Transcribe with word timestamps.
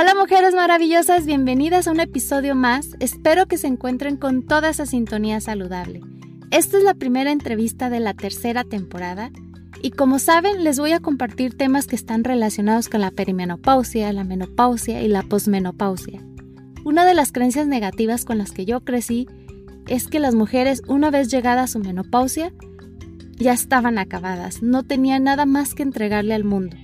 Hola 0.00 0.14
mujeres 0.14 0.54
maravillosas, 0.54 1.26
bienvenidas 1.26 1.88
a 1.88 1.90
un 1.90 1.98
episodio 1.98 2.54
más. 2.54 2.90
Espero 3.00 3.46
que 3.46 3.58
se 3.58 3.66
encuentren 3.66 4.16
con 4.16 4.46
toda 4.46 4.68
esa 4.68 4.86
sintonía 4.86 5.40
saludable. 5.40 6.02
Esta 6.52 6.78
es 6.78 6.84
la 6.84 6.94
primera 6.94 7.32
entrevista 7.32 7.90
de 7.90 7.98
la 7.98 8.14
tercera 8.14 8.62
temporada 8.62 9.32
y 9.82 9.90
como 9.90 10.20
saben 10.20 10.62
les 10.62 10.78
voy 10.78 10.92
a 10.92 11.00
compartir 11.00 11.56
temas 11.56 11.88
que 11.88 11.96
están 11.96 12.22
relacionados 12.22 12.88
con 12.88 13.00
la 13.00 13.10
perimenopausia, 13.10 14.12
la 14.12 14.22
menopausia 14.22 15.02
y 15.02 15.08
la 15.08 15.24
posmenopausia. 15.24 16.22
Una 16.84 17.04
de 17.04 17.14
las 17.14 17.32
creencias 17.32 17.66
negativas 17.66 18.24
con 18.24 18.38
las 18.38 18.52
que 18.52 18.66
yo 18.66 18.82
crecí 18.82 19.26
es 19.88 20.06
que 20.06 20.20
las 20.20 20.36
mujeres 20.36 20.80
una 20.86 21.10
vez 21.10 21.28
llegada 21.28 21.64
a 21.64 21.66
su 21.66 21.80
menopausia 21.80 22.52
ya 23.36 23.52
estaban 23.52 23.98
acabadas, 23.98 24.62
no 24.62 24.84
tenían 24.84 25.24
nada 25.24 25.44
más 25.44 25.74
que 25.74 25.82
entregarle 25.82 26.34
al 26.34 26.44
mundo. 26.44 26.76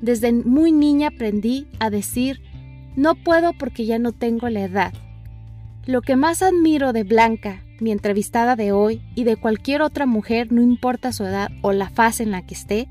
Desde 0.00 0.32
muy 0.32 0.72
niña 0.72 1.08
aprendí 1.08 1.66
a 1.78 1.90
decir, 1.90 2.40
no 2.96 3.14
puedo 3.14 3.52
porque 3.52 3.84
ya 3.84 3.98
no 3.98 4.12
tengo 4.12 4.48
la 4.48 4.62
edad. 4.62 4.94
Lo 5.86 6.02
que 6.02 6.16
más 6.16 6.42
admiro 6.42 6.92
de 6.92 7.04
Blanca, 7.04 7.62
mi 7.80 7.92
entrevistada 7.92 8.56
de 8.56 8.72
hoy, 8.72 9.02
y 9.14 9.24
de 9.24 9.36
cualquier 9.36 9.82
otra 9.82 10.06
mujer, 10.06 10.52
no 10.52 10.62
importa 10.62 11.12
su 11.12 11.24
edad 11.24 11.50
o 11.62 11.72
la 11.72 11.90
fase 11.90 12.22
en 12.22 12.30
la 12.30 12.46
que 12.46 12.54
esté, 12.54 12.88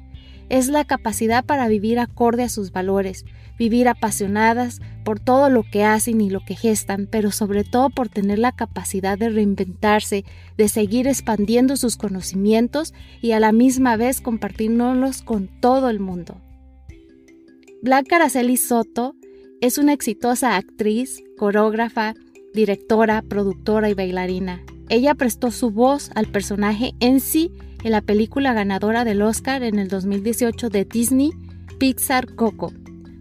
es 0.49 0.67
la 0.67 0.83
capacidad 0.85 1.45
para 1.45 1.67
vivir 1.67 1.99
acorde 1.99 2.43
a 2.43 2.49
sus 2.49 2.71
valores, 2.71 3.25
vivir 3.57 3.87
apasionadas 3.87 4.81
por 5.03 5.19
todo 5.19 5.49
lo 5.49 5.63
que 5.63 5.83
hacen 5.83 6.21
y 6.21 6.29
lo 6.29 6.39
que 6.41 6.55
gestan, 6.55 7.07
pero 7.09 7.31
sobre 7.31 7.63
todo 7.63 7.89
por 7.89 8.09
tener 8.09 8.39
la 8.39 8.51
capacidad 8.51 9.17
de 9.17 9.29
reinventarse, 9.29 10.25
de 10.57 10.67
seguir 10.67 11.07
expandiendo 11.07 11.75
sus 11.75 11.97
conocimientos 11.97 12.93
y 13.21 13.31
a 13.31 13.39
la 13.39 13.51
misma 13.51 13.95
vez 13.95 14.21
compartirlos 14.21 15.21
con 15.21 15.47
todo 15.47 15.89
el 15.89 15.99
mundo. 15.99 16.41
Blanca 17.81 18.17
Araceli 18.17 18.57
Soto 18.57 19.15
es 19.61 19.77
una 19.77 19.93
exitosa 19.93 20.57
actriz, 20.57 21.23
coreógrafa, 21.37 22.13
directora, 22.53 23.21
productora 23.21 23.89
y 23.89 23.93
bailarina. 23.93 24.61
Ella 24.89 25.15
prestó 25.15 25.49
su 25.49 25.71
voz 25.71 26.11
al 26.15 26.25
personaje 26.25 26.91
en 26.99 27.21
sí 27.21 27.53
en 27.85 27.91
la 27.91 28.01
película 28.01 28.51
ganadora 28.51 29.05
del 29.05 29.21
Oscar 29.21 29.63
en 29.63 29.79
el 29.79 29.87
2018 29.87 30.67
de 30.67 30.83
Disney, 30.83 31.31
Pixar 31.77 32.35
Coco. 32.35 32.73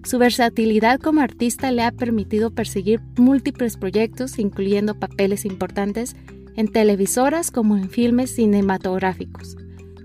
Su 0.02 0.18
versatilidad 0.18 0.98
como 0.98 1.20
artista 1.20 1.70
le 1.70 1.84
ha 1.84 1.92
permitido 1.92 2.50
perseguir 2.50 3.00
múltiples 3.16 3.76
proyectos, 3.76 4.40
incluyendo 4.40 4.98
papeles 4.98 5.44
importantes 5.44 6.16
en 6.56 6.66
televisoras 6.66 7.52
como 7.52 7.76
en 7.76 7.90
filmes 7.90 8.34
cinematográficos. 8.34 9.56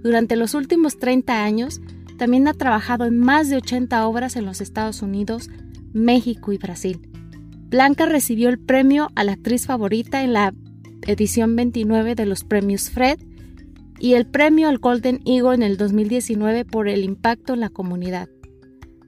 Durante 0.03 0.35
los 0.35 0.53
últimos 0.53 0.99
30 0.99 1.43
años, 1.43 1.81
también 2.17 2.47
ha 2.47 2.53
trabajado 2.53 3.05
en 3.05 3.19
más 3.19 3.49
de 3.49 3.57
80 3.57 4.07
obras 4.07 4.35
en 4.35 4.45
los 4.45 4.61
Estados 4.61 5.01
Unidos, 5.01 5.49
México 5.93 6.51
y 6.51 6.57
Brasil. 6.57 7.09
Blanca 7.69 8.05
recibió 8.05 8.49
el 8.49 8.59
premio 8.59 9.09
a 9.15 9.23
la 9.23 9.33
actriz 9.33 9.65
favorita 9.65 10.23
en 10.23 10.33
la 10.33 10.53
edición 11.07 11.55
29 11.55 12.15
de 12.15 12.25
los 12.25 12.43
premios 12.43 12.89
Fred 12.89 13.19
y 13.99 14.13
el 14.13 14.25
premio 14.25 14.69
al 14.69 14.79
Golden 14.79 15.21
Eagle 15.25 15.55
en 15.55 15.63
el 15.63 15.77
2019 15.77 16.65
por 16.65 16.87
el 16.87 17.03
impacto 17.03 17.53
en 17.53 17.61
la 17.61 17.69
comunidad. 17.69 18.29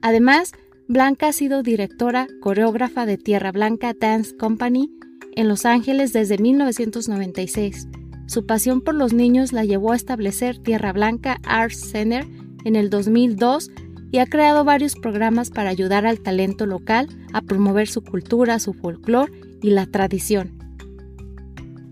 Además, 0.02 0.52
Blanca 0.88 1.28
ha 1.28 1.32
sido 1.32 1.62
directora 1.62 2.28
coreógrafa 2.40 3.06
de 3.06 3.18
Tierra 3.18 3.52
Blanca 3.52 3.94
Dance 3.98 4.36
Company 4.36 4.90
en 5.34 5.48
Los 5.48 5.64
Ángeles 5.64 6.12
desde 6.12 6.38
1996. 6.38 7.88
Su 8.26 8.46
pasión 8.46 8.80
por 8.80 8.94
los 8.94 9.12
niños 9.12 9.52
la 9.52 9.64
llevó 9.64 9.92
a 9.92 9.96
establecer 9.96 10.58
Tierra 10.58 10.92
Blanca 10.92 11.38
Arts 11.44 11.90
Center 11.90 12.26
en 12.66 12.74
el 12.76 12.90
2002 12.90 13.70
y 14.10 14.18
ha 14.18 14.26
creado 14.26 14.64
varios 14.64 14.96
programas 14.96 15.50
para 15.50 15.70
ayudar 15.70 16.04
al 16.04 16.20
talento 16.20 16.66
local 16.66 17.08
a 17.32 17.40
promover 17.40 17.86
su 17.86 18.02
cultura, 18.02 18.58
su 18.58 18.74
folclore 18.74 19.32
y 19.62 19.70
la 19.70 19.86
tradición. 19.86 20.58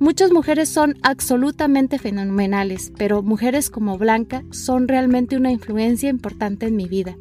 Muchas 0.00 0.32
mujeres 0.32 0.68
son 0.68 0.96
absolutamente 1.02 1.98
fenomenales, 1.98 2.92
pero 2.98 3.22
mujeres 3.22 3.70
como 3.70 3.96
Blanca 3.98 4.42
son 4.50 4.88
realmente 4.88 5.36
una 5.36 5.52
influencia 5.52 6.10
importante 6.10 6.66
en 6.66 6.76
mi 6.76 6.88
vida. 6.88 7.16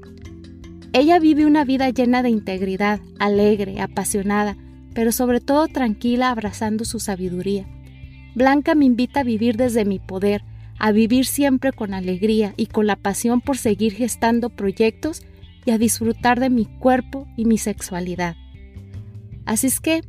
Ella 0.91 1.19
vive 1.19 1.45
una 1.45 1.63
vida 1.63 1.89
llena 1.91 2.23
de 2.23 2.29
integridad, 2.29 2.99
alegre, 3.19 3.81
apasionada, 3.81 4.57
pero 4.95 5.11
sobre 5.11 5.41
todo 5.41 5.67
tranquila 5.67 6.31
abrazando 6.31 6.85
su 6.85 6.99
sabiduría. 6.99 7.67
Blanca 8.35 8.73
me 8.73 8.85
invita 8.85 9.19
a 9.19 9.23
vivir 9.23 9.57
desde 9.57 9.85
mi 9.85 9.99
poder, 9.99 10.43
a 10.79 10.91
vivir 10.91 11.25
siempre 11.25 11.71
con 11.71 11.93
alegría 11.93 12.53
y 12.57 12.67
con 12.67 12.87
la 12.87 12.95
pasión 12.95 13.41
por 13.41 13.57
seguir 13.57 13.93
gestando 13.93 14.49
proyectos 14.49 15.23
y 15.65 15.71
a 15.71 15.77
disfrutar 15.77 16.39
de 16.39 16.49
mi 16.49 16.65
cuerpo 16.65 17.27
y 17.37 17.45
mi 17.45 17.57
sexualidad. 17.57 18.35
Así 19.45 19.67
es 19.67 19.79
que, 19.79 20.01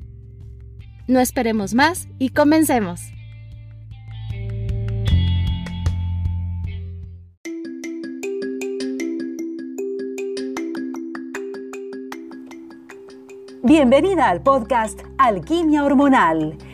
no 1.07 1.21
esperemos 1.21 1.75
más 1.75 2.09
y 2.19 2.31
comencemos. 2.31 3.15
Bienvenida 13.63 14.29
al 14.29 14.43
podcast 14.43 15.01
Alquimia 15.17 15.85
Hormonal 15.85 16.59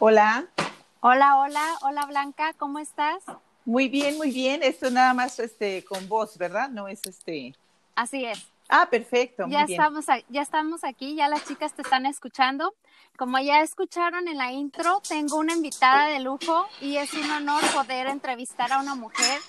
Hola. 0.00 0.46
Hola, 1.00 1.38
hola, 1.38 1.64
hola 1.82 2.06
Blanca, 2.06 2.52
¿cómo 2.52 2.78
estás? 2.78 3.24
Muy 3.64 3.88
bien, 3.88 4.16
muy 4.16 4.30
bien. 4.30 4.62
Esto 4.62 4.90
nada 4.90 5.12
más 5.12 5.40
este 5.40 5.84
con 5.84 6.08
voz, 6.08 6.38
¿verdad? 6.38 6.68
No 6.68 6.86
es 6.86 7.04
este. 7.04 7.52
Así 7.96 8.24
es. 8.24 8.46
Ah, 8.68 8.86
perfecto. 8.88 9.46
Ya 9.48 9.62
estamos, 9.62 10.06
ya 10.28 10.42
estamos 10.42 10.84
aquí, 10.84 11.16
ya 11.16 11.26
las 11.26 11.44
chicas 11.46 11.72
te 11.72 11.82
están 11.82 12.06
escuchando. 12.06 12.74
Como 13.16 13.40
ya 13.40 13.60
escucharon 13.60 14.28
en 14.28 14.36
la 14.36 14.52
intro, 14.52 15.02
tengo 15.08 15.36
una 15.36 15.54
invitada 15.54 16.06
de 16.06 16.20
lujo 16.20 16.68
y 16.80 16.98
es 16.98 17.12
un 17.14 17.28
honor 17.32 17.62
poder 17.74 18.06
entrevistar 18.06 18.70
a 18.70 18.78
una 18.78 18.94
mujer 18.94 19.40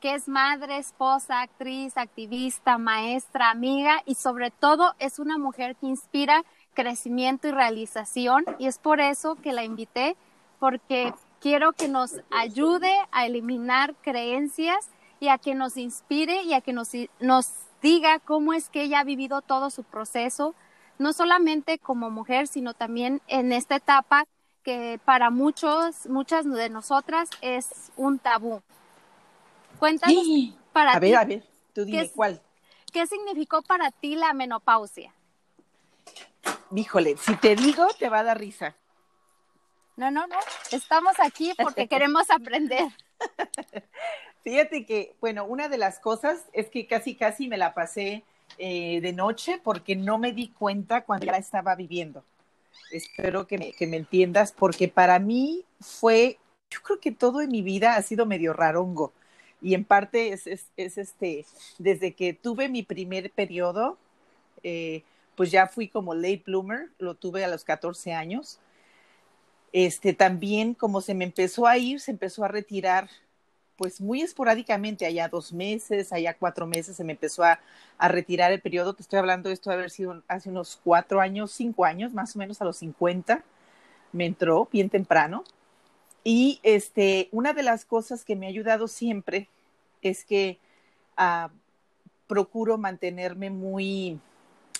que 0.00 0.14
es 0.14 0.26
madre, 0.26 0.78
esposa, 0.78 1.42
actriz, 1.42 1.98
activista, 1.98 2.78
maestra, 2.78 3.50
amiga 3.50 4.02
y 4.06 4.14
sobre 4.14 4.50
todo 4.50 4.94
es 4.98 5.18
una 5.18 5.36
mujer 5.36 5.76
que 5.76 5.86
inspira 5.86 6.44
crecimiento 6.74 7.48
y 7.48 7.52
realización 7.52 8.44
y 8.58 8.66
es 8.66 8.78
por 8.78 9.00
eso 9.00 9.36
que 9.36 9.52
la 9.52 9.64
invité, 9.64 10.16
porque 10.58 11.12
quiero 11.40 11.72
que 11.72 11.88
nos 11.88 12.20
ayude 12.30 12.92
a 13.10 13.26
eliminar 13.26 13.94
creencias 14.02 14.88
y 15.20 15.28
a 15.28 15.38
que 15.38 15.54
nos 15.54 15.76
inspire 15.76 16.42
y 16.42 16.54
a 16.54 16.60
que 16.60 16.72
nos, 16.72 16.90
nos 17.20 17.48
diga 17.82 18.18
cómo 18.20 18.52
es 18.52 18.68
que 18.68 18.82
ella 18.82 19.00
ha 19.00 19.04
vivido 19.04 19.42
todo 19.42 19.70
su 19.70 19.84
proceso, 19.84 20.54
no 20.98 21.12
solamente 21.12 21.78
como 21.78 22.10
mujer, 22.10 22.46
sino 22.46 22.74
también 22.74 23.20
en 23.26 23.52
esta 23.52 23.76
etapa 23.76 24.24
que 24.62 25.00
para 25.04 25.30
muchos, 25.30 26.06
muchas 26.06 26.50
de 26.50 26.70
nosotras 26.70 27.28
es 27.40 27.92
un 27.96 28.18
tabú. 28.18 28.62
Cuéntanos 29.78 30.24
para 30.72 30.92
a 30.92 31.00
ti. 31.00 31.06
Ver, 31.06 31.16
a 31.16 31.24
ver, 31.24 31.44
tú 31.72 31.84
dime 31.84 32.08
cuál. 32.10 32.40
¿Qué 32.92 33.06
significó 33.06 33.62
para 33.62 33.90
ti 33.90 34.14
la 34.14 34.32
menopausia? 34.32 35.12
Híjole, 36.74 37.16
si 37.18 37.36
te 37.36 37.54
digo, 37.54 37.86
te 37.98 38.08
va 38.08 38.20
a 38.20 38.24
dar 38.24 38.38
risa. 38.38 38.74
No, 39.96 40.10
no, 40.10 40.26
no. 40.26 40.36
Estamos 40.70 41.14
aquí 41.20 41.52
porque 41.62 41.86
queremos 41.88 42.30
aprender. 42.30 42.88
Fíjate 44.42 44.86
que, 44.86 45.14
bueno, 45.20 45.44
una 45.44 45.68
de 45.68 45.78
las 45.78 46.00
cosas 46.00 46.46
es 46.52 46.68
que 46.70 46.86
casi, 46.86 47.14
casi 47.14 47.46
me 47.46 47.58
la 47.58 47.74
pasé 47.74 48.24
eh, 48.58 49.00
de 49.00 49.12
noche 49.12 49.60
porque 49.62 49.96
no 49.96 50.18
me 50.18 50.32
di 50.32 50.48
cuenta 50.48 51.04
cuando 51.04 51.26
la 51.26 51.36
estaba 51.36 51.74
viviendo. 51.74 52.24
Espero 52.90 53.46
que 53.46 53.58
me, 53.58 53.72
que 53.72 53.86
me 53.86 53.98
entiendas, 53.98 54.52
porque 54.52 54.88
para 54.88 55.18
mí 55.18 55.64
fue, 55.80 56.38
yo 56.70 56.80
creo 56.82 57.00
que 57.00 57.12
todo 57.12 57.40
en 57.40 57.50
mi 57.50 57.62
vida 57.62 57.96
ha 57.96 58.02
sido 58.02 58.26
medio 58.26 58.52
rarongo. 58.52 59.12
Y 59.60 59.74
en 59.74 59.84
parte 59.84 60.32
es, 60.32 60.46
es, 60.46 60.66
es 60.76 60.98
este, 60.98 61.46
desde 61.78 62.14
que 62.14 62.32
tuve 62.32 62.68
mi 62.68 62.82
primer 62.82 63.30
periodo, 63.30 63.96
eh, 64.62 65.04
pues 65.42 65.50
ya 65.50 65.66
fui 65.66 65.88
como 65.88 66.14
late 66.14 66.44
bloomer, 66.46 66.90
lo 66.98 67.16
tuve 67.16 67.44
a 67.44 67.48
los 67.48 67.64
14 67.64 68.12
años. 68.12 68.60
Este, 69.72 70.12
también 70.12 70.72
como 70.72 71.00
se 71.00 71.14
me 71.14 71.24
empezó 71.24 71.66
a 71.66 71.76
ir, 71.78 71.98
se 71.98 72.12
empezó 72.12 72.44
a 72.44 72.48
retirar 72.48 73.10
pues 73.76 74.00
muy 74.00 74.22
esporádicamente, 74.22 75.04
allá 75.04 75.26
dos 75.26 75.52
meses, 75.52 76.12
allá 76.12 76.36
cuatro 76.38 76.64
meses, 76.68 76.94
se 76.94 77.02
me 77.02 77.14
empezó 77.14 77.42
a, 77.42 77.58
a, 77.98 78.06
retirar 78.06 78.52
el 78.52 78.60
periodo. 78.60 78.94
Te 78.94 79.02
estoy 79.02 79.18
hablando 79.18 79.48
de 79.48 79.54
esto 79.54 79.70
de 79.70 79.74
haber 79.74 79.90
sido 79.90 80.22
hace 80.28 80.48
unos 80.48 80.78
cuatro 80.84 81.20
años, 81.20 81.50
cinco 81.50 81.84
años, 81.84 82.12
más 82.12 82.36
o 82.36 82.38
menos 82.38 82.62
a 82.62 82.64
los 82.64 82.76
50, 82.76 83.42
me 84.12 84.26
entró 84.26 84.68
bien 84.70 84.90
temprano. 84.90 85.42
Y 86.22 86.60
este, 86.62 87.28
una 87.32 87.52
de 87.52 87.64
las 87.64 87.84
cosas 87.84 88.24
que 88.24 88.36
me 88.36 88.46
ha 88.46 88.50
ayudado 88.50 88.86
siempre 88.86 89.48
es 90.02 90.24
que 90.24 90.60
uh, 91.18 91.48
procuro 92.28 92.78
mantenerme 92.78 93.50
muy 93.50 94.20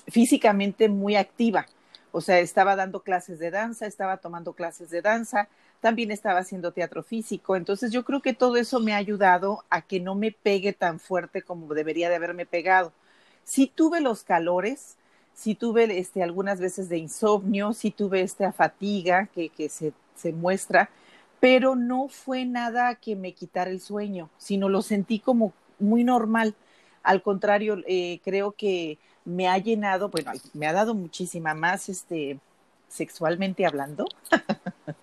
físicamente 0.08 0.88
muy 0.88 1.16
activa. 1.16 1.66
O 2.12 2.20
sea, 2.20 2.40
estaba 2.40 2.76
dando 2.76 3.00
clases 3.00 3.38
de 3.38 3.50
danza, 3.50 3.86
estaba 3.86 4.18
tomando 4.18 4.52
clases 4.52 4.90
de 4.90 5.00
danza, 5.00 5.48
también 5.80 6.10
estaba 6.10 6.40
haciendo 6.40 6.72
teatro 6.72 7.02
físico. 7.02 7.56
Entonces 7.56 7.90
yo 7.90 8.04
creo 8.04 8.20
que 8.20 8.34
todo 8.34 8.56
eso 8.56 8.80
me 8.80 8.92
ha 8.92 8.98
ayudado 8.98 9.64
a 9.70 9.82
que 9.82 9.98
no 9.98 10.14
me 10.14 10.30
pegue 10.30 10.74
tan 10.74 11.00
fuerte 11.00 11.42
como 11.42 11.72
debería 11.74 12.10
de 12.10 12.16
haberme 12.16 12.44
pegado. 12.44 12.92
Sí 13.44 13.72
tuve 13.74 14.00
los 14.00 14.24
calores, 14.24 14.96
sí 15.34 15.54
tuve 15.54 15.98
este, 15.98 16.22
algunas 16.22 16.60
veces 16.60 16.88
de 16.88 16.98
insomnio, 16.98 17.72
sí 17.72 17.90
tuve 17.90 18.20
esta 18.20 18.52
fatiga 18.52 19.28
que, 19.34 19.48
que 19.48 19.68
se, 19.68 19.92
muestra, 20.32 20.88
pero 21.40 21.74
no 21.74 22.06
fue 22.06 22.44
nada 22.44 22.94
que 22.94 23.16
me 23.16 23.32
quitara 23.32 23.70
el 23.70 23.80
sueño, 23.80 24.30
sino 24.38 24.68
lo 24.68 24.82
sentí 24.82 25.18
como 25.18 25.52
muy 25.80 26.04
normal. 26.04 26.54
Al 27.02 27.22
contrario, 27.22 27.78
eh, 27.88 28.20
creo 28.22 28.52
que 28.52 28.98
me 29.24 29.48
ha 29.48 29.58
llenado, 29.58 30.08
bueno, 30.08 30.32
me 30.54 30.66
ha 30.66 30.72
dado 30.72 30.94
muchísima 30.94 31.54
más, 31.54 31.88
este, 31.88 32.38
sexualmente 32.88 33.66
hablando. 33.66 34.06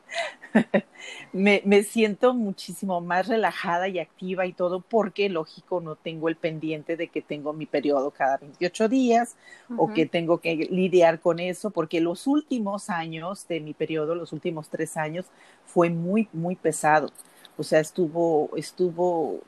me, 1.33 1.61
me, 1.65 1.83
siento 1.83 2.33
muchísimo 2.33 3.01
más 3.01 3.27
relajada 3.27 3.87
y 3.87 3.99
activa 3.99 4.45
y 4.45 4.53
todo 4.53 4.81
porque, 4.81 5.29
lógico, 5.29 5.81
no 5.81 5.95
tengo 5.95 6.29
el 6.29 6.35
pendiente 6.35 6.97
de 6.97 7.07
que 7.07 7.21
tengo 7.21 7.53
mi 7.53 7.65
periodo 7.65 8.11
cada 8.11 8.37
28 8.37 8.89
días 8.89 9.35
uh 9.69 9.73
-huh. 9.73 9.75
o 9.79 9.93
que 9.93 10.05
tengo 10.05 10.39
que 10.39 10.55
lidiar 10.55 11.19
con 11.19 11.39
eso, 11.39 11.71
porque 11.71 11.99
los 11.99 12.27
últimos 12.27 12.89
años 12.89 13.47
de 13.47 13.59
mi 13.59 13.73
periodo, 13.73 14.15
los 14.15 14.33
últimos 14.33 14.69
tres 14.69 14.97
años, 14.97 15.25
fue 15.65 15.89
muy, 15.89 16.27
muy 16.33 16.55
pesado. 16.55 17.09
O 17.57 17.63
sea, 17.63 17.79
estuvo, 17.79 18.49
estuvo 18.55 19.41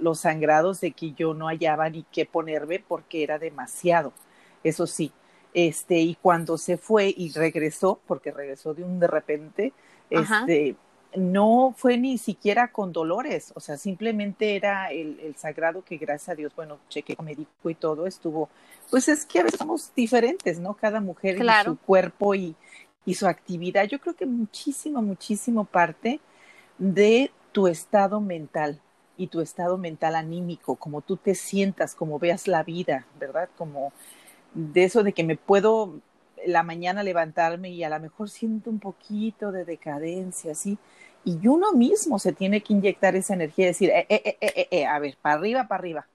los 0.00 0.20
sangrados 0.20 0.80
de 0.80 0.92
que 0.92 1.12
yo 1.12 1.34
no 1.34 1.46
hallaba 1.46 1.88
ni 1.90 2.04
qué 2.12 2.26
ponerme 2.26 2.78
porque 2.78 3.22
era 3.22 3.38
demasiado. 3.38 4.12
Eso 4.62 4.86
sí, 4.86 5.12
este, 5.54 6.00
y 6.00 6.16
cuando 6.16 6.58
se 6.58 6.76
fue 6.76 7.14
y 7.16 7.32
regresó, 7.32 8.00
porque 8.06 8.32
regresó 8.32 8.74
de 8.74 8.82
un 8.82 8.98
de 8.98 9.06
repente, 9.06 9.72
Ajá. 10.12 10.40
este, 10.40 10.76
no 11.14 11.74
fue 11.76 11.96
ni 11.96 12.18
siquiera 12.18 12.72
con 12.72 12.92
dolores, 12.92 13.52
o 13.54 13.60
sea, 13.60 13.76
simplemente 13.76 14.56
era 14.56 14.90
el, 14.90 15.20
el, 15.20 15.36
sagrado 15.36 15.84
que 15.84 15.96
gracias 15.96 16.30
a 16.30 16.34
Dios, 16.34 16.52
bueno, 16.56 16.78
cheque 16.88 17.16
médico 17.22 17.70
y 17.70 17.76
todo 17.76 18.06
estuvo, 18.06 18.48
pues 18.90 19.08
es 19.08 19.24
que 19.24 19.38
a 19.38 19.44
veces 19.44 19.58
somos 19.58 19.92
diferentes, 19.94 20.58
¿no? 20.58 20.74
Cada 20.74 21.00
mujer 21.00 21.36
claro. 21.36 21.72
y 21.72 21.74
su 21.74 21.80
cuerpo 21.80 22.34
y, 22.34 22.56
y 23.06 23.14
su 23.14 23.28
actividad. 23.28 23.84
Yo 23.84 24.00
creo 24.00 24.14
que 24.14 24.26
muchísimo, 24.26 25.02
muchísimo 25.02 25.64
parte 25.64 26.20
de 26.78 27.30
tu 27.52 27.68
estado 27.68 28.20
mental 28.20 28.80
y 29.16 29.28
tu 29.28 29.40
estado 29.40 29.78
mental 29.78 30.16
anímico, 30.16 30.76
como 30.76 31.00
tú 31.00 31.16
te 31.16 31.34
sientas, 31.34 31.94
como 31.94 32.18
veas 32.18 32.48
la 32.48 32.62
vida, 32.62 33.06
¿verdad? 33.18 33.48
Como 33.56 33.92
de 34.54 34.84
eso 34.84 35.02
de 35.02 35.12
que 35.12 35.24
me 35.24 35.36
puedo 35.36 35.94
la 36.46 36.62
mañana 36.62 37.02
levantarme 37.02 37.70
y 37.70 37.84
a 37.84 37.88
lo 37.88 38.00
mejor 38.00 38.28
siento 38.28 38.70
un 38.70 38.78
poquito 38.78 39.52
de 39.52 39.64
decadencia, 39.64 40.52
así, 40.52 40.78
y 41.24 41.46
uno 41.48 41.72
mismo 41.72 42.18
se 42.18 42.32
tiene 42.32 42.60
que 42.62 42.74
inyectar 42.74 43.16
esa 43.16 43.34
energía, 43.34 43.66
decir, 43.66 43.90
eh, 43.90 44.06
eh, 44.08 44.36
eh, 44.40 44.68
eh, 44.70 44.86
a 44.86 44.98
ver, 44.98 45.16
para 45.22 45.36
arriba, 45.36 45.66
para 45.66 45.78
arriba, 45.78 46.06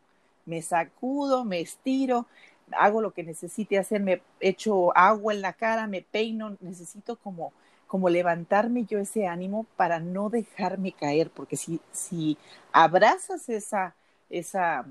me 0.46 0.62
sacudo, 0.62 1.46
me 1.46 1.62
estiro, 1.62 2.28
hago 2.72 3.02
lo 3.02 3.12
que 3.12 3.24
necesite 3.24 3.78
hacer, 3.78 4.02
me 4.02 4.22
echo 4.40 4.96
agua 4.96 5.34
en 5.34 5.42
la 5.42 5.54
cara, 5.54 5.88
me 5.88 6.02
peino, 6.02 6.56
necesito 6.62 7.16
como, 7.16 7.54
como 7.90 8.08
levantarme 8.08 8.86
yo 8.86 9.00
ese 9.00 9.26
ánimo 9.26 9.66
para 9.76 10.00
no 10.00 10.30
dejarme 10.30 10.92
caer, 10.92 11.32
porque 11.32 11.58
si, 11.58 11.82
si 11.92 12.38
abrazas 12.72 13.50
esa, 13.50 13.96
esa 14.30 14.86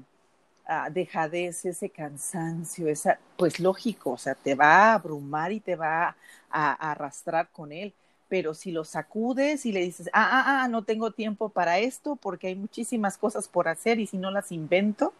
uh, 0.69 0.93
dejadez, 0.93 1.65
ese 1.65 1.91
cansancio, 1.91 2.89
esa, 2.89 3.21
pues 3.37 3.61
lógico, 3.61 4.11
o 4.11 4.19
sea, 4.19 4.35
te 4.35 4.57
va 4.57 4.91
a 4.91 4.95
abrumar 4.95 5.53
y 5.53 5.61
te 5.61 5.77
va 5.77 6.09
a, 6.09 6.17
a 6.51 6.91
arrastrar 6.91 7.49
con 7.53 7.71
él. 7.71 7.95
Pero 8.29 8.53
si 8.53 8.73
lo 8.73 8.85
sacudes 8.85 9.65
y 9.65 9.71
le 9.71 9.81
dices, 9.81 10.11
ah, 10.13 10.29
ah, 10.33 10.65
ah, 10.65 10.69
no 10.69 10.83
tengo 10.83 11.13
tiempo 11.13 11.51
para 11.51 11.79
esto 11.79 12.17
porque 12.17 12.49
hay 12.49 12.57
muchísimas 12.57 13.17
cosas 13.17 13.47
por 13.47 13.69
hacer 13.69 14.01
y 14.01 14.09
si 14.09 14.19
no 14.19 14.33
las 14.33 14.51
invento, 14.51 15.15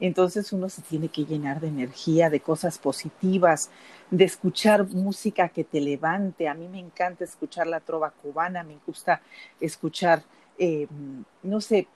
entonces 0.00 0.52
uno 0.52 0.68
se 0.68 0.82
tiene 0.82 1.08
que 1.08 1.24
llenar 1.24 1.60
de 1.60 1.68
energía, 1.68 2.30
de 2.30 2.40
cosas 2.40 2.78
positivas, 2.78 3.70
de 4.10 4.24
escuchar 4.24 4.86
música 4.88 5.48
que 5.48 5.64
te 5.64 5.80
levante. 5.80 6.48
A 6.48 6.54
mí 6.54 6.68
me 6.68 6.78
encanta 6.78 7.24
escuchar 7.24 7.66
la 7.66 7.80
trova 7.80 8.10
cubana, 8.10 8.62
me 8.62 8.78
gusta 8.86 9.22
escuchar, 9.60 10.22
eh, 10.58 10.86
no 11.42 11.60
sé, 11.60 11.88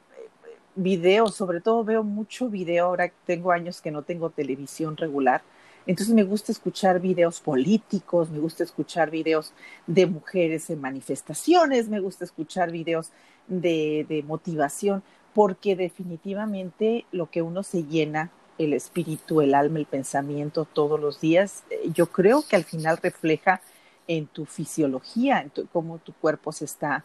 videos, 0.74 1.34
sobre 1.34 1.60
todo 1.60 1.84
veo 1.84 2.04
mucho 2.04 2.48
video, 2.48 2.86
ahora 2.86 3.12
tengo 3.26 3.50
años 3.50 3.80
que 3.80 3.90
no 3.90 4.02
tengo 4.02 4.30
televisión 4.30 4.96
regular, 4.96 5.42
entonces 5.88 6.14
me 6.14 6.22
gusta 6.22 6.52
escuchar 6.52 7.00
videos 7.00 7.40
políticos, 7.40 8.30
me 8.30 8.38
gusta 8.38 8.62
escuchar 8.62 9.10
videos 9.10 9.52
de 9.86 10.06
mujeres 10.06 10.68
en 10.68 10.82
manifestaciones, 10.82 11.88
me 11.88 11.98
gusta 11.98 12.24
escuchar 12.24 12.70
videos 12.70 13.10
de, 13.46 14.04
de 14.06 14.22
motivación, 14.22 15.02
porque 15.38 15.76
definitivamente 15.76 17.04
lo 17.12 17.30
que 17.30 17.42
uno 17.42 17.62
se 17.62 17.84
llena, 17.84 18.32
el 18.58 18.72
espíritu, 18.72 19.40
el 19.40 19.54
alma, 19.54 19.78
el 19.78 19.86
pensamiento 19.86 20.64
todos 20.64 20.98
los 20.98 21.20
días, 21.20 21.62
yo 21.94 22.06
creo 22.06 22.42
que 22.42 22.56
al 22.56 22.64
final 22.64 22.96
refleja 22.96 23.60
en 24.08 24.26
tu 24.26 24.46
fisiología, 24.46 25.40
en 25.40 25.50
tu, 25.50 25.68
cómo 25.68 25.98
tu 25.98 26.12
cuerpo 26.12 26.50
se 26.50 26.64
está 26.64 27.04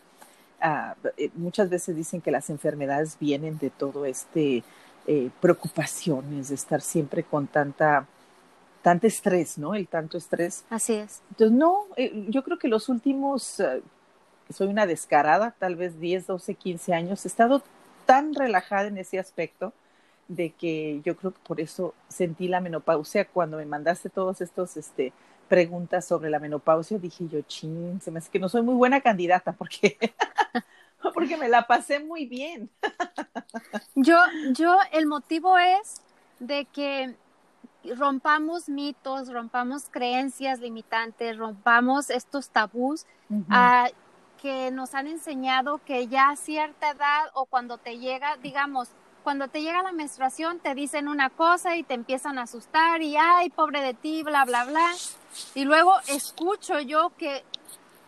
uh, 0.63 1.09
muchas 1.35 1.69
veces 1.69 1.95
dicen 1.95 2.21
que 2.21 2.31
las 2.31 2.49
enfermedades 2.49 3.17
vienen 3.19 3.59
de 3.59 3.69
todo 3.69 4.03
este 4.03 4.63
eh, 5.05 5.29
preocupaciones, 5.39 6.49
de 6.49 6.55
estar 6.55 6.81
siempre 6.81 7.21
con 7.21 7.45
tanta 7.45 8.07
tanto 8.81 9.05
estrés, 9.05 9.59
¿no? 9.59 9.75
El 9.75 9.87
tanto 9.87 10.17
estrés. 10.17 10.65
Así 10.71 10.93
es. 10.93 11.21
Entonces, 11.29 11.55
no, 11.55 11.83
eh, 11.97 12.25
yo 12.29 12.43
creo 12.43 12.57
que 12.57 12.67
los 12.67 12.89
últimos, 12.89 13.59
uh, 13.59 13.79
soy 14.51 14.69
una 14.69 14.87
descarada, 14.87 15.53
tal 15.59 15.75
vez 15.75 15.99
10, 15.99 16.25
12, 16.25 16.55
15 16.55 16.93
años, 16.95 17.25
he 17.25 17.27
estado 17.27 17.61
tan 18.13 18.35
relajada 18.35 18.85
en 18.89 18.99
ese 18.99 19.17
aspecto 19.17 19.73
de 20.27 20.51
que 20.51 21.01
yo 21.03 21.17
creo 21.17 21.33
que 21.33 21.39
por 21.39 21.59
eso 21.59 21.95
sentí 22.07 22.47
la 22.47 22.61
menopausia 22.61 23.25
cuando 23.25 23.57
me 23.57 23.65
mandaste 23.65 24.07
todos 24.07 24.39
estos 24.39 24.77
este, 24.77 25.13
preguntas 25.49 26.05
sobre 26.05 26.29
la 26.29 26.37
menopausia, 26.37 26.99
dije 26.99 27.27
yo, 27.27 27.41
chin, 27.41 27.99
se 28.01 28.11
me 28.11 28.19
hace 28.19 28.29
que 28.29 28.37
no 28.37 28.49
soy 28.49 28.61
muy 28.61 28.75
buena 28.75 29.01
candidata 29.01 29.51
porque, 29.51 29.97
porque 31.15 31.37
me 31.37 31.49
la 31.49 31.65
pasé 31.65 32.01
muy 32.01 32.27
bien. 32.27 32.69
yo, 33.95 34.17
yo, 34.51 34.77
el 34.91 35.07
motivo 35.07 35.57
es 35.57 36.03
de 36.39 36.65
que 36.65 37.15
rompamos 37.97 38.69
mitos, 38.69 39.33
rompamos 39.33 39.85
creencias 39.89 40.59
limitantes, 40.59 41.35
rompamos 41.35 42.11
estos 42.11 42.49
tabús 42.49 43.07
uh 43.31 43.37
-huh. 43.37 43.89
uh, 43.89 44.02
que 44.43 44.71
nos 44.71 44.93
han 44.93 45.07
enseñado 45.07 45.79
que 45.85 46.09
ya 46.09 46.29
a 46.29 46.35
cierta 46.35 46.91
edad 46.91 47.31
o 47.33 47.45
cuando 47.45 47.77
te 47.77 47.97
llega, 47.97 48.35
digamos, 48.43 48.89
cuando 49.23 49.47
te 49.47 49.61
llega 49.61 49.81
la 49.81 49.93
menstruación 49.93 50.59
te 50.59 50.75
dicen 50.75 51.07
una 51.07 51.29
cosa 51.29 51.77
y 51.77 51.83
te 51.83 51.93
empiezan 51.93 52.37
a 52.37 52.41
asustar 52.41 53.01
y 53.01 53.15
ay, 53.15 53.49
pobre 53.51 53.81
de 53.81 53.93
ti, 53.93 54.21
bla, 54.21 54.43
bla, 54.43 54.65
bla. 54.65 54.91
Y 55.55 55.63
luego 55.63 55.95
escucho 56.09 56.81
yo 56.81 57.13
que 57.17 57.45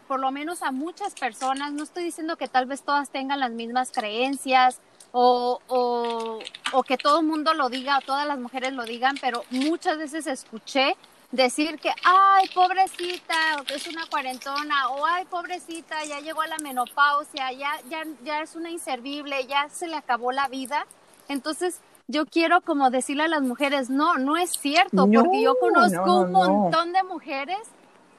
por 0.10 0.20
lo 0.20 0.30
menos 0.32 0.62
a 0.62 0.72
muchas 0.72 1.14
personas, 1.16 1.72
no 1.72 1.84
estoy 1.84 2.04
diciendo 2.04 2.36
que 2.36 2.50
tal 2.50 2.66
vez 2.66 2.84
todas 2.84 3.10
tengan 3.12 3.40
las 3.40 3.52
mismas 3.52 3.92
creencias 3.94 4.82
o, 5.14 5.62
o, 5.68 6.40
o 6.74 6.84
que 6.84 6.98
todo 6.98 7.22
el 7.22 7.26
mundo 7.26 7.54
lo 7.54 7.70
diga 7.70 7.98
o 7.98 8.02
todas 8.02 8.28
las 8.28 8.38
mujeres 8.38 8.74
lo 8.74 8.84
digan, 8.84 9.16
pero 9.22 9.46
muchas 9.52 9.98
veces 9.98 10.28
escuché 10.28 10.98
decir 11.36 11.80
que, 11.80 11.92
ay, 12.04 12.50
pobrecita, 12.54 13.64
es 13.74 13.88
una 13.88 14.06
cuarentona, 14.08 14.90
o 14.90 15.06
ay, 15.06 15.26
pobrecita, 15.26 16.04
ya 16.06 16.20
llegó 16.20 16.42
a 16.42 16.48
la 16.48 16.58
menopausia, 16.58 17.52
ya, 17.52 17.80
ya, 17.90 18.04
ya 18.24 18.42
es 18.42 18.56
una 18.56 18.72
inservible, 18.72 19.46
ya 19.48 19.70
se 19.70 19.88
le 19.88 19.96
acabó 19.96 20.32
la 20.32 20.48
vida. 20.48 20.86
Entonces, 21.28 21.82
yo 22.08 22.26
quiero 22.26 22.62
como 22.62 22.90
decirle 22.90 23.24
a 23.24 23.28
las 23.28 23.42
mujeres, 23.42 23.90
no, 23.90 24.18
no 24.18 24.38
es 24.38 24.52
cierto, 24.52 25.08
no, 25.08 25.24
porque 25.24 25.42
yo 25.42 25.56
conozco 25.60 26.06
no, 26.06 26.06
no, 26.06 26.22
un 26.22 26.32
montón 26.32 26.94
de 26.94 27.04
mujeres 27.04 27.60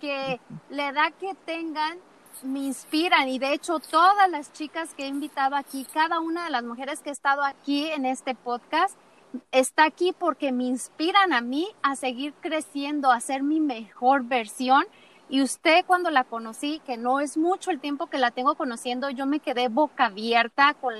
que 0.00 0.40
la 0.68 0.88
edad 0.88 1.12
que 1.18 1.34
tengan 1.46 1.98
me 2.42 2.60
inspiran 2.60 3.28
y 3.28 3.38
de 3.38 3.54
hecho 3.54 3.78
todas 3.78 4.30
las 4.30 4.52
chicas 4.52 4.92
que 4.94 5.04
he 5.04 5.08
invitado 5.08 5.56
aquí, 5.56 5.86
cada 5.92 6.20
una 6.20 6.44
de 6.44 6.50
las 6.50 6.64
mujeres 6.64 7.00
que 7.00 7.08
he 7.08 7.12
estado 7.12 7.42
aquí 7.42 7.86
en 7.86 8.04
este 8.04 8.34
podcast, 8.34 8.94
está 9.52 9.84
aquí 9.84 10.14
porque 10.18 10.52
me 10.52 10.64
inspiran 10.64 11.32
a 11.32 11.40
mí 11.40 11.68
a 11.82 11.96
seguir 11.96 12.34
creciendo, 12.40 13.10
a 13.10 13.20
ser 13.20 13.42
mi 13.42 13.60
mejor 13.60 14.24
versión. 14.24 14.84
Y 15.28 15.42
usted 15.42 15.84
cuando 15.86 16.10
la 16.10 16.24
conocí, 16.24 16.80
que 16.86 16.96
no 16.96 17.20
es 17.20 17.36
mucho 17.36 17.70
el 17.70 17.80
tiempo 17.80 18.06
que 18.06 18.18
la 18.18 18.30
tengo 18.30 18.54
conociendo, 18.54 19.10
yo 19.10 19.26
me 19.26 19.40
quedé 19.40 19.68
boca 19.68 20.06
abierta 20.06 20.74
con 20.74 20.94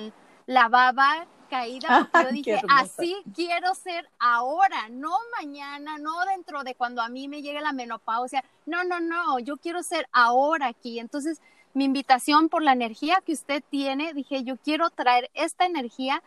la 0.47 0.69
baba 0.69 1.27
caída 1.49 2.09
porque 2.13 2.27
yo 2.27 2.33
dije, 2.33 2.61
así 2.69 3.17
quiero 3.35 3.75
ser 3.75 4.09
ahora, 4.19 4.89
no 4.91 5.13
mañana, 5.39 5.99
no 5.99 6.25
dentro 6.25 6.65
de 6.65 6.75
cuando 6.75 7.03
a 7.03 7.09
mí 7.09 7.29
me 7.29 7.43
llegue 7.43 7.61
la 7.61 7.73
menopausia. 7.73 8.45
No, 8.67 8.85
no, 8.85 9.01
no, 9.01 9.39
yo 9.39 9.57
quiero 9.57 9.83
ser 9.83 10.09
ahora 10.13 10.67
aquí. 10.67 10.99
Entonces, 10.99 11.41
mi 11.75 11.85
invitación 11.85 12.49
por 12.49 12.63
la 12.63 12.73
energía 12.73 13.23
que 13.25 13.33
usted 13.33 13.63
tiene, 13.71 14.15
dije, 14.15 14.43
yo 14.43 14.57
quiero 14.57 14.91
traer 14.91 15.31
esta 15.35 15.67
energía 15.67 16.23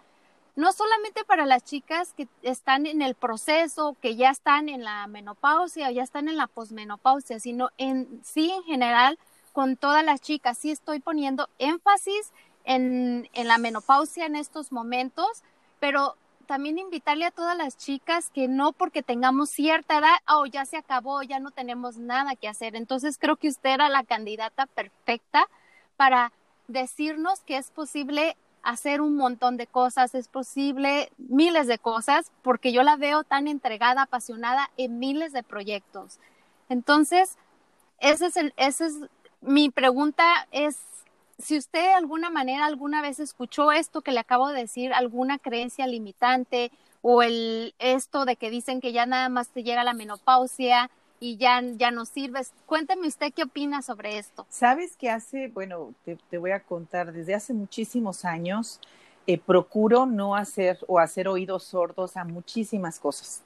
no 0.60 0.74
solamente 0.74 1.24
para 1.24 1.46
las 1.46 1.64
chicas 1.64 2.14
que 2.18 2.28
están 2.42 2.86
en 2.86 3.02
el 3.02 3.16
proceso, 3.16 3.96
que 4.02 4.18
ya 4.18 4.30
están 4.30 4.68
en 4.68 4.84
la 4.84 5.08
menopausia 5.08 5.88
o 5.88 5.92
ya 5.92 6.04
están 6.04 6.28
en 6.28 6.36
la 6.36 6.48
posmenopausia, 6.48 7.40
sino 7.40 7.70
en 7.78 8.20
sí 8.26 8.52
en 8.52 8.64
general 8.64 9.18
con 9.54 9.78
todas 9.78 10.04
las 10.04 10.20
chicas. 10.20 10.58
Sí 10.58 10.70
estoy 10.70 11.00
poniendo 11.00 11.48
énfasis 11.60 12.34
en, 12.66 13.30
la 13.34 13.58
menopausia 13.58 14.26
en 14.26 14.36
estos 14.36 14.74
momentos, 14.74 15.44
pero 15.80 16.18
también 16.46 16.78
invitarle 16.78 17.24
a 17.24 17.32
todas 17.32 17.56
las 17.56 17.78
chicas 17.78 18.30
que 18.30 18.50
no 18.50 18.74
porque 18.74 19.02
tengamos 19.02 19.50
cierta 19.50 20.00
edad, 20.00 20.18
oh, 20.28 20.46
ya 20.46 20.66
se 20.66 20.76
acabó, 20.76 21.24
ya 21.24 21.40
no 21.40 21.52
tenemos 21.52 21.96
nada 21.96 22.36
que 22.36 22.50
hacer. 22.50 22.76
Entonces 22.76 23.18
creo 23.18 23.38
que 23.38 23.48
usted 23.48 23.70
era 23.70 23.88
la 23.88 24.04
candidata 24.04 24.66
perfecta 24.66 25.48
para 25.96 26.34
decirnos 26.68 27.40
que 27.46 27.56
es 27.56 27.72
posible 27.72 28.36
hacer 28.64 29.02
un 29.02 29.16
montón 29.16 29.58
de 29.58 29.68
cosas, 29.68 30.16
es 30.16 30.28
posible 30.28 31.12
miles 31.18 31.68
de 31.68 31.80
cosas, 31.80 32.32
porque 32.42 32.72
yo 32.72 32.84
la 32.84 32.96
veo 32.96 33.24
tan 33.24 33.48
entregada, 33.48 34.04
apasionada 34.04 34.70
en 34.78 35.00
miles 35.00 35.34
de 35.34 35.44
proyectos. 35.44 36.20
Entonces, 36.68 37.38
ese 38.00 38.28
es 38.28 38.38
el, 38.38 38.54
ese 38.58 38.88
es 38.88 38.94
mi 39.42 39.70
pregunta 39.70 40.48
es 40.52 40.78
si 41.38 41.58
usted 41.58 41.80
de 41.80 41.94
alguna 41.94 42.30
manera 42.30 42.66
alguna 42.66 43.02
vez 43.02 43.20
escuchó 43.20 43.72
esto 43.72 44.02
que 44.02 44.12
le 44.12 44.20
acabo 44.20 44.50
de 44.50 44.62
decir, 44.62 44.94
alguna 44.94 45.40
creencia 45.40 45.88
limitante 45.88 46.72
o 47.02 47.24
el 47.24 47.74
esto 47.80 48.26
de 48.26 48.36
que 48.36 48.50
dicen 48.50 48.82
que 48.82 48.92
ya 48.92 49.06
nada 49.06 49.30
más 49.30 49.48
te 49.50 49.64
llega 49.64 49.86
la 49.86 49.94
menopausia 49.94 50.92
y 51.20 51.38
ya, 51.38 51.62
ya 51.62 51.92
no 51.92 52.06
sirves. 52.06 52.52
Cuénteme 52.66 53.08
usted 53.08 53.34
qué 53.34 53.44
opina 53.44 53.82
sobre 53.82 54.18
esto. 54.18 54.46
Sabes 54.50 54.96
que 54.96 55.10
hace, 55.10 55.50
bueno, 55.50 55.94
te, 56.04 56.38
voy 56.38 56.52
a 56.52 56.62
contar, 56.62 57.12
desde 57.12 57.36
hace 57.36 57.54
muchísimos 57.54 58.26
años 58.26 58.80
eh, 59.28 59.38
procuro 59.38 60.06
no 60.06 60.36
hacer 60.36 60.80
o 60.88 61.00
hacer 61.00 61.28
oídos 61.28 61.64
sordos 61.64 62.18
a 62.18 62.24
muchísimas 62.24 63.00
cosas. 63.00 63.44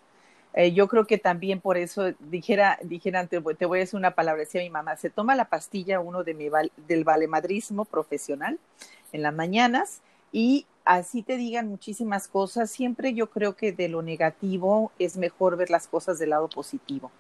Eh, 0.54 0.72
yo 0.72 0.88
creo 0.88 1.08
que 1.08 1.18
también 1.18 1.60
por 1.60 1.78
eso 1.78 2.14
dijera, 2.20 2.78
dijera 2.84 3.26
te, 3.26 3.40
voy 3.40 3.56
a 3.60 3.80
decir 3.80 3.98
una 3.98 4.12
palabra, 4.12 4.42
decía 4.42 4.62
mi 4.62 4.70
mamá, 4.70 4.96
se 4.98 5.10
toma 5.10 5.36
la 5.36 5.46
pastilla 5.46 6.00
uno 6.00 6.24
de 6.24 6.36
mi 6.36 6.50
del 6.88 7.04
valemadrismo 7.04 7.86
profesional 7.86 8.60
en 9.12 9.24
las 9.24 9.34
mañanas 9.34 10.02
y 10.32 10.68
así 10.86 11.24
te 11.24 11.38
digan 11.38 11.70
muchísimas 11.70 12.28
cosas, 12.28 12.70
siempre 12.70 13.16
yo 13.16 13.32
creo 13.32 13.56
que 13.56 13.72
de 13.72 13.88
lo 13.88 14.04
negativo 14.04 14.92
es 15.00 15.18
mejor 15.18 15.58
ver 15.58 15.72
las 15.72 15.88
cosas 15.88 16.20
del 16.20 16.32
lado 16.32 16.50
positivo. 16.50 17.12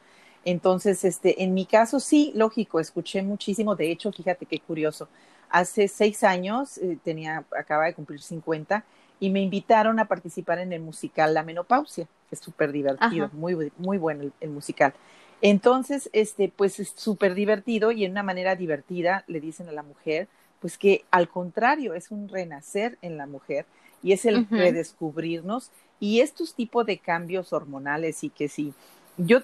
Entonces, 0.45 1.03
este, 1.05 1.43
en 1.43 1.53
mi 1.53 1.65
caso, 1.65 2.00
sí, 2.00 2.31
lógico, 2.35 2.79
escuché 2.79 3.21
muchísimo. 3.21 3.75
De 3.75 3.91
hecho, 3.91 4.12
fíjate 4.12 4.45
qué 4.45 4.59
curioso. 4.59 5.07
Hace 5.50 5.88
seis 5.88 6.23
años, 6.23 6.77
eh, 6.79 6.97
tenía, 7.03 7.45
acaba 7.57 7.85
de 7.85 7.93
cumplir 7.93 8.21
50, 8.21 8.83
y 9.19 9.29
me 9.29 9.41
invitaron 9.41 10.00
a 10.00 10.05
participar 10.09 10.59
en 10.59 10.73
el 10.73 10.81
musical 10.81 11.33
La 11.33 11.43
Menopausia, 11.43 12.05
que 12.29 12.35
es 12.35 12.39
súper 12.39 12.73
divertido, 12.73 13.29
muy, 13.31 13.71
muy 13.77 13.97
bueno 13.97 14.29
el, 14.41 14.50
musical. 14.50 14.93
Entonces, 15.41 16.09
este, 16.12 16.51
pues 16.53 16.79
es 16.81 16.93
súper 16.95 17.33
divertido 17.33 17.93
y 17.93 18.03
en 18.03 18.12
una 18.12 18.23
manera 18.23 18.57
divertida 18.57 19.23
le 19.27 19.39
dicen 19.39 19.69
a 19.69 19.71
la 19.71 19.83
mujer, 19.83 20.27
pues 20.59 20.77
que 20.77 21.05
al 21.09 21.29
contrario, 21.29 21.93
es 21.93 22.12
un 22.12 22.27
renacer 22.27 22.97
en 23.01 23.17
la 23.17 23.25
mujer 23.25 23.65
y 24.01 24.12
es 24.12 24.25
el 24.25 24.45
redescubrirnos 24.50 25.71
y 26.01 26.19
estos 26.19 26.53
tipos 26.53 26.85
de 26.85 26.97
cambios 26.97 27.53
hormonales 27.53 28.25
y 28.25 28.29
que 28.29 28.50
si 28.50 28.73
yo 29.17 29.39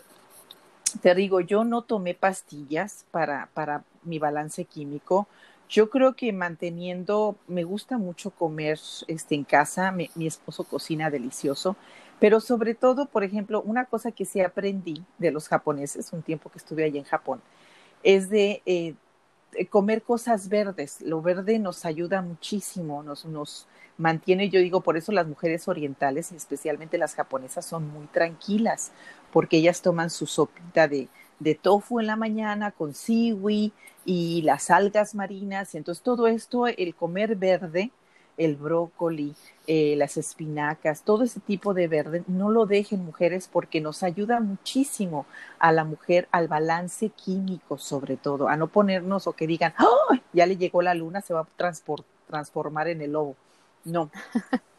te 0.98 1.14
digo, 1.14 1.42
yo 1.42 1.64
no 1.64 1.84
tomé 1.84 2.14
pastillas 2.14 3.06
para, 3.12 3.50
para 3.54 3.84
mi 4.04 4.20
balance 4.20 4.66
químico. 4.66 5.28
Yo 5.70 5.90
creo 5.90 6.16
que 6.16 6.34
manteniendo, 6.34 7.36
me 7.48 7.64
gusta 7.64 7.98
mucho 7.98 8.32
comer 8.32 8.80
este, 9.08 9.36
en 9.36 9.44
casa, 9.44 9.92
mi, 9.92 10.10
esposo 10.26 10.64
cocina 10.64 11.12
delicioso, 11.12 11.76
pero 12.20 12.40
sobre 12.40 12.74
todo, 12.74 13.06
por 13.06 13.24
ejemplo, 13.24 13.62
una 13.62 13.86
cosa 13.86 14.12
que 14.12 14.26
sí 14.26 14.42
aprendí 14.42 15.04
de 15.20 15.32
los 15.32 15.48
japoneses, 15.48 16.12
un 16.12 16.24
tiempo 16.24 16.50
que 16.50 16.58
estuve 16.58 16.84
allí 16.86 16.98
en 16.98 17.04
Japón, 17.04 17.42
es 18.02 18.30
de 18.30 18.64
eh, 18.66 18.96
comer 19.70 20.02
cosas 20.02 20.50
verdes. 20.50 21.02
Lo 21.02 21.22
verde 21.22 21.60
nos 21.60 21.86
ayuda 21.86 22.22
muchísimo, 22.22 23.04
nos, 23.04 23.26
nos 23.26 23.68
mantiene, 23.98 24.50
yo 24.50 24.60
digo, 24.60 24.82
por 24.82 24.98
eso 24.98 25.12
las 25.12 25.28
mujeres 25.28 25.68
orientales, 25.68 26.32
y 26.32 26.36
especialmente 26.36 26.98
las 26.98 27.16
japonesas, 27.16 27.66
son 27.66 27.90
muy 27.90 28.08
tranquilas, 28.08 28.92
porque 29.32 29.58
ellas 29.58 29.82
toman 29.82 30.10
su 30.10 30.26
sopita 30.26 30.88
de, 30.88 31.08
de 31.40 31.56
tofu 31.56 32.00
en 32.00 32.08
la 32.08 32.16
mañana 32.16 32.72
con 32.72 32.94
siwi 32.94 33.72
y 34.06 34.42
las 34.44 34.70
algas 34.70 35.16
marinas. 35.16 35.76
Entonces, 35.76 36.04
todo 36.04 36.28
esto, 36.28 36.68
el 36.68 36.96
comer 36.96 37.36
verde, 37.36 37.92
el 38.38 38.56
brócoli, 38.56 39.36
eh, 39.68 39.96
las 39.98 40.18
espinacas, 40.18 41.04
todo 41.04 41.24
ese 41.24 41.42
tipo 41.42 41.74
de 41.74 41.88
verde, 41.88 42.24
no 42.28 42.50
lo 42.50 42.66
dejen 42.66 43.04
mujeres 43.04 43.50
porque 43.52 43.82
nos 43.82 44.02
ayuda 44.02 44.40
muchísimo 44.40 45.26
a 45.60 45.72
la 45.74 45.84
mujer 45.84 46.28
al 46.32 46.48
balance 46.48 47.10
químico 47.10 47.78
sobre 47.78 48.16
todo, 48.16 48.48
a 48.48 48.56
no 48.56 48.68
ponernos 48.68 49.28
o 49.28 49.34
que 49.34 49.46
digan, 49.46 49.74
¡Oh! 49.80 50.16
ya 50.34 50.46
le 50.46 50.56
llegó 50.56 50.82
la 50.82 50.94
luna, 50.94 51.22
se 51.22 51.34
va 51.34 51.42
a 51.42 51.74
transformar 52.28 52.88
en 52.88 53.02
el 53.02 53.12
lobo. 53.12 53.36
No. 53.84 54.10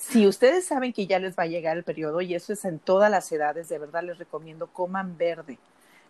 si 0.00 0.26
ustedes 0.26 0.64
saben 0.64 0.94
que 0.94 1.06
ya 1.06 1.18
les 1.18 1.36
va 1.38 1.42
a 1.42 1.46
llegar 1.46 1.76
el 1.76 1.84
periodo, 1.84 2.22
y 2.22 2.34
eso 2.34 2.54
es 2.54 2.64
en 2.64 2.78
todas 2.78 3.10
las 3.10 3.30
edades, 3.32 3.68
de 3.68 3.78
verdad 3.78 4.02
les 4.02 4.18
recomiendo 4.18 4.66
coman 4.68 5.18
verde. 5.18 5.58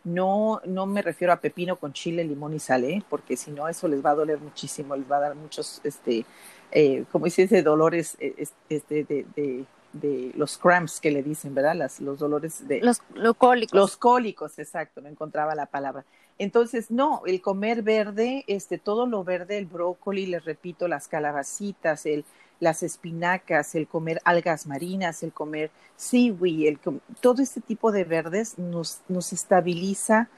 No, 0.05 0.63
no 0.65 0.87
me 0.87 1.03
refiero 1.03 1.33
a 1.33 1.41
pepino 1.41 1.77
con 1.77 1.93
chile, 1.93 2.25
limón 2.25 2.55
y 2.55 2.61
sal, 2.61 2.85
¿eh? 2.85 3.03
porque 3.11 3.37
si 3.37 3.51
no, 3.51 3.69
eso 3.69 3.89
les 3.89 4.03
va 4.03 4.11
a 4.11 4.15
doler 4.15 4.39
muchísimo, 4.39 4.95
les 4.97 5.11
va 5.11 5.17
a 5.17 5.21
dar 5.21 5.35
muchos, 5.35 5.81
este, 5.83 6.25
eh, 6.71 7.05
como 7.11 7.25
dice, 7.25 7.43
ese 7.43 7.63
dolores 7.63 8.17
eh, 8.21 8.47
este, 8.69 9.05
de, 9.05 9.27
de, 9.35 9.65
de, 9.93 10.33
los 10.37 10.57
cramps 10.57 11.01
que 11.01 11.11
le 11.11 11.23
dicen, 11.23 11.55
¿verdad? 11.55 11.75
Las, 11.75 12.01
los 12.01 12.21
dolores 12.21 12.67
de... 12.69 12.81
Los, 12.81 13.03
los 13.15 13.37
cólicos. 13.37 13.77
Los 13.77 13.97
cólicos, 13.97 14.59
exacto, 14.59 15.01
no 15.01 15.09
encontraba 15.09 15.55
la 15.57 15.67
palabra. 15.67 16.05
Entonces, 16.39 16.91
no, 16.91 17.23
el 17.27 17.43
comer 17.43 17.83
verde, 17.83 18.45
este, 18.47 18.79
todo 18.79 19.05
lo 19.05 19.25
verde, 19.25 19.59
el 19.59 19.67
brócoli, 19.67 20.27
les 20.27 20.45
repito, 20.45 20.89
las 20.89 21.09
calabacitas, 21.09 22.07
el, 22.07 22.25
las 22.61 22.83
espinacas, 22.83 23.75
el 23.75 23.89
comer 23.89 24.21
algas 24.25 24.67
marinas, 24.67 25.23
el 25.23 25.33
comer 25.33 25.71
seaweed, 25.97 26.69
el, 26.69 26.79
todo 27.21 27.43
este 27.43 27.61
tipo 27.61 27.91
de 27.91 28.05
verdes 28.05 28.59
nos, 28.59 29.01
nos 29.09 29.33
estabiliza, 29.33 30.29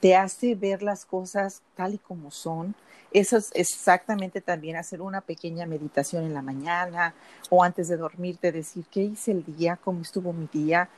te 0.00 0.16
hace 0.16 0.54
ver 0.54 0.82
las 0.82 1.04
cosas 1.04 1.62
tal 1.76 1.94
y 1.94 1.98
como 1.98 2.30
son. 2.30 2.74
Eso 3.12 3.36
es 3.36 3.50
exactamente 3.54 4.40
también 4.40 4.76
hacer 4.76 5.02
una 5.02 5.20
pequeña 5.20 5.66
meditación 5.66 6.24
en 6.24 6.32
la 6.32 6.42
mañana 6.42 7.14
o 7.50 7.62
antes 7.62 7.88
de 7.88 7.96
dormirte, 7.96 8.52
decir 8.52 8.84
qué 8.90 9.02
hice 9.02 9.32
el 9.32 9.44
día, 9.44 9.76
cómo 9.76 10.00
estuvo 10.00 10.32
mi 10.32 10.48
día. 10.50 10.88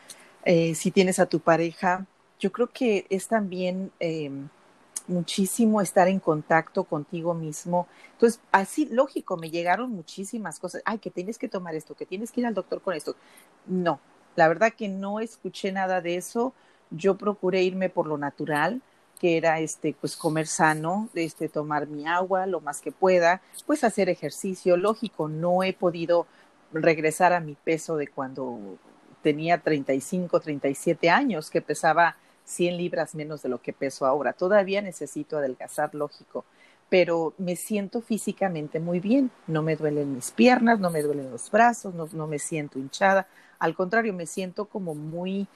Eh, 0.44 0.74
si 0.74 0.90
tienes 0.90 1.18
a 1.18 1.26
tu 1.26 1.40
pareja, 1.40 2.06
yo 2.38 2.52
creo 2.52 2.70
que 2.70 3.06
es 3.10 3.26
también 3.26 3.90
eh, 4.00 4.30
muchísimo 5.06 5.80
estar 5.80 6.08
en 6.08 6.18
contacto 6.18 6.84
contigo 6.84 7.34
mismo. 7.34 7.86
Entonces, 8.12 8.40
así, 8.52 8.86
lógico, 8.86 9.36
me 9.36 9.50
llegaron 9.50 9.90
muchísimas 9.90 10.58
cosas. 10.58 10.82
Ay, 10.84 10.98
que 10.98 11.10
tienes 11.10 11.38
que 11.38 11.48
tomar 11.48 11.74
esto, 11.74 11.94
que 11.94 12.06
tienes 12.06 12.32
que 12.32 12.40
ir 12.40 12.46
al 12.46 12.54
doctor 12.54 12.80
con 12.80 12.94
esto. 12.94 13.16
No, 13.66 14.00
la 14.36 14.48
verdad 14.48 14.72
que 14.76 14.88
no 14.88 15.20
escuché 15.20 15.72
nada 15.72 16.00
de 16.00 16.16
eso. 16.16 16.54
Yo 16.90 17.16
procuré 17.16 17.62
irme 17.62 17.88
por 17.88 18.06
lo 18.06 18.18
natural, 18.18 18.80
que 19.20 19.36
era 19.36 19.60
este, 19.60 19.94
pues 20.00 20.16
comer 20.16 20.46
sano, 20.46 21.08
este, 21.14 21.48
tomar 21.48 21.86
mi 21.86 22.06
agua 22.06 22.46
lo 22.46 22.60
más 22.60 22.80
que 22.80 22.92
pueda, 22.92 23.42
pues 23.66 23.84
hacer 23.84 24.08
ejercicio. 24.08 24.76
Lógico, 24.76 25.28
no 25.28 25.62
he 25.62 25.72
podido 25.72 26.26
regresar 26.72 27.32
a 27.32 27.40
mi 27.40 27.54
peso 27.54 27.96
de 27.96 28.08
cuando 28.08 28.78
tenía 29.22 29.58
35, 29.58 30.40
37 30.40 31.08
años, 31.08 31.50
que 31.50 31.62
pesaba 31.62 32.16
100 32.44 32.76
libras 32.76 33.14
menos 33.14 33.42
de 33.42 33.48
lo 33.48 33.60
que 33.60 33.72
peso 33.72 34.06
ahora. 34.06 34.32
Todavía 34.32 34.82
necesito 34.82 35.38
adelgazar, 35.38 35.94
lógico, 35.94 36.44
pero 36.88 37.34
me 37.38 37.56
siento 37.56 38.00
físicamente 38.00 38.80
muy 38.80 39.00
bien. 39.00 39.30
No 39.46 39.62
me 39.62 39.76
duelen 39.76 40.14
mis 40.14 40.30
piernas, 40.30 40.78
no 40.78 40.90
me 40.90 41.02
duelen 41.02 41.30
los 41.30 41.50
brazos, 41.50 41.94
no, 41.94 42.26
me 42.26 42.38
siento 42.38 42.78
hinchada. 42.78 43.26
Al 43.58 43.74
contrario, 43.74 44.12
me 44.12 44.26
siento 44.26 44.66
como 44.66 44.94
muy, 44.94 45.48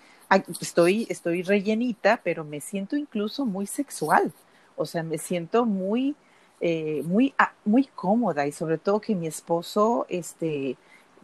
estoy, 0.60 1.06
estoy 1.10 1.42
rellenita, 1.42 2.20
pero 2.24 2.44
me 2.44 2.60
siento 2.60 2.96
incluso 2.96 3.44
muy 3.44 3.66
sexual. 3.66 4.32
O 4.76 4.86
sea, 4.86 5.02
me 5.02 5.18
siento 5.18 5.66
muy, 5.66 6.16
eh, 6.60 7.02
muy, 7.04 7.34
ah, 7.38 7.52
muy 7.64 7.84
cómoda 7.94 8.46
y 8.46 8.52
sobre 8.52 8.78
todo 8.78 9.00
que 9.00 9.14
mi 9.14 9.26
esposo, 9.26 10.06
este, 10.08 10.76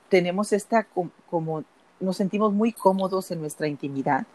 tenemos 0.09 0.53
esta 0.53 0.87
como, 1.31 1.65
nos 2.01 2.17
sentimos 2.17 2.53
muy 2.53 2.73
cómodos 2.73 3.31
en 3.31 3.41
nuestra 3.41 3.67
intimidad 3.67 4.27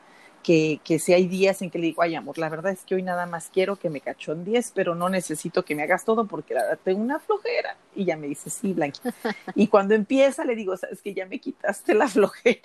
que, 0.44 0.80
que 0.84 1.00
si 1.00 1.14
hay 1.14 1.28
días 1.28 1.62
en 1.62 1.70
que 1.70 1.80
le 1.80 1.88
digo, 1.88 2.02
ay 2.02 2.16
amor, 2.16 2.38
la 2.38 2.50
verdad 2.50 2.72
es 2.72 2.84
que 2.84 2.96
hoy 2.96 3.04
nada 3.04 3.26
más 3.26 3.50
quiero 3.52 3.76
que 3.76 3.90
me 3.90 4.02
cachón 4.02 4.46
10, 4.46 4.72
pero 4.74 4.96
no 4.96 5.10
necesito 5.10 5.64
que 5.64 5.76
me 5.76 5.84
hagas 5.84 6.06
todo 6.06 6.28
porque 6.28 6.54
la 6.54 6.64
verdad 6.64 6.80
tengo 6.84 7.02
una 7.02 7.20
flojera. 7.20 7.76
Y 7.96 8.06
ya 8.06 8.18
me 8.18 8.28
dice, 8.28 8.50
sí, 8.50 8.74
Blanqui. 8.74 9.02
Y 9.56 9.68
cuando 9.68 9.96
empieza 9.96 10.46
le 10.46 10.56
digo, 10.56 10.76
sabes 10.78 11.02
que 11.02 11.14
ya 11.14 11.26
me 11.26 11.40
quitaste 11.40 11.94
la 11.94 12.08
flojera. 12.08 12.62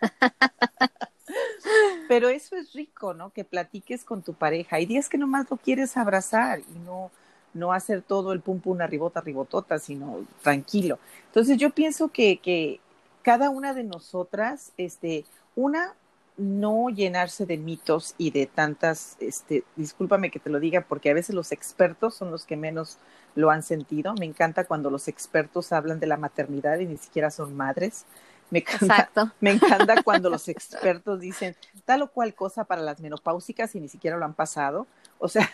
Pero 2.08 2.28
eso 2.28 2.56
es 2.56 2.72
rico, 2.72 3.14
¿no? 3.14 3.30
Que 3.30 3.44
platiques 3.44 4.04
con 4.04 4.22
tu 4.22 4.34
pareja. 4.34 4.76
Hay 4.76 4.86
días 4.86 5.08
que 5.08 5.18
nomás 5.18 5.50
lo 5.50 5.56
quieres 5.56 5.96
abrazar 5.96 6.60
y 6.60 6.78
no, 6.84 7.10
no 7.54 7.72
hacer 7.72 8.02
todo 8.02 8.32
el 8.32 8.40
pum 8.40 8.60
pum 8.60 8.80
arribota, 8.80 9.20
ribotota, 9.20 9.78
sino 9.78 10.24
tranquilo. 10.42 10.98
Entonces 11.26 11.58
yo 11.58 11.70
pienso 11.70 12.08
que, 12.08 12.38
que 12.38 12.80
cada 13.22 13.50
una 13.50 13.74
de 13.74 13.82
nosotras, 13.82 14.72
este, 14.76 15.24
una, 15.56 15.94
no 16.36 16.90
llenarse 16.90 17.46
de 17.46 17.56
mitos 17.56 18.14
y 18.18 18.30
de 18.30 18.46
tantas, 18.46 19.16
este, 19.20 19.64
discúlpame 19.76 20.30
que 20.30 20.38
te 20.38 20.50
lo 20.50 20.60
diga, 20.60 20.82
porque 20.82 21.10
a 21.10 21.14
veces 21.14 21.34
los 21.34 21.52
expertos 21.52 22.14
son 22.14 22.30
los 22.30 22.44
que 22.44 22.56
menos 22.56 22.98
lo 23.34 23.50
han 23.50 23.62
sentido. 23.62 24.14
Me 24.18 24.26
encanta 24.26 24.64
cuando 24.64 24.90
los 24.90 25.08
expertos 25.08 25.72
hablan 25.72 26.00
de 26.00 26.06
la 26.06 26.16
maternidad 26.16 26.78
y 26.78 26.86
ni 26.86 26.96
siquiera 26.96 27.30
son 27.30 27.56
madres. 27.56 28.04
Me 28.50 28.60
encanta, 28.60 29.34
me 29.40 29.52
encanta 29.52 30.02
cuando 30.02 30.30
los 30.30 30.48
expertos 30.48 31.20
dicen 31.20 31.56
tal 31.84 32.02
o 32.02 32.08
cual 32.10 32.34
cosa 32.34 32.64
para 32.64 32.82
las 32.82 33.00
menopáusicas 33.00 33.74
y 33.74 33.80
ni 33.80 33.88
siquiera 33.88 34.16
lo 34.16 34.24
han 34.24 34.34
pasado. 34.34 34.86
O 35.18 35.28
sea, 35.28 35.50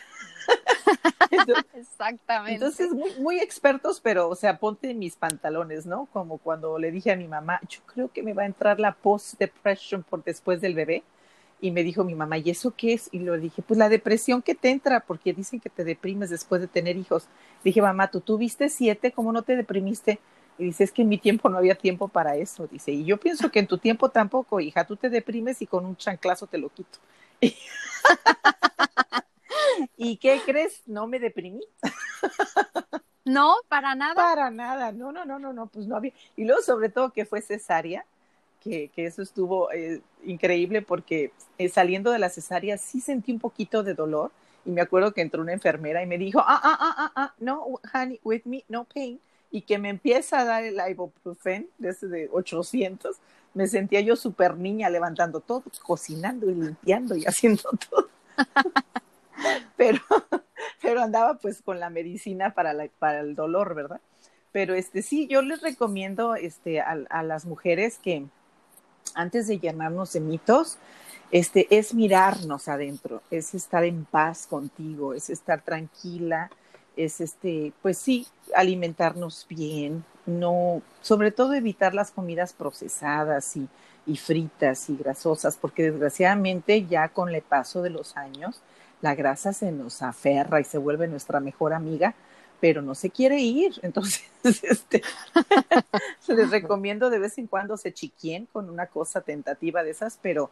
Exactamente. 1.75 2.55
Entonces, 2.55 2.93
muy, 2.93 3.11
muy 3.21 3.39
expertos, 3.39 4.01
pero, 4.01 4.29
o 4.29 4.35
sea, 4.35 4.59
ponte 4.59 4.95
mis 4.95 5.17
pantalones, 5.17 5.87
¿no? 5.87 6.07
Como 6.13 6.39
cuando 6.39 6.79
le 6.79 6.91
dije 6.91 7.13
a 7.13 7.17
mi 7.17 7.29
mamá, 7.29 7.61
yo 7.69 7.81
creo 7.87 8.13
que 8.13 8.23
me 8.23 8.35
va 8.35 8.43
a 8.43 8.47
entrar 8.47 8.81
la 8.81 8.93
post-depression 8.95 10.03
por 10.03 10.23
después 10.25 10.61
del 10.61 10.75
bebé. 10.75 11.03
Y 11.61 11.71
me 11.71 11.85
dijo 11.85 12.03
mi 12.03 12.17
mamá, 12.17 12.39
¿y 12.39 12.51
eso 12.51 12.75
qué 12.77 12.93
es? 12.95 13.09
Y 13.13 13.21
le 13.21 13.39
dije, 13.39 13.63
pues 13.63 13.79
la 13.79 13.89
depresión 13.89 14.43
que 14.43 14.57
te 14.57 14.71
entra, 14.71 14.99
porque 15.01 15.33
dicen 15.33 15.61
que 15.61 15.71
te 15.71 15.85
deprimes 15.85 16.29
después 16.29 16.61
de 16.61 16.67
tener 16.67 16.97
hijos. 16.97 17.29
dije, 17.63 17.81
mamá, 17.81 18.11
tú 18.11 18.21
tuviste 18.21 18.69
siete, 18.69 19.13
¿cómo 19.13 19.33
no 19.33 19.43
te 19.43 19.55
deprimiste? 19.55 20.19
Y 20.59 20.65
dice, 20.65 20.85
es 20.85 20.93
que 20.93 21.03
en 21.03 21.09
mi 21.09 21.19
tiempo 21.19 21.49
no 21.49 21.59
había 21.59 21.77
tiempo 21.77 22.09
para 22.09 22.37
eso. 22.37 22.67
Dice, 22.67 22.91
y 22.91 23.05
yo 23.05 23.19
pienso 23.19 23.51
que 23.51 23.61
en 23.61 23.69
tu 23.69 23.79
tiempo 23.79 24.09
tampoco, 24.09 24.61
hija, 24.61 24.85
tú 24.85 24.97
te 24.97 25.09
deprimes 25.09 25.63
y 25.63 25.67
con 25.67 25.87
un 25.87 25.97
chanclazo 25.97 26.47
te 26.49 26.59
lo 26.59 26.69
quito. 26.69 26.99
¿Y 29.97 30.17
qué 30.17 30.41
crees? 30.45 30.83
No 30.87 31.07
me 31.07 31.19
deprimí. 31.19 31.63
No, 33.25 33.55
para 33.69 33.95
nada. 33.95 34.15
Para 34.15 34.51
nada, 34.51 34.93
no, 34.93 35.13
no, 35.13 35.25
no, 35.25 35.39
no, 35.39 35.53
no, 35.53 35.67
pues 35.67 35.87
no 35.87 35.97
había. 35.97 36.13
Y 36.37 36.45
luego 36.45 36.61
sobre 36.63 36.89
todo 36.89 37.13
que 37.13 37.25
fue 37.25 37.41
cesárea, 37.41 38.05
que, 38.61 38.89
que 38.89 39.07
eso 39.07 39.23
estuvo 39.23 39.71
eh, 39.73 40.01
increíble 40.25 40.83
porque 40.83 41.33
eh, 41.59 41.69
saliendo 41.69 42.11
de 42.11 42.19
la 42.19 42.31
cesárea 42.31 42.79
sí 42.79 43.01
sentí 43.01 43.33
un 43.33 43.41
poquito 43.41 43.83
de 43.83 43.95
dolor 43.95 44.31
y 44.65 44.71
me 44.71 44.81
acuerdo 44.81 45.13
que 45.13 45.21
entró 45.21 45.43
una 45.43 45.53
enfermera 45.53 46.03
y 46.03 46.07
me 46.07 46.19
dijo, 46.19 46.41
ah, 46.41 46.61
ah, 46.63 46.79
ah, 46.81 46.95
ah, 46.97 47.13
ah, 47.17 47.35
no, 47.39 47.65
honey, 47.93 48.21
with 48.23 48.43
me, 48.45 48.65
no 48.69 48.85
pain, 48.85 49.21
y 49.51 49.63
que 49.63 49.79
me 49.79 49.89
empieza 49.89 50.41
a 50.41 50.45
dar 50.45 50.65
el 50.65 50.79
ibuprofen 50.89 51.69
de 51.79 51.91
ese 51.91 52.07
de 52.07 52.29
800, 52.33 53.17
me 53.55 53.67
sentía 53.67 54.01
yo 54.01 54.17
súper 54.17 54.57
niña 54.57 54.89
levantando 54.89 55.41
todo, 55.41 55.65
cocinando 55.83 56.49
y 56.49 56.55
limpiando 56.55 57.17
y 57.17 57.25
haciendo 57.25 57.71
todo. 57.91 58.09
pero, 59.77 60.01
pero 60.81 61.03
andaba 61.03 61.35
pues 61.35 61.63
con 61.63 61.81
la 61.81 61.91
medicina 61.91 62.55
para, 62.55 62.73
la, 62.73 62.89
para 62.99 63.21
el 63.21 63.35
dolor, 63.35 63.75
¿verdad? 63.75 64.01
Pero 64.53 64.75
este 64.75 65.03
sí, 65.03 65.27
yo 65.29 65.41
les 65.43 65.63
recomiendo 65.63 66.35
este, 66.35 66.81
a, 66.81 67.23
las 67.23 67.47
mujeres 67.47 67.99
que 67.99 68.27
antes 69.15 69.47
de 69.47 69.59
llenarnos 69.59 70.13
de 70.13 70.21
mitos, 70.21 70.79
este, 71.31 71.67
es 71.71 71.95
mirarnos 71.95 72.69
adentro, 72.69 73.23
es 73.31 73.55
estar 73.55 73.85
en 73.85 74.05
paz 74.05 74.47
contigo, 74.47 75.15
es 75.15 75.31
estar 75.31 75.63
tranquila, 75.63 76.51
es 76.97 77.23
este, 77.23 77.73
pues 77.81 77.97
sí, 77.97 78.27
alimentarnos 78.55 79.47
bien, 79.49 80.05
no, 80.27 80.83
sobre 81.01 81.31
todo 81.31 81.55
evitar 81.55 81.95
las 81.95 82.11
comidas 82.11 82.53
procesadas 82.53 83.57
y, 83.57 83.67
y 84.07 84.19
fritas 84.19 84.91
y 84.91 84.97
grasosas, 84.97 85.57
porque 85.57 85.91
desgraciadamente 85.91 86.87
ya 86.87 87.09
con 87.09 87.31
el 87.35 87.41
paso 87.41 87.81
de 87.81 87.91
los 87.91 88.17
años, 88.19 88.61
la 89.03 89.15
grasa 89.15 89.53
se 89.53 89.71
nos 89.71 90.01
aferra 90.01 90.61
y 90.61 90.65
se 90.65 90.79
vuelve 90.79 91.07
nuestra 91.09 91.41
mejor 91.41 91.75
amiga, 91.75 92.15
pero 92.61 92.81
no 92.81 92.95
se 92.95 93.11
quiere 93.11 93.41
ir. 93.41 93.79
Entonces, 93.83 94.23
este, 94.43 95.03
les 96.29 96.51
recomiendo 96.51 97.11
de 97.11 97.19
vez 97.19 97.37
en 97.37 97.49
cuando 97.49 97.77
se 97.77 97.93
chiquien 97.93 98.47
con 98.51 98.71
una 98.71 98.87
cosa 98.87 99.21
tentativa 99.21 99.83
de 99.83 99.91
esas, 99.91 100.19
pero, 100.23 100.51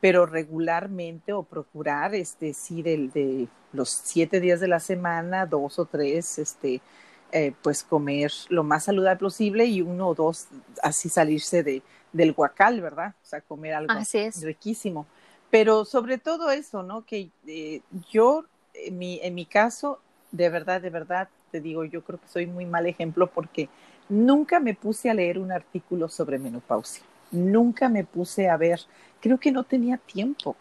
pero 0.00 0.26
regularmente 0.26 1.32
o 1.32 1.44
procurar, 1.44 2.14
este, 2.14 2.52
sí, 2.52 2.82
del, 2.82 3.10
de 3.12 3.48
los 3.72 3.88
siete 3.90 4.40
días 4.40 4.60
de 4.60 4.68
la 4.68 4.80
semana, 4.80 5.46
dos 5.46 5.78
o 5.78 5.86
tres, 5.86 6.38
este, 6.38 6.82
eh, 7.30 7.54
pues 7.62 7.82
comer 7.84 8.30
lo 8.48 8.64
más 8.64 8.84
saludable 8.84 9.20
posible 9.20 9.64
y 9.64 9.80
uno 9.80 10.08
o 10.08 10.14
dos 10.14 10.48
así 10.82 11.08
salirse 11.08 11.62
de, 11.62 11.82
del 12.12 12.32
guacal, 12.32 12.80
¿verdad? 12.80 13.14
O 13.22 13.26
sea, 13.26 13.40
comer 13.40 13.74
algo 13.74 13.94
riquísimo. 14.42 15.06
Pero 15.52 15.84
sobre 15.84 16.16
todo 16.16 16.50
eso, 16.50 16.82
¿no? 16.82 17.04
Que 17.04 17.28
eh, 17.46 17.82
yo, 18.10 18.46
en 18.72 18.96
mi, 18.96 19.20
en 19.22 19.34
mi 19.34 19.44
caso, 19.44 20.00
de 20.30 20.48
verdad, 20.48 20.80
de 20.80 20.88
verdad, 20.88 21.28
te 21.50 21.60
digo, 21.60 21.84
yo 21.84 22.02
creo 22.02 22.18
que 22.18 22.26
soy 22.26 22.46
muy 22.46 22.64
mal 22.64 22.86
ejemplo 22.86 23.26
porque 23.26 23.68
nunca 24.08 24.60
me 24.60 24.72
puse 24.72 25.10
a 25.10 25.14
leer 25.14 25.38
un 25.38 25.52
artículo 25.52 26.08
sobre 26.08 26.38
menopausia. 26.38 27.04
Nunca 27.30 27.90
me 27.90 28.02
puse 28.02 28.48
a 28.48 28.56
ver, 28.56 28.80
creo 29.20 29.38
que 29.38 29.52
no 29.52 29.62
tenía 29.62 29.98
tiempo. 29.98 30.56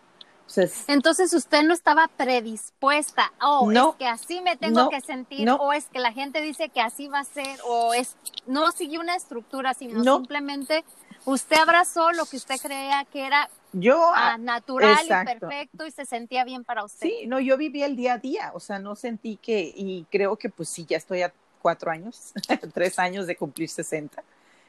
Entonces 0.87 1.33
usted 1.33 1.63
no 1.63 1.73
estaba 1.73 2.09
predispuesta, 2.17 3.31
oh, 3.41 3.71
es 3.71 3.95
que 3.97 4.05
así 4.05 4.41
me 4.41 4.57
tengo 4.57 4.89
que 4.89 4.99
sentir, 4.99 5.49
o 5.49 5.71
es 5.71 5.85
que 5.85 5.99
la 5.99 6.11
gente 6.11 6.41
dice 6.41 6.67
que 6.67 6.81
así 6.81 7.07
va 7.07 7.19
a 7.19 7.23
ser, 7.23 7.57
o 7.65 7.93
es, 7.93 8.17
no 8.47 8.73
siguió 8.73 8.99
una 8.99 9.15
estructura, 9.15 9.73
sino 9.73 10.03
simplemente 10.03 10.83
usted 11.23 11.55
abrazó 11.55 12.11
lo 12.11 12.25
que 12.25 12.35
usted 12.35 12.59
creía 12.61 13.05
que 13.05 13.25
era 13.25 13.49
yo 13.73 14.11
ah, 14.13 14.37
natural 14.37 15.05
y 15.05 15.39
perfecto 15.39 15.85
y 15.85 15.91
se 15.91 16.05
sentía 16.05 16.43
bien 16.43 16.63
para 16.63 16.83
usted. 16.83 17.07
Sí, 17.07 17.27
no, 17.27 17.39
yo 17.39 17.57
viví 17.57 17.83
el 17.83 17.95
día 17.95 18.13
a 18.13 18.17
día, 18.17 18.51
o 18.53 18.59
sea, 18.59 18.79
no 18.79 18.95
sentí 18.95 19.37
que, 19.37 19.71
y 19.75 20.05
creo 20.11 20.35
que 20.35 20.49
pues 20.49 20.69
sí, 20.69 20.85
ya 20.87 20.97
estoy 20.97 21.21
a 21.21 21.33
cuatro 21.61 21.91
años, 21.91 22.33
tres 22.73 22.99
años 22.99 23.27
de 23.27 23.35
cumplir 23.35 23.69
60. 23.69 24.23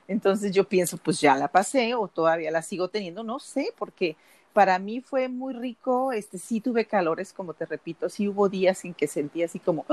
Entonces 0.08 0.52
yo 0.52 0.64
pienso, 0.64 0.98
pues 0.98 1.20
ya 1.20 1.36
la 1.36 1.48
pasé 1.48 1.94
o 1.94 2.08
todavía 2.08 2.50
la 2.50 2.62
sigo 2.62 2.88
teniendo, 2.88 3.22
no 3.22 3.38
sé, 3.38 3.72
porque 3.78 4.16
para 4.52 4.78
mí 4.78 5.00
fue 5.00 5.28
muy 5.28 5.54
rico, 5.54 6.12
este 6.12 6.38
sí 6.38 6.60
tuve 6.60 6.84
calores, 6.84 7.32
como 7.32 7.54
te 7.54 7.64
repito, 7.64 8.08
sí 8.08 8.28
hubo 8.28 8.48
días 8.48 8.84
en 8.84 8.94
que 8.94 9.06
sentía 9.06 9.46
así 9.46 9.58
como, 9.58 9.86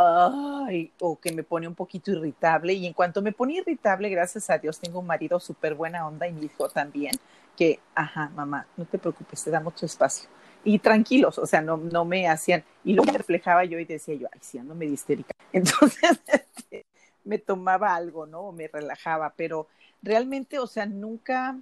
ay, 0.00 0.92
o 1.00 1.18
que 1.18 1.32
me 1.32 1.42
pone 1.42 1.68
un 1.68 1.74
poquito 1.74 2.10
irritable, 2.10 2.72
y 2.72 2.86
en 2.86 2.92
cuanto 2.92 3.20
me 3.20 3.32
pone 3.32 3.54
irritable, 3.54 4.08
gracias 4.08 4.48
a 4.48 4.58
Dios, 4.58 4.78
tengo 4.78 5.00
un 5.00 5.06
marido 5.06 5.38
súper 5.38 5.74
buena 5.74 6.06
onda 6.06 6.26
y 6.26 6.32
mi 6.32 6.46
hijo 6.46 6.68
también, 6.68 7.12
que, 7.56 7.80
ajá, 7.94 8.30
mamá, 8.34 8.66
no 8.76 8.86
te 8.86 8.98
preocupes, 8.98 9.44
te 9.44 9.50
damos 9.50 9.74
tu 9.74 9.84
espacio. 9.86 10.28
Y 10.64 10.78
tranquilos, 10.78 11.38
o 11.38 11.46
sea, 11.46 11.60
no, 11.60 11.76
no 11.76 12.04
me 12.04 12.28
hacían, 12.28 12.64
y 12.84 12.94
lo 12.94 13.02
reflejaba 13.02 13.64
yo 13.64 13.78
y 13.78 13.84
decía 13.84 14.14
yo, 14.14 14.28
ay, 14.32 14.40
sí, 14.42 14.58
ando 14.58 14.74
medio 14.74 14.94
histérica. 14.94 15.32
Entonces, 15.52 16.20
este, 16.26 16.86
me 17.24 17.38
tomaba 17.38 17.94
algo, 17.94 18.26
¿no? 18.26 18.52
Me 18.52 18.68
relajaba, 18.68 19.34
pero 19.36 19.68
realmente, 20.02 20.58
o 20.58 20.66
sea, 20.66 20.86
nunca, 20.86 21.58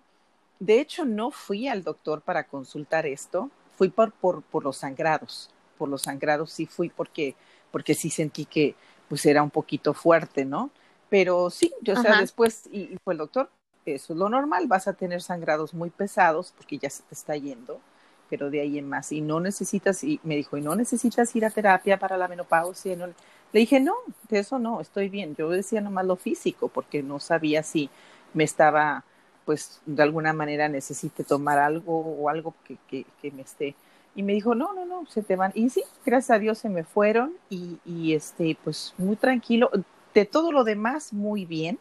de 0.61 0.81
hecho, 0.81 1.05
no 1.05 1.31
fui 1.31 1.67
al 1.67 1.83
doctor 1.83 2.23
para 2.23 2.45
consultar 2.45 3.07
esto, 3.07 3.51
fui 3.77 3.89
por, 3.89 4.13
por, 4.13 4.43
por 4.43 4.65
los 4.65 4.77
sangrados, 4.77 5.51
por 5.77 5.89
los 5.89 6.03
sangrados 6.03 6.53
sí 6.53 6.67
fui 6.67 6.89
porque, 6.89 7.35
porque 7.71 7.95
sí 7.95 8.11
sentí 8.11 8.45
que 8.45 8.75
pues 9.09 9.25
era 9.27 9.43
un 9.43 9.51
poquito 9.51 9.95
fuerte, 9.95 10.45
¿no? 10.45 10.71
Pero 11.09 11.51
sí, 11.51 11.73
yo, 11.81 11.95
o 11.95 11.97
sea, 11.97 12.21
después, 12.21 12.65
y, 12.71 12.81
y 12.81 12.99
fue 13.03 13.15
el 13.15 13.19
doctor, 13.19 13.51
eso 13.87 14.13
es 14.13 14.19
lo 14.19 14.29
normal, 14.29 14.67
vas 14.67 14.89
a 14.89 14.93
tener 14.93 15.23
sangrados 15.23 15.75
muy 15.75 15.91
pesados 15.91 16.53
porque 16.57 16.79
ya 16.79 16.91
se 16.91 17.03
te 17.05 17.15
está 17.15 17.37
yendo, 17.37 17.81
pero 18.29 18.51
de 18.51 18.61
ahí 18.61 18.79
en 18.79 18.89
más, 18.89 19.13
y 19.13 19.21
no 19.21 19.41
necesitas, 19.41 20.05
y 20.05 20.21
me 20.23 20.37
dijo, 20.37 20.57
y 20.57 20.61
no 20.61 20.75
necesitas 20.77 21.35
ir 21.35 21.45
a 21.47 21.51
terapia 21.51 21.99
para 21.99 22.17
la 22.19 22.29
menopausia, 22.29 22.95
no, 22.97 23.07
le 23.07 23.61
dije, 23.61 23.81
no, 23.81 23.95
de 24.29 24.41
eso 24.41 24.59
no, 24.59 24.81
estoy 24.81 25.09
bien, 25.09 25.35
yo 25.37 25.49
decía 25.49 25.81
nomás 25.81 26.05
lo 26.05 26.17
físico, 26.17 26.69
porque 26.69 27.03
no 27.03 27.21
sabía 27.21 27.63
si 27.63 27.89
me 28.35 28.45
estaba, 28.45 29.05
pues, 29.47 29.81
de 29.87 30.03
alguna 30.03 30.35
manera 30.35 30.69
necesite 30.69 31.25
tomar 31.25 31.59
algo 31.59 32.01
o 32.01 32.29
algo 32.29 32.55
que, 32.65 32.77
que, 32.87 33.07
que 33.23 33.31
me 33.31 33.43
esté, 33.43 33.75
y 34.19 34.25
me 34.25 34.33
dijo, 34.33 34.57
no, 34.57 34.75
no, 34.75 34.85
no, 34.85 35.07
se 35.07 35.23
te 35.23 35.37
van, 35.37 35.53
y 35.55 35.71
sí, 35.71 35.85
gracias 36.05 36.35
a 36.35 36.41
Dios 36.41 36.59
se 36.59 36.69
me 36.69 36.83
fueron, 36.83 37.35
y, 37.49 37.79
y 37.85 38.15
este, 38.15 38.59
pues, 38.65 38.93
muy 38.99 39.15
tranquilo, 39.15 39.71
de 40.13 40.25
todo 40.25 40.51
lo 40.51 40.65
demás, 40.65 41.13
muy 41.13 41.45
bien, 41.45 41.79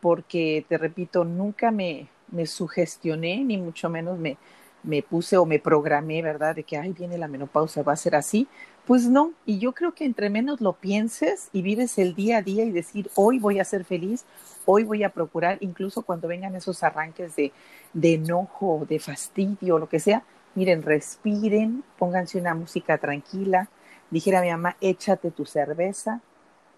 porque, 0.00 0.66
te 0.68 0.78
repito, 0.78 1.24
nunca 1.24 1.70
me, 1.70 2.08
me 2.32 2.46
sugestioné, 2.46 3.44
ni 3.44 3.56
mucho 3.56 3.88
menos 3.88 4.18
me, 4.18 4.36
me 4.82 5.00
puse 5.04 5.36
o 5.36 5.46
me 5.46 5.60
programé, 5.60 6.22
¿verdad? 6.22 6.56
De 6.56 6.64
que, 6.64 6.76
ay, 6.76 6.92
viene 6.92 7.18
la 7.18 7.28
menopausia, 7.28 7.84
va 7.84 7.92
a 7.92 7.96
ser 7.96 8.16
así, 8.16 8.48
Pues 8.84 9.06
no, 9.08 9.32
y 9.46 9.58
yo 9.58 9.72
creo 9.72 9.94
que 9.94 10.04
entre 10.04 10.28
menos 10.30 10.60
lo 10.60 10.72
pienses 10.74 11.48
y 11.52 11.62
vives 11.62 11.98
el 11.98 12.14
día 12.14 12.38
a 12.38 12.42
día 12.42 12.64
y 12.64 12.72
decir, 12.72 13.10
hoy 13.14 13.38
voy 13.38 13.60
a 13.60 13.64
ser 13.64 13.84
feliz, 13.84 14.24
hoy 14.66 14.84
voy 14.84 15.04
a 15.04 15.10
procurar, 15.10 15.56
incluso 15.60 16.02
cuando 16.02 16.28
vengan 16.28 16.54
esos 16.56 16.82
arranques 16.82 17.34
de, 17.36 17.52
de 17.94 18.14
enojo, 18.14 18.86
de 18.88 18.98
fastidio, 18.98 19.78
lo 19.78 19.88
que 19.88 20.00
sea, 20.00 20.24
miren, 20.54 20.82
respiren, 20.82 21.84
pónganse 21.98 22.38
una 22.38 22.54
música 22.54 22.98
tranquila. 22.98 23.68
Dijera 24.10 24.40
mi 24.40 24.50
mamá, 24.50 24.76
échate 24.80 25.30
tu 25.30 25.46
cerveza. 25.46 26.20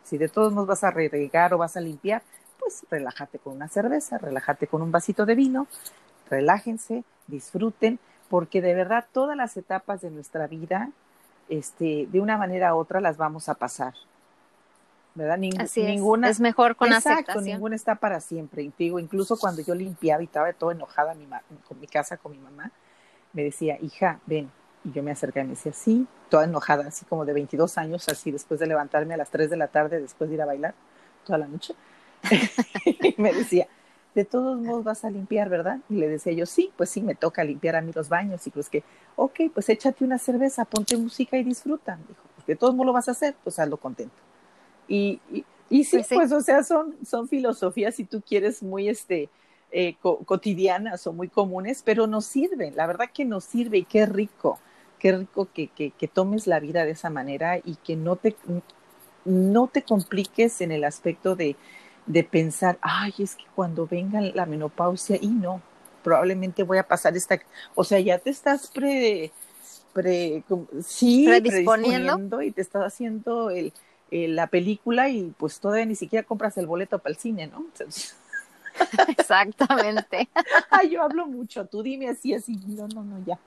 Si 0.05 0.19
de 0.19 0.29
todos 0.29 0.53
modos 0.53 0.69
vas 0.69 0.85
a 0.85 0.91
regar 0.91 1.53
o 1.55 1.59
vas 1.59 1.77
a 1.77 1.81
limpiar, 1.81 2.23
pues 2.59 2.85
relájate 2.91 3.39
con 3.39 3.55
una 3.55 3.69
cerveza, 3.69 4.19
relájate 4.19 4.67
con 4.67 4.83
un 4.83 4.91
vasito 4.91 5.27
de 5.27 5.35
vino, 5.35 5.67
relájense, 6.31 7.05
disfruten, 7.27 7.99
porque 8.29 8.61
de 8.61 8.75
verdad 8.75 9.07
todas 9.13 9.37
las 9.37 9.57
etapas 9.57 10.01
de 10.01 10.11
nuestra 10.11 10.47
vida 10.47 10.91
este, 11.49 12.09
de 12.11 12.21
una 12.21 12.37
manera 12.37 12.75
u 12.75 12.79
otra 12.79 13.01
las 13.01 13.17
vamos 13.17 13.49
a 13.49 13.55
pasar. 13.55 13.95
¿Verdad? 15.15 15.39
Así 15.61 15.81
es. 15.81 15.89
ninguna 15.89 16.29
es 16.29 16.41
mejor 16.41 16.77
con 16.77 16.93
exacto, 16.93 17.41
ninguna 17.41 17.75
está 17.75 17.95
para 17.95 18.21
siempre. 18.21 18.63
Y 18.63 18.73
digo, 18.77 18.99
incluso 18.99 19.39
cuando 19.39 19.63
yo 19.63 19.75
limpiaba 19.75 20.23
y 20.23 20.27
estaba 20.27 20.53
todo 20.53 20.73
enojada 20.73 21.15
mi 21.15 21.27
con 21.67 21.81
mi 21.81 21.87
casa 21.87 22.19
con 22.19 22.33
mi 22.33 22.39
mamá, 22.39 22.71
me 23.37 23.45
decía, 23.45 23.79
"Hija, 23.81 24.19
ven." 24.27 24.51
Y 24.85 24.91
yo 24.91 25.05
me 25.05 25.13
acercaba 25.13 25.45
y 25.45 25.49
me 25.49 25.55
decía, 25.55 25.73
"Sí." 25.73 26.09
Toda 26.29 26.45
enojada, 26.45 26.89
así 26.89 27.05
como 27.05 27.25
de 27.25 27.33
22 27.33 27.79
años, 27.79 28.09
así 28.09 28.33
después 28.33 28.59
de 28.59 28.67
levantarme 28.67 29.15
a 29.15 29.17
las 29.17 29.31
3 29.31 29.49
de 29.49 29.57
la 29.57 29.69
tarde 29.69 30.01
después 30.01 30.29
de 30.29 30.35
ir 30.35 30.43
a 30.43 30.47
bailar 30.47 30.75
toda 31.25 31.39
la 31.39 31.47
noche. 31.47 31.75
y 32.85 33.15
me 33.19 33.33
decía, 33.33 33.69
de 34.17 34.25
todos 34.25 34.59
modos 34.59 34.83
vas 34.83 35.05
a 35.05 35.11
limpiar, 35.11 35.51
¿verdad? 35.51 35.79
Y 35.91 35.97
le 35.97 36.09
decía 36.09 36.33
yo, 36.33 36.47
sí, 36.47 36.73
pues 36.75 36.89
sí, 36.89 37.03
me 37.03 37.15
toca 37.15 37.45
limpiar 37.45 37.77
a 37.77 37.83
mí 37.83 37.93
los 37.95 38.09
baños. 38.09 38.47
Y 38.47 38.51
pues 38.51 38.71
que, 38.71 38.83
ok, 39.15 39.41
pues 39.53 39.69
échate 39.69 40.05
una 40.05 40.19
cerveza, 40.19 40.65
ponte 40.65 40.97
música 40.97 41.37
y 41.37 41.45
disfruta. 41.45 41.99
Dijo, 42.09 42.23
pues 42.35 42.47
de 42.47 42.57
todos 42.57 42.75
modos 42.75 42.87
lo 42.87 42.93
vas 42.95 43.09
a 43.09 43.11
hacer, 43.11 43.37
pues 43.45 43.59
hazlo 43.59 43.77
contento. 43.77 44.17
Y, 44.89 45.21
y, 45.69 45.85
sí, 45.85 45.99
pues, 45.99 46.09
pues, 46.09 46.33
o 46.33 46.41
sea, 46.41 46.63
son, 46.63 46.97
son 47.05 47.29
filosofías, 47.29 47.95
si 47.95 48.05
tú 48.05 48.23
quieres, 48.27 48.63
muy 48.63 48.89
este, 48.89 49.29
eh, 49.71 49.97
cotidianas 50.01 51.07
o 51.07 51.13
muy 51.13 51.29
comunes, 51.29 51.83
pero 51.85 52.07
nos 52.07 52.25
sirven, 52.25 52.77
la 52.77 52.87
verdad 52.87 53.11
que 53.13 53.25
nos 53.25 53.45
sirve 53.45 53.79
y 53.79 53.85
qué 53.85 54.07
rico, 54.07 54.59
qué 54.99 55.13
rico 55.13 55.49
que, 55.53 55.69
que, 55.69 55.91
que 55.91 56.09
tomes 56.09 56.47
la 56.47 56.61
vida 56.61 56.85
de 56.85 56.93
esa 56.93 57.11
manera 57.11 57.59
y 57.59 57.77
que 57.77 57.97
no 57.97 58.17
te, 58.17 58.37
no 59.25 59.69
te 59.69 59.83
compliques 59.83 60.61
en 60.61 60.73
el 60.73 60.85
aspecto 60.85 61.37
de 61.37 61.57
de 62.07 62.23
pensar, 62.23 62.79
ay, 62.81 63.13
es 63.19 63.35
que 63.35 63.45
cuando 63.55 63.87
venga 63.87 64.21
la 64.21 64.47
menopausia, 64.47 65.19
y 65.21 65.29
no, 65.29 65.61
probablemente 66.03 66.63
voy 66.63 66.79
a 66.79 66.87
pasar 66.87 67.17
esta, 67.17 67.39
o 67.75 67.85
sea, 67.85 67.99
ya 68.01 68.19
te 68.19 68.31
estás 68.31 68.69
pre, 68.69 69.33
pre 69.93 70.45
sí, 70.85 71.25
predisponiendo 71.27 72.43
y 72.43 72.53
te 72.53 72.63
estás 72.63 72.85
haciendo 72.85 73.51
el, 73.51 73.73
la 74.11 74.47
película 74.47 75.09
y 75.09 75.35
pues 75.37 75.59
todavía 75.59 75.85
ni 75.85 75.97
siquiera 75.97 76.25
compras 76.25 76.57
el 76.59 76.67
boleto 76.67 76.99
para 77.01 77.13
el 77.13 77.19
cine, 77.19 77.49
¿no? 77.49 77.67
Exactamente. 79.09 80.29
Ay, 80.71 80.91
yo 80.91 81.03
hablo 81.03 81.27
mucho, 81.27 81.67
tú 81.67 81.83
dime 81.83 82.09
así, 82.09 82.35
así, 82.35 82.57
no, 82.67 82.87
no, 82.89 83.03
no, 83.03 83.25
ya. 83.25 83.39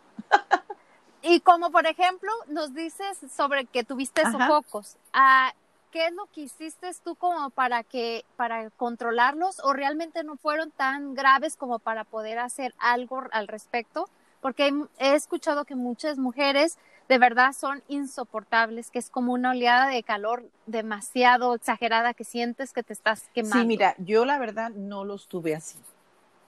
Y 1.21 1.41
como 1.41 1.71
por 1.71 1.85
ejemplo 1.85 2.31
nos 2.47 2.73
dices 2.73 3.19
sobre 3.35 3.65
que 3.65 3.83
tuviste 3.83 4.21
sofocos, 4.31 4.97
ah, 5.13 5.53
¿qué 5.91 6.07
es 6.07 6.13
lo 6.13 6.27
que 6.27 6.41
hiciste 6.41 6.89
tú 7.03 7.15
como 7.15 7.49
para 7.49 7.83
que 7.83 8.23
para 8.37 8.69
controlarlos 8.71 9.59
o 9.59 9.73
realmente 9.73 10.23
no 10.23 10.37
fueron 10.37 10.71
tan 10.71 11.15
graves 11.15 11.55
como 11.57 11.79
para 11.79 12.03
poder 12.05 12.39
hacer 12.39 12.73
algo 12.79 13.23
al 13.31 13.47
respecto? 13.47 14.09
Porque 14.41 14.73
he 14.99 15.15
escuchado 15.15 15.65
que 15.65 15.75
muchas 15.75 16.17
mujeres 16.17 16.77
de 17.09 17.17
verdad 17.17 17.53
son 17.53 17.81
insoportables, 17.87 18.91
que 18.91 18.99
es 18.99 19.09
como 19.09 19.33
una 19.33 19.51
oleada 19.51 19.87
de 19.87 20.03
calor 20.03 20.45
demasiado 20.67 21.55
exagerada 21.55 22.13
que 22.13 22.23
sientes 22.23 22.71
que 22.71 22.83
te 22.83 22.93
estás 22.93 23.23
quemando. 23.33 23.57
Sí, 23.57 23.65
mira, 23.65 23.95
yo 23.97 24.25
la 24.25 24.37
verdad 24.37 24.69
no 24.69 25.03
los 25.03 25.27
tuve 25.27 25.55
así. 25.55 25.79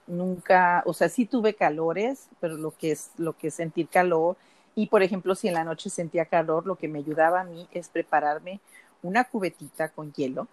Nunca, 0.06 0.82
o 0.86 0.94
sea, 0.94 1.08
sí 1.08 1.26
tuve 1.26 1.54
calores, 1.54 2.28
pero 2.40 2.56
lo 2.56 2.70
que 2.76 2.92
es 2.92 3.10
lo 3.18 3.36
que 3.36 3.48
es 3.48 3.54
sentir 3.54 3.88
calor 3.88 4.36
y 4.74 4.86
por 4.86 5.02
ejemplo, 5.02 5.34
si 5.34 5.48
en 5.48 5.54
la 5.54 5.64
noche 5.64 5.90
sentía 5.90 6.24
calor, 6.26 6.66
lo 6.66 6.76
que 6.76 6.88
me 6.88 7.00
ayudaba 7.00 7.40
a 7.40 7.44
mí 7.44 7.68
es 7.72 7.88
prepararme 7.88 8.60
una 9.02 9.24
cubetita 9.24 9.88
con 9.88 10.12
hielo, 10.12 10.46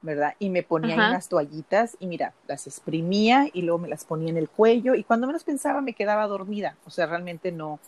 ¿verdad? 0.00 0.34
Y 0.38 0.48
me 0.50 0.62
ponía 0.62 0.94
ahí 0.94 1.06
unas 1.06 1.28
toallitas 1.28 1.96
y 2.00 2.06
mira, 2.06 2.32
las 2.46 2.66
exprimía 2.66 3.48
y 3.52 3.62
luego 3.62 3.78
me 3.78 3.88
las 3.88 4.04
ponía 4.04 4.30
en 4.30 4.38
el 4.38 4.48
cuello 4.48 4.94
y 4.94 5.04
cuando 5.04 5.26
menos 5.26 5.44
pensaba 5.44 5.80
me 5.80 5.92
quedaba 5.92 6.26
dormida. 6.26 6.76
O 6.86 6.90
sea, 6.90 7.06
realmente 7.06 7.52
no, 7.52 7.78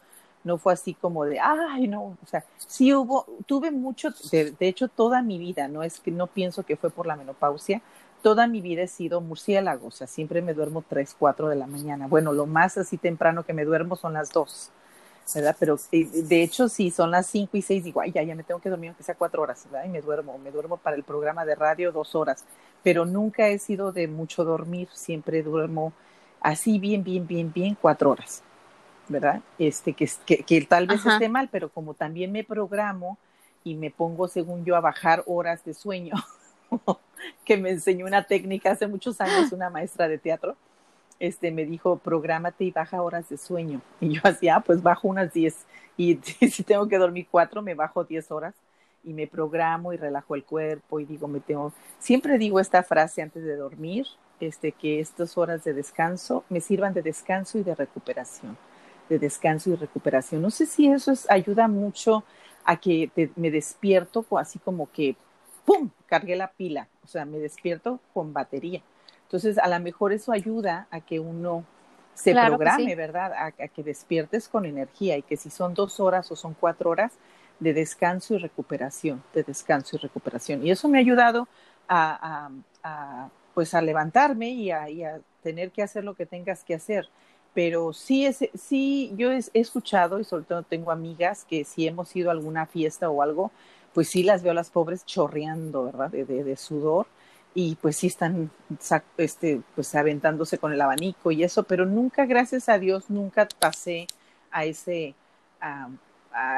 no 0.45 0.59
fue 0.59 0.73
así 0.73 0.95
como 0.95 1.25
de, 1.25 1.39
ay, 1.39 1.87
no, 1.87 2.17
o 2.23 2.27
sea, 2.27 2.45
sí 2.57 2.95
hubo, 2.95 3.27
tuve 3.47 3.71
mucho, 3.71 4.11
de, 4.31 4.55
hecho 4.61 4.89
toda 4.89 5.23
mi 5.23 5.39
vida, 5.39 5.69
no 5.69 5.83
es 5.83 6.01
que 6.01 6.11
no 6.11 6.27
pienso 6.27 6.63
que 6.63 6.77
fue 6.77 6.91
por 6.91 7.07
la 7.07 7.17
menopausia, 7.17 7.83
toda 8.23 8.47
mi 8.47 8.61
vida 8.61 8.83
he 8.83 8.89
sido 8.89 9.21
murciélago, 9.21 9.89
o 9.89 9.91
sea, 9.91 10.07
siempre 10.07 10.43
me 10.43 10.55
duermo 10.55 10.85
tres, 10.87 11.15
cuatro 11.19 11.49
de 11.49 11.57
la 11.57 11.67
mañana. 11.67 12.07
Bueno, 12.07 12.33
lo 12.33 12.47
más 12.47 12.77
así 12.79 12.99
temprano 12.99 13.45
que 13.45 13.53
me 13.53 13.65
duermo 13.65 13.97
son 13.97 14.15
las 14.15 14.31
dos. 14.31 14.71
¿verdad? 15.35 15.57
Pero 15.59 15.79
eh, 15.93 16.07
de 16.07 16.43
hecho, 16.43 16.69
si 16.69 16.91
son 16.91 17.11
las 17.11 17.27
cinco 17.27 17.57
y 17.57 17.63
seis, 17.63 17.85
digo, 17.85 18.01
ay, 18.01 18.13
ya, 18.13 18.23
ya 18.23 18.35
me 18.35 18.43
tengo 18.43 18.61
que 18.61 18.69
dormir 18.69 18.89
aunque 18.89 19.05
sea 19.05 19.15
cuatro 19.15 19.43
horas, 19.43 19.65
¿verdad? 19.71 19.87
Y 19.87 19.89
me 19.89 20.01
duermo, 20.01 20.39
me 20.39 20.51
duermo 20.51 20.77
para 20.77 20.97
el 20.97 21.05
programa 21.05 21.45
de 21.45 21.55
radio 21.55 21.93
dos 21.93 22.15
horas, 22.15 22.45
pero 22.83 23.05
nunca 23.05 23.49
he 23.49 23.59
sido 23.59 23.93
de 23.93 24.09
mucho 24.09 24.45
dormir, 24.45 24.89
siempre 24.93 25.43
duermo 25.43 25.93
así 26.41 26.79
bien, 26.79 27.05
bien, 27.05 27.27
bien, 27.27 27.53
bien, 27.53 27.77
cuatro 27.81 28.11
horas, 28.11 28.43
¿verdad? 29.11 29.43
Este, 29.59 29.93
que, 29.93 30.09
que, 30.25 30.39
que 30.39 30.63
tal 30.63 30.87
vez 30.87 31.05
esté 31.05 31.29
mal, 31.29 31.49
pero 31.51 31.69
como 31.69 31.95
también 31.95 32.33
me 32.33 32.45
programo 32.45 33.19
y 33.65 33.75
me 33.75 33.91
pongo, 33.91 34.29
según 34.29 34.65
yo, 34.65 34.77
a 34.77 34.81
bajar 34.81 35.23
horas 35.27 35.65
de 35.65 35.75
sueño, 35.75 36.15
que 37.45 37.57
me 37.57 37.71
enseñó 37.71 38.07
una 38.07 38.23
técnica 38.23 38.71
hace 38.71 38.87
muchos 38.87 39.21
años 39.21 39.53
una 39.53 39.69
maestra 39.69 40.09
de 40.09 40.17
teatro, 40.17 40.57
este, 41.19 41.51
me 41.51 41.67
dijo, 41.67 41.99
prográmate 41.99 42.65
y 42.65 42.71
baja 42.71 43.03
horas 43.03 43.29
de 43.29 43.37
sueño. 43.37 43.83
Y 44.01 44.15
yo 44.15 44.21
hacía, 44.25 44.57
ah, 44.57 44.61
pues 44.61 44.83
bajo 44.83 45.09
unas 45.09 45.33
10. 45.33 45.55
Y 45.97 46.17
si 46.51 46.63
tengo 46.63 46.89
que 46.89 46.97
dormir 46.97 47.27
cuatro, 47.31 47.61
me 47.61 47.75
bajo 47.75 48.05
10 48.05 48.31
horas 48.31 48.55
y 49.05 49.13
me 49.13 49.27
programo 49.27 49.93
y 49.93 49.97
relajo 49.97 50.35
el 50.35 50.45
cuerpo 50.45 51.01
y 51.01 51.05
digo, 51.05 51.29
me 51.29 51.41
tengo, 51.41 51.73
siempre 51.99 52.39
digo 52.39 52.61
esta 52.61 52.83
frase 52.83 53.23
antes 53.23 53.43
de 53.45 53.57
dormir, 53.57 54.07
este, 54.41 54.73
que 54.73 55.01
estas 55.01 55.37
horas 55.37 55.65
de 55.65 55.75
descanso 55.75 56.45
me 56.49 56.61
sirvan 56.61 56.95
de 56.95 57.03
descanso 57.03 57.59
y 57.59 57.63
de 57.63 57.75
recuperación, 57.75 58.57
de 59.11 59.19
descanso 59.19 59.69
y 59.69 59.75
recuperación. 59.75 60.41
No 60.41 60.51
sé 60.51 60.65
si 60.65 60.89
eso 60.89 61.13
es, 61.13 61.31
ayuda 61.31 61.69
mucho 61.69 62.25
a 62.65 62.77
que 62.77 63.11
me 63.37 63.51
despierto 63.51 64.25
así 64.39 64.59
como 64.59 64.91
que, 64.91 65.17
¡pum!, 65.67 65.91
cargué 66.07 66.37
la 66.37 66.53
pila, 66.53 66.89
o 67.05 67.09
sea, 67.09 67.27
me 67.27 67.39
despierto 67.39 68.01
con 68.15 68.33
batería. 68.33 68.83
Entonces, 69.25 69.59
a 69.59 69.69
lo 69.69 69.79
mejor 69.81 70.13
eso 70.13 70.33
ayuda 70.33 70.87
a 70.91 71.01
que 71.01 71.21
uno 71.21 71.65
se 72.15 72.33
programe, 72.33 72.95
¿verdad? 72.95 73.33
A, 73.33 73.51
que 73.53 73.83
despiertes 73.83 74.49
con 74.49 74.65
energía 74.65 75.17
y 75.17 75.23
que 75.23 75.37
si 75.37 75.51
son 75.51 75.75
dos 75.75 76.01
horas 76.01 76.31
o 76.31 76.37
son 76.37 76.55
cuatro 76.55 76.91
horas 76.91 77.13
de 77.59 77.75
descanso 77.75 78.35
y 78.35 78.39
recuperación, 78.39 79.23
de 79.35 79.43
descanso 79.43 79.97
y 79.97 79.99
recuperación. 79.99 80.67
Y 80.67 80.71
eso 80.71 80.89
me 80.89 80.99
ha 80.99 81.01
ayudado 81.01 81.49
a, 81.89 82.51
pues 83.55 83.75
a 83.75 83.83
levantarme 83.83 84.51
y 84.51 84.71
a, 84.71 84.87
tener 85.43 85.71
que 85.71 85.83
hacer 85.83 86.05
lo 86.05 86.15
que 86.15 86.27
tengas 86.27 86.63
que 86.65 86.75
hacer. 86.75 87.09
Pero 87.55 87.93
sí, 87.93 88.27
es, 88.27 88.49
sí 88.55 89.13
yo 89.17 89.33
he, 89.33 89.41
escuchado 89.55 90.21
y 90.21 90.25
sobre 90.25 90.45
todo 90.45 90.63
tengo 90.63 90.93
amigas 90.93 91.45
que 91.49 91.65
si 91.65 91.87
hemos 91.87 92.15
ido 92.15 92.31
a 92.31 92.33
alguna 92.33 92.67
fiesta 92.67 93.11
o 93.11 93.23
algo, 93.23 93.51
pues 93.93 94.09
sí 94.09 94.23
las 94.23 94.43
veo 94.43 94.53
a 94.53 94.55
las 94.55 94.71
pobres 94.71 95.05
chorreando, 95.05 95.85
¿verdad? 95.85 96.11
de 96.11 96.57
sudor 96.57 97.07
y 97.55 97.77
pues 97.77 97.97
sí 97.97 98.07
están 98.07 98.51
este, 99.17 99.61
pues 99.75 99.95
aventándose 99.95 100.59
con 100.59 100.73
el 100.73 100.81
abanico 100.81 101.31
y 101.31 101.43
eso, 101.43 101.65
pero 101.65 101.85
nunca, 101.85 102.27
gracias 102.27 102.69
a 102.69 102.79
Dios, 102.79 103.11
nunca 103.11 103.49
pasé 103.59 104.07
a 104.53 104.65
ese, 104.65 105.15
a, 105.61 105.89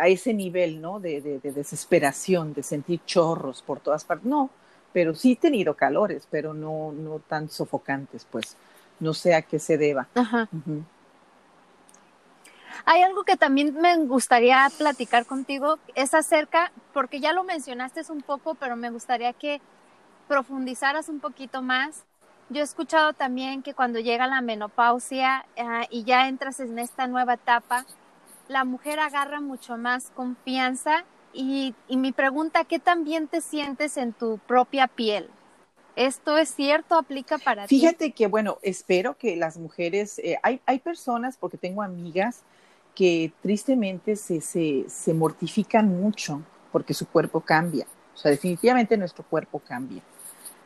ese 0.07 0.35
nivel, 0.35 0.81
¿no? 0.81 1.01
De, 1.01 1.21
de, 1.21 1.53
desesperación, 1.53 2.53
de 2.53 2.63
sentir 2.63 3.01
chorros 3.07 3.63
por 3.63 3.81
todas 3.81 4.05
partes. 4.05 4.27
No, 4.27 4.51
pero 4.93 5.15
sí 5.15 5.33
he 5.33 5.37
tenido 5.37 5.75
calores, 5.75 6.29
pero 6.31 6.53
no, 6.53 6.93
no 6.93 7.21
tan 7.21 7.49
sofocantes, 7.49 8.27
pues 8.31 8.57
no 9.03 9.15
sé 9.15 9.35
a 9.35 9.43
qué 9.43 9.59
se 9.59 9.77
deba. 9.77 10.09
Ajá. 10.15 10.49
Hay 12.85 13.03
algo 13.03 13.25
que 13.25 13.37
también 13.37 13.75
me 13.75 13.97
gustaría 13.99 14.67
platicar 14.79 15.27
contigo, 15.27 15.79
es 15.95 16.15
acerca, 16.15 16.73
porque 16.93 17.21
ya 17.21 17.33
lo 17.33 17.45
mencionaste 17.45 18.01
un 18.11 18.23
poco, 18.23 18.55
pero 18.55 18.77
me 18.77 18.91
gustaría 18.91 19.33
que 19.33 19.61
profundizaras 20.29 21.09
un 21.09 21.21
poquito 21.21 21.63
más. 21.63 22.05
Yo 22.49 22.61
he 22.61 22.65
escuchado 22.65 23.13
también 23.13 23.63
que 23.63 23.75
cuando 23.75 23.99
llega 23.99 24.27
la 24.27 24.41
menopausia 24.41 25.45
ah, 25.59 25.87
y 25.91 26.05
ya 26.05 26.29
entras 26.29 26.61
en 26.61 26.79
esta 26.79 27.07
nueva 27.07 27.35
etapa, 27.35 27.85
la 28.49 28.65
mujer 28.65 29.01
agarra 29.01 29.41
mucho 29.41 29.77
más 29.77 30.11
confianza 30.15 31.05
y, 31.33 31.75
mi 31.89 32.13
pregunta, 32.13 32.65
¿qué 32.65 32.79
también 32.79 33.27
te 33.27 33.41
sientes 33.41 33.97
en 33.97 34.13
tu 34.13 34.39
propia 34.39 34.87
piel? 34.87 35.31
¿Esto 35.97 36.39
es 36.39 36.55
cierto? 36.55 36.97
¿Aplica 36.97 37.39
para 37.39 37.67
ti? 37.67 37.79
Fíjate 37.79 38.13
que, 38.13 38.27
bueno, 38.27 38.59
espero 38.63 39.17
que 39.17 39.37
las 39.37 39.59
mujeres, 39.59 40.19
eh, 40.19 40.39
hay, 40.43 40.61
hay 40.67 40.79
personas, 40.79 41.37
porque 41.37 41.59
tengo 41.59 41.83
amigas 41.83 42.43
que 42.95 43.33
tristemente 43.43 44.17
se, 44.17 44.41
se, 44.41 44.85
se 44.89 45.15
mortifican 45.15 45.89
mucho 45.89 46.43
porque 46.71 46.95
su 46.95 47.07
cuerpo 47.07 47.41
cambia. 47.41 47.87
O 48.15 48.17
sea, 48.17 48.31
definitivamente 48.31 48.97
nuestro 48.97 49.25
cuerpo 49.25 49.59
cambia. 49.59 50.03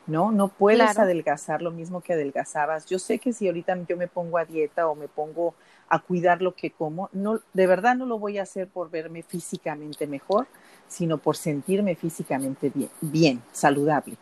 ¿no? 0.06 0.30
No 0.30 0.48
puedes 0.48 0.98
adelgazar 0.98 1.62
lo 1.62 1.70
mismo 1.70 2.00
que 2.00 2.12
adelgazabas. 2.12 2.86
Yo 2.86 2.98
sé 2.98 3.18
que 3.18 3.32
si 3.32 3.46
ahorita 3.46 3.76
yo 3.88 3.96
me 3.96 4.08
pongo 4.08 4.38
a 4.38 4.44
dieta 4.44 4.88
o 4.88 4.94
me 4.94 5.08
pongo 5.08 5.54
a 5.88 5.98
cuidar 6.00 6.42
lo 6.42 6.54
que 6.54 6.70
como, 6.70 7.10
no, 7.12 7.40
de 7.52 7.66
verdad 7.66 7.96
no 7.96 8.06
lo 8.06 8.18
voy 8.18 8.38
a 8.38 8.42
hacer 8.42 8.68
por 8.68 8.90
verme 8.90 9.22
físicamente 9.22 10.06
mejor, 10.06 10.46
sino 10.88 11.18
por 11.18 11.36
sentirme 11.36 11.96
físicamente 11.96 12.70
bien, 12.74 12.90
bien 13.00 13.42
saludable. 13.52 14.16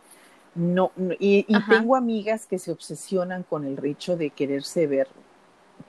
No, 0.54 0.92
y, 1.18 1.44
tengo 1.68 1.96
amigas 1.96 2.46
que 2.46 2.58
se 2.58 2.70
obsesionan 2.70 3.42
con 3.42 3.64
el 3.64 3.84
hecho 3.84 4.16
de 4.16 4.30
quererse 4.30 4.86
ver 4.86 5.08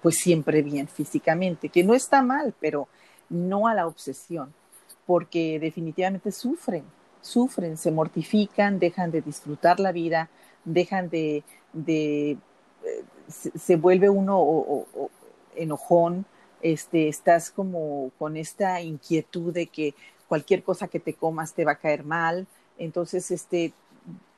pues 0.02 0.16
siempre 0.16 0.62
bien 0.62 0.88
físicamente, 0.88 1.70
que 1.70 1.84
no 1.84 1.94
está 1.94 2.22
mal, 2.22 2.54
pero 2.60 2.88
no 3.30 3.68
a 3.68 3.74
la 3.74 3.88
obsesión, 3.88 4.54
porque 5.06 5.60
definitivamente 5.60 6.32
sufren, 6.32 6.84
sufren, 7.22 7.78
se 7.78 7.92
mortifican, 7.92 8.80
dejan 8.80 9.12
de 9.12 9.22
disfrutar 9.22 9.80
la 9.80 9.92
vida, 9.92 10.30
dejan 10.64 11.10
de, 11.10 11.44
de 11.74 12.32
eh, 12.32 12.38
se, 13.28 13.76
vuelve 13.76 14.10
uno 14.10 14.86
enojón, 15.56 16.26
este, 16.62 17.08
estás 17.08 17.52
como 17.52 18.12
con 18.18 18.38
esta 18.38 18.82
inquietud 18.82 19.54
de 19.54 19.68
que 19.68 19.94
cualquier 20.28 20.64
cosa 20.64 20.88
que 20.88 21.00
te 21.00 21.14
comas 21.14 21.54
te 21.54 21.66
va 21.66 21.74
a 21.74 21.80
caer 21.80 22.04
mal, 22.04 22.48
entonces 22.78 23.32
este, 23.32 23.74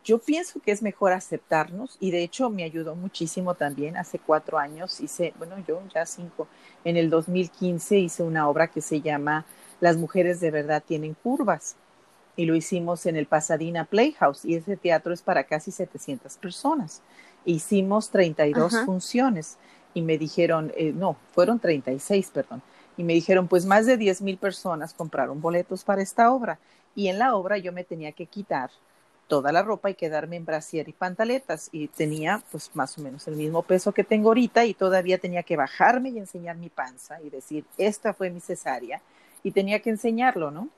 yo 0.07 0.19
pienso 0.19 0.61
que 0.61 0.71
es 0.71 0.81
mejor 0.81 1.11
aceptarnos 1.11 1.97
y 1.99 2.11
de 2.11 2.23
hecho 2.23 2.49
me 2.49 2.63
ayudó 2.63 2.95
muchísimo 2.95 3.55
también. 3.55 3.97
Hace 3.97 4.19
cuatro 4.19 4.57
años 4.57 5.01
hice, 5.01 5.33
bueno, 5.37 5.55
yo 5.67 5.81
ya 5.93 6.05
cinco, 6.05 6.47
en 6.85 6.95
el 6.95 7.09
2015 7.09 7.97
hice 7.97 8.23
una 8.23 8.47
obra 8.47 8.67
que 8.67 8.79
se 8.79 9.01
llama 9.01 9.45
Las 9.81 9.97
mujeres 9.97 10.39
de 10.39 10.49
verdad 10.49 10.81
tienen 10.87 11.13
curvas 11.13 11.75
y 12.37 12.45
lo 12.45 12.55
hicimos 12.55 13.05
en 13.05 13.17
el 13.17 13.25
Pasadena 13.25 13.83
Playhouse 13.83 14.45
y 14.45 14.55
ese 14.55 14.77
teatro 14.77 15.13
es 15.13 15.21
para 15.21 15.43
casi 15.43 15.71
700 15.71 16.37
personas. 16.37 17.01
Hicimos 17.43 18.09
32 18.09 18.85
funciones 18.85 19.57
y 19.93 20.01
me 20.01 20.17
dijeron, 20.17 20.71
eh, 20.77 20.93
no, 20.95 21.17
fueron 21.33 21.59
36, 21.59 22.31
perdón, 22.33 22.61
y 22.95 23.03
me 23.03 23.11
dijeron, 23.11 23.49
pues 23.49 23.65
más 23.65 23.85
de 23.85 23.97
10 23.97 24.21
mil 24.21 24.37
personas 24.37 24.93
compraron 24.93 25.41
boletos 25.41 25.83
para 25.83 26.01
esta 26.01 26.31
obra 26.31 26.59
y 26.95 27.09
en 27.09 27.19
la 27.19 27.35
obra 27.35 27.57
yo 27.57 27.73
me 27.73 27.83
tenía 27.83 28.13
que 28.13 28.25
quitar 28.25 28.69
toda 29.27 29.51
la 29.51 29.61
ropa 29.61 29.89
y 29.89 29.95
quedarme 29.95 30.37
en 30.37 30.45
brasier 30.45 30.87
y 30.87 30.93
pantaletas 30.93 31.69
y 31.71 31.87
tenía 31.89 32.41
pues 32.51 32.71
más 32.73 32.97
o 32.97 33.01
menos 33.01 33.27
el 33.27 33.35
mismo 33.35 33.61
peso 33.61 33.91
que 33.91 34.03
tengo 34.03 34.29
ahorita 34.29 34.65
y 34.65 34.73
todavía 34.73 35.17
tenía 35.17 35.43
que 35.43 35.57
bajarme 35.57 36.09
y 36.09 36.17
enseñar 36.17 36.57
mi 36.57 36.69
panza 36.69 37.21
y 37.21 37.29
decir, 37.29 37.65
esta 37.77 38.13
fue 38.13 38.29
mi 38.29 38.39
cesárea 38.39 39.01
y 39.43 39.51
tenía 39.51 39.79
que 39.81 39.89
enseñarlo, 39.89 40.51
¿no? 40.51 40.69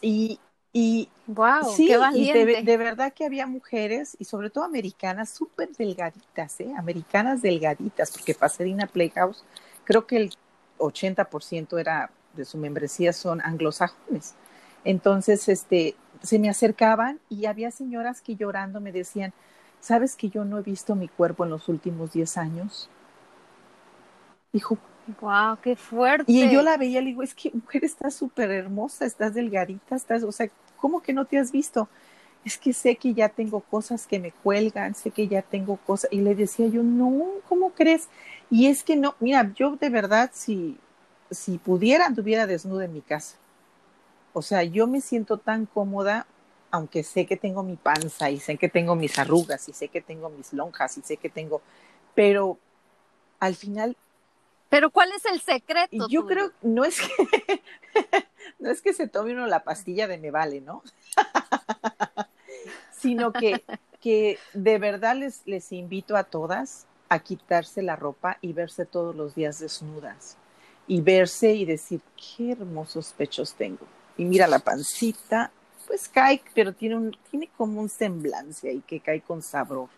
Y, 0.00 0.38
y 0.72 1.08
wow, 1.26 1.64
sí, 1.74 1.90
y 2.14 2.32
de, 2.32 2.76
verdad 2.76 3.12
que 3.12 3.24
había 3.24 3.46
mujeres, 3.46 4.16
y 4.18 4.24
sobre 4.24 4.50
todo 4.50 4.64
americanas, 4.64 5.30
súper 5.30 5.70
delgaditas, 5.70 6.60
¿eh? 6.60 6.72
Americanas 6.76 7.42
delgaditas, 7.42 8.10
porque 8.10 8.34
Pasadena 8.34 8.86
Playhouse, 8.86 9.44
creo 9.84 10.06
que 10.06 10.16
el 10.16 10.34
80% 10.78 11.80
era 11.80 12.10
de 12.34 12.44
su 12.44 12.58
membresía 12.58 13.12
son 13.12 13.40
anglosajones. 13.40 14.34
Entonces, 14.84 15.48
este, 15.48 15.96
se 16.22 16.38
me 16.38 16.48
acercaban 16.48 17.20
y 17.28 17.46
había 17.46 17.70
señoras 17.70 18.20
que 18.20 18.36
llorando 18.36 18.80
me 18.80 18.92
decían, 18.92 19.32
¿sabes 19.80 20.16
que 20.16 20.28
yo 20.28 20.44
no 20.44 20.58
he 20.58 20.62
visto 20.62 20.94
mi 20.94 21.08
cuerpo 21.08 21.44
en 21.44 21.50
los 21.50 21.68
últimos 21.68 22.12
10 22.12 22.36
años? 22.36 22.90
Dijo, 24.52 24.78
Wow, 25.20 25.58
qué 25.62 25.74
fuerte. 25.74 26.30
Y 26.30 26.50
yo 26.50 26.62
la 26.62 26.76
veía 26.76 27.00
y 27.00 27.04
le 27.04 27.10
digo, 27.10 27.22
es 27.22 27.34
que 27.34 27.50
mujer, 27.50 27.84
estás 27.84 28.14
súper 28.14 28.50
hermosa, 28.50 29.06
estás 29.06 29.34
delgadita, 29.34 29.96
estás, 29.96 30.22
o 30.22 30.32
sea, 30.32 30.48
¿cómo 30.76 31.00
que 31.00 31.14
no 31.14 31.24
te 31.24 31.38
has 31.38 31.50
visto? 31.50 31.88
Es 32.44 32.58
que 32.58 32.72
sé 32.72 32.96
que 32.96 33.14
ya 33.14 33.28
tengo 33.30 33.60
cosas 33.60 34.06
que 34.06 34.18
me 34.18 34.32
cuelgan, 34.32 34.94
sé 34.94 35.10
que 35.10 35.26
ya 35.26 35.42
tengo 35.42 35.76
cosas. 35.76 36.12
Y 36.12 36.20
le 36.20 36.34
decía 36.34 36.66
yo, 36.68 36.82
no, 36.82 37.24
¿cómo 37.48 37.70
crees? 37.70 38.08
Y 38.50 38.66
es 38.66 38.82
que 38.82 38.96
no, 38.96 39.14
mira, 39.18 39.50
yo 39.54 39.76
de 39.76 39.88
verdad, 39.88 40.30
si, 40.34 40.76
si 41.30 41.58
pudiera, 41.58 42.06
anduviera 42.06 42.46
desnuda 42.46 42.84
en 42.84 42.92
mi 42.92 43.00
casa. 43.00 43.36
O 44.32 44.42
sea, 44.42 44.62
yo 44.62 44.86
me 44.86 45.00
siento 45.00 45.38
tan 45.38 45.66
cómoda, 45.66 46.26
aunque 46.70 47.02
sé 47.02 47.26
que 47.26 47.36
tengo 47.36 47.62
mi 47.62 47.76
panza 47.76 48.30
y 48.30 48.38
sé 48.38 48.56
que 48.56 48.68
tengo 48.68 48.94
mis 48.94 49.18
arrugas 49.18 49.68
y 49.68 49.72
sé 49.72 49.88
que 49.88 50.00
tengo 50.00 50.28
mis 50.28 50.52
lonjas 50.52 50.98
y 50.98 51.02
sé 51.02 51.16
que 51.16 51.28
tengo, 51.28 51.62
pero 52.14 52.58
al 53.40 53.54
final 53.54 53.96
pero 54.68 54.90
¿cuál 54.90 55.10
es 55.12 55.24
el 55.24 55.40
secreto? 55.40 56.08
Yo 56.08 56.26
creo, 56.26 56.52
no 56.62 56.84
es 56.84 57.00
que, 57.00 57.62
no 58.58 58.70
es 58.70 58.82
que 58.82 58.92
se 58.92 59.08
tome 59.08 59.32
uno 59.32 59.46
la 59.46 59.64
pastilla 59.64 60.06
de 60.06 60.18
me 60.18 60.30
vale, 60.30 60.60
¿no? 60.60 60.82
Sino 62.92 63.32
que, 63.32 63.64
que 64.00 64.38
de 64.52 64.78
verdad 64.78 65.16
les, 65.16 65.42
les 65.46 65.72
invito 65.72 66.16
a 66.16 66.24
todas 66.24 66.86
a 67.08 67.20
quitarse 67.20 67.80
la 67.80 67.96
ropa 67.96 68.36
y 68.42 68.52
verse 68.52 68.84
todos 68.84 69.16
los 69.16 69.34
días 69.34 69.58
desnudas. 69.58 70.36
Y 70.86 71.00
verse 71.00 71.54
y 71.54 71.64
decir, 71.64 72.00
qué 72.16 72.52
hermosos 72.52 73.14
pechos 73.16 73.54
tengo. 73.54 73.86
Y 74.18 74.26
mira 74.26 74.46
la 74.46 74.58
pancita, 74.58 75.50
pues 75.86 76.08
cae, 76.08 76.42
pero 76.54 76.74
tiene, 76.74 76.96
un, 76.96 77.16
tiene 77.30 77.48
como 77.56 77.80
un 77.80 77.88
semblante 77.88 78.68
ahí 78.68 78.82
que 78.86 79.00
cae 79.00 79.22
con 79.22 79.42
sabor. 79.42 79.88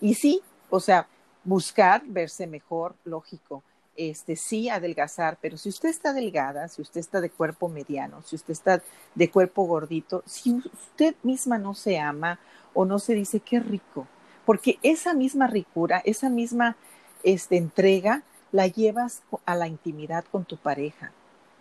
Y 0.00 0.14
sí, 0.14 0.42
o 0.68 0.80
sea, 0.80 1.06
buscar 1.44 2.02
verse 2.04 2.46
mejor, 2.46 2.96
lógico, 3.04 3.62
este, 3.96 4.36
sí 4.36 4.68
adelgazar, 4.68 5.38
pero 5.40 5.56
si 5.56 5.68
usted 5.68 5.88
está 5.88 6.12
delgada, 6.12 6.68
si 6.68 6.82
usted 6.82 7.00
está 7.00 7.20
de 7.20 7.30
cuerpo 7.30 7.68
mediano, 7.68 8.22
si 8.22 8.36
usted 8.36 8.52
está 8.52 8.82
de 9.14 9.30
cuerpo 9.30 9.64
gordito, 9.64 10.22
si 10.26 10.52
usted 10.52 11.14
misma 11.22 11.58
no 11.58 11.74
se 11.74 11.98
ama 11.98 12.38
o 12.74 12.84
no 12.84 12.98
se 12.98 13.14
dice 13.14 13.40
qué 13.40 13.60
rico, 13.60 14.06
porque 14.46 14.78
esa 14.82 15.14
misma 15.14 15.46
ricura, 15.46 16.00
esa 16.04 16.30
misma 16.30 16.76
este, 17.22 17.56
entrega, 17.56 18.22
la 18.52 18.66
llevas 18.66 19.22
a 19.44 19.54
la 19.54 19.68
intimidad 19.68 20.24
con 20.30 20.44
tu 20.44 20.56
pareja, 20.56 21.12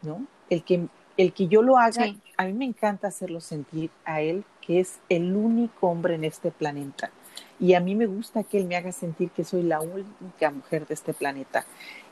¿no? 0.03 0.25
El 0.49 0.63
que, 0.63 0.87
el 1.17 1.33
que 1.33 1.47
yo 1.47 1.61
lo 1.61 1.77
haga, 1.77 2.05
a 2.37 2.45
mí 2.45 2.53
me 2.53 2.65
encanta 2.65 3.07
hacerlo 3.07 3.41
sentir 3.41 3.89
a 4.05 4.21
él 4.21 4.45
que 4.61 4.79
es 4.79 4.99
el 5.09 5.35
único 5.35 5.87
hombre 5.87 6.15
en 6.15 6.23
este 6.23 6.51
planeta. 6.51 7.11
Y 7.59 7.73
a 7.73 7.79
mí 7.79 7.95
me 7.95 8.05
gusta 8.05 8.43
que 8.43 8.57
él 8.57 8.65
me 8.65 8.75
haga 8.75 8.91
sentir 8.91 9.31
que 9.31 9.43
soy 9.43 9.63
la 9.63 9.79
única 9.79 10.51
mujer 10.51 10.85
de 10.85 10.93
este 10.93 11.13
planeta. 11.13 11.65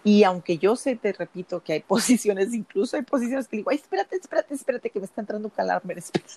Y 0.03 0.23
aunque 0.23 0.57
yo 0.57 0.75
sé, 0.75 0.95
te 0.95 1.13
repito, 1.13 1.61
que 1.61 1.73
hay 1.73 1.79
posiciones, 1.87 2.53
incluso 2.53 2.95
hay 2.95 3.03
posiciones 3.03 3.47
que 3.47 3.57
digo, 3.57 3.69
ay, 3.69 3.77
espérate, 3.77 4.15
espérate, 4.15 4.53
espérate, 4.53 4.89
que 4.89 4.99
me 4.99 5.05
está 5.05 5.21
entrando 5.21 5.47
un 5.47 5.53
calambre, 5.53 5.99
espérate. 5.99 6.33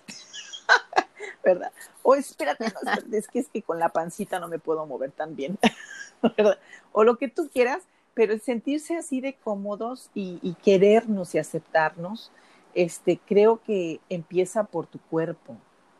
¿Verdad? 1.45 1.73
O 2.03 2.15
espérate, 2.15 2.67
es 3.13 3.29
que 3.29 3.39
es 3.39 3.49
que 3.49 3.63
con 3.63 3.79
la 3.79 3.89
pancita 3.89 4.39
no 4.39 4.49
me 4.49 4.59
puedo 4.59 4.85
mover 4.87 5.13
tan 5.13 5.37
bien, 5.37 5.59
¿verdad? 6.23 6.59
O 6.93 7.05
lo 7.05 7.17
que 7.17 7.29
tú 7.29 7.49
quieras, 7.51 7.85
pero 8.13 8.35
el 8.35 8.41
sentirse 8.41 8.97
así 8.97 9.21
de 9.21 9.35
cómodos 9.35 10.11
y, 10.15 10.39
y, 10.43 10.55
querernos 10.55 11.35
y 11.35 11.39
aceptarnos, 11.39 12.33
este, 12.79 13.19
creo 13.19 13.61
que 13.61 13.99
empieza 14.09 14.63
por 14.63 14.87
tu 14.87 15.01
cuerpo. 15.01 15.57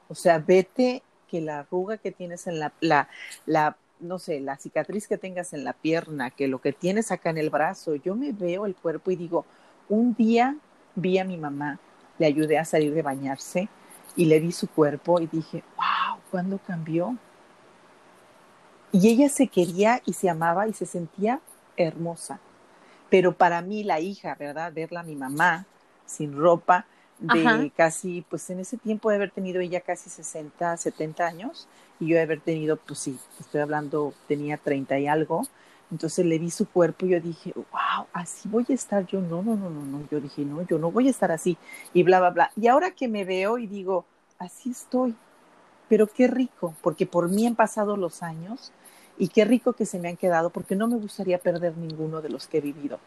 O 0.09 0.15
sea, 0.15 0.39
vete 0.39 1.03
que 1.27 1.41
la 1.41 1.59
arruga 1.59 1.99
que 1.99 2.13
tienes 2.13 2.47
en 2.47 2.61
la, 2.61 2.73
la, 2.81 3.77
no 3.99 4.21
sé, 4.21 4.39
la 4.39 4.57
cicatriz 4.59 5.09
que 5.09 5.19
tengas 5.19 5.53
en 5.55 5.65
la 5.65 5.73
pierna, 5.73 6.31
que 6.31 6.47
lo 6.47 6.61
que 6.61 6.73
tienes 6.73 7.11
acá 7.11 7.31
en 7.31 7.39
el 7.39 7.51
brazo, 7.51 7.97
yo 7.97 8.15
me 8.15 8.31
veo 8.31 8.65
el 8.65 8.77
cuerpo 8.77 9.11
y 9.11 9.17
digo, 9.17 9.45
un 9.89 10.15
día 10.15 10.57
vi 10.95 11.19
a 11.19 11.25
mi 11.25 11.37
mamá, 11.37 11.81
le 12.17 12.27
ayudé 12.27 12.59
a 12.59 12.65
salir 12.65 12.95
de 12.95 13.03
bañarse 13.03 13.69
y 14.15 14.27
le 14.27 14.39
vi 14.39 14.53
su 14.53 14.69
cuerpo 14.69 15.21
y 15.21 15.27
dije, 15.27 15.65
wow, 15.77 16.21
¿cuándo 16.31 16.61
cambió? 16.65 17.19
Y 18.93 19.09
ella 19.09 19.29
se 19.29 19.49
quería 19.49 20.01
y 20.07 20.13
se 20.13 20.31
amaba 20.31 20.69
y 20.69 20.75
se 20.75 20.87
sentía 20.87 21.41
hermosa. 21.77 22.39
Pero 23.11 23.37
para 23.37 23.63
mí, 23.63 23.83
la 23.83 23.99
hija, 23.99 24.37
¿verdad? 24.37 24.73
Verla 24.73 25.01
a 25.01 25.03
mi 25.03 25.17
mamá 25.17 25.67
sin 26.09 26.37
ropa, 26.37 26.87
de 27.21 27.73
casi, 27.77 28.25
pues 28.29 28.49
en 28.51 28.61
ese 28.61 28.77
tiempo 28.77 29.11
de 29.11 29.17
haber 29.17 29.31
tenido 29.31 29.61
ella 29.61 29.81
casi 29.81 30.09
60, 30.09 30.77
70 30.77 31.27
años 31.27 31.69
y 31.99 32.09
yo 32.09 32.17
de 32.17 32.23
haber 32.23 32.41
tenido, 32.41 32.77
pues 32.77 33.01
sí, 33.01 33.19
estoy 33.41 33.61
hablando, 33.61 34.15
tenía 34.29 34.57
30 34.57 34.99
y 34.99 35.09
algo. 35.09 35.43
Entonces 35.91 36.27
le 36.27 36.39
vi 36.39 36.51
su 36.51 36.69
cuerpo 36.69 37.07
y 37.07 37.11
yo 37.11 37.21
dije, 37.21 37.53
wow, 37.55 38.07
así 38.13 38.49
voy 38.49 38.67
a 38.69 38.75
estar 38.75 39.07
yo. 39.07 39.21
No, 39.21 39.43
no, 39.43 39.57
no, 39.57 39.71
no, 39.71 39.85
no. 39.85 40.07
Yo 40.11 40.21
dije, 40.21 40.45
no, 40.45 40.63
yo 40.63 40.79
no 40.79 40.91
voy 40.91 41.09
a 41.09 41.11
estar 41.11 41.33
así. 41.33 41.57
Y 41.95 42.03
bla, 42.03 42.21
bla, 42.21 42.31
bla. 42.31 42.51
Y 42.57 42.69
ahora 42.69 42.91
que 42.91 43.09
me 43.09 43.25
veo 43.25 43.59
y 43.59 43.67
digo, 43.67 44.05
así 44.39 44.71
estoy. 44.71 45.15
Pero 45.89 46.07
qué 46.07 46.29
rico, 46.29 46.75
porque 46.83 47.07
por 47.07 47.31
mí 47.31 47.47
han 47.47 47.57
pasado 47.57 47.97
los 47.97 48.23
años 48.23 48.73
y 49.17 49.29
qué 49.29 49.47
rico 49.47 49.73
que 49.73 49.87
se 49.87 49.99
me 49.99 50.09
han 50.09 50.19
quedado, 50.19 50.51
porque 50.51 50.77
no 50.77 50.87
me 50.87 50.97
gustaría 50.97 51.39
perder 51.39 51.77
ninguno 51.79 52.21
de 52.21 52.29
los 52.29 52.47
que 52.47 52.59
he 52.59 52.61
vivido. 52.61 53.01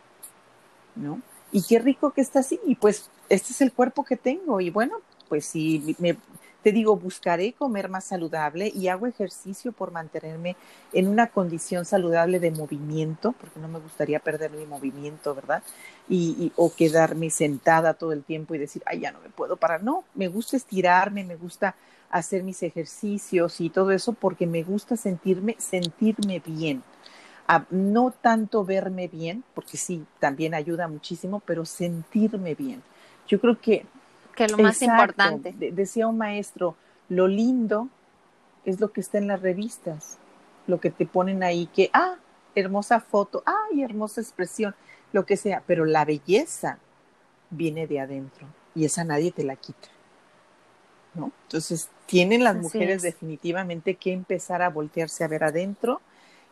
¿No? 0.95 1.21
Y 1.51 1.63
qué 1.63 1.79
rico 1.79 2.11
que 2.11 2.21
está 2.21 2.39
así. 2.39 2.59
Y 2.65 2.75
pues 2.75 3.09
este 3.29 3.53
es 3.53 3.61
el 3.61 3.73
cuerpo 3.73 4.03
que 4.03 4.17
tengo. 4.17 4.61
Y 4.61 4.69
bueno, 4.69 4.97
pues 5.27 5.45
si 5.45 5.95
me, 5.99 6.17
te 6.63 6.71
digo, 6.71 6.95
buscaré 6.95 7.53
comer 7.53 7.89
más 7.89 8.05
saludable 8.05 8.71
y 8.73 8.87
hago 8.87 9.07
ejercicio 9.07 9.71
por 9.71 9.91
mantenerme 9.91 10.55
en 10.93 11.07
una 11.07 11.27
condición 11.27 11.85
saludable 11.85 12.39
de 12.39 12.51
movimiento, 12.51 13.33
porque 13.33 13.59
no 13.59 13.67
me 13.67 13.79
gustaría 13.79 14.19
perder 14.19 14.51
mi 14.51 14.65
movimiento, 14.65 15.33
¿verdad? 15.33 15.63
Y, 16.07 16.51
o 16.55 16.73
quedarme 16.73 17.29
sentada 17.29 17.93
todo 17.93 18.11
el 18.13 18.23
tiempo 18.23 18.53
y 18.53 18.59
decir, 18.59 18.83
ay, 18.85 18.99
ya 18.99 19.11
no 19.11 19.19
me 19.21 19.29
puedo 19.29 19.57
parar. 19.57 19.83
No, 19.83 20.03
me 20.13 20.27
gusta 20.27 20.57
estirarme, 20.57 21.23
me 21.23 21.35
gusta 21.35 21.75
hacer 22.09 22.43
mis 22.43 22.61
ejercicios 22.61 23.61
y 23.61 23.69
todo 23.69 23.91
eso 23.91 24.13
porque 24.13 24.45
me 24.45 24.63
gusta 24.63 24.97
sentirme, 24.97 25.55
sentirme 25.57 26.41
bien. 26.45 26.83
No 27.69 28.11
tanto 28.11 28.63
verme 28.63 29.07
bien, 29.07 29.43
porque 29.53 29.77
sí, 29.77 30.05
también 30.19 30.53
ayuda 30.53 30.87
muchísimo, 30.87 31.41
pero 31.45 31.65
sentirme 31.65 32.55
bien. 32.55 32.81
Yo 33.27 33.39
creo 33.39 33.59
que 33.59 33.85
que 34.35 34.47
lo 34.47 34.57
más 34.57 34.81
importante. 34.81 35.53
decía 35.53 36.07
un 36.07 36.17
maestro, 36.17 36.75
lo 37.09 37.27
lindo 37.27 37.89
es 38.65 38.79
lo 38.79 38.91
que 38.91 39.01
está 39.01 39.17
en 39.17 39.27
las 39.27 39.41
revistas, 39.41 40.17
lo 40.67 40.79
que 40.79 40.89
te 40.89 41.05
ponen 41.05 41.43
ahí, 41.43 41.67
que, 41.67 41.89
ah, 41.93 42.15
hermosa 42.55 42.99
foto, 42.99 43.43
ay, 43.45 43.83
hermosa 43.83 44.21
expresión, 44.21 44.75
lo 45.11 45.25
que 45.25 45.37
sea, 45.37 45.63
pero 45.65 45.85
la 45.85 46.05
belleza 46.05 46.77
viene 47.49 47.87
de 47.87 47.99
adentro 47.99 48.47
y 48.75 48.85
esa 48.85 49.03
nadie 49.03 49.31
te 49.31 49.43
la 49.43 49.55
quita. 49.55 49.89
¿no? 51.13 51.31
Entonces, 51.43 51.89
tienen 52.05 52.43
las 52.43 52.55
mujeres 52.55 53.01
definitivamente 53.01 53.95
que 53.95 54.13
empezar 54.13 54.61
a 54.61 54.69
voltearse 54.69 55.23
a 55.23 55.27
ver 55.27 55.43
adentro 55.43 56.01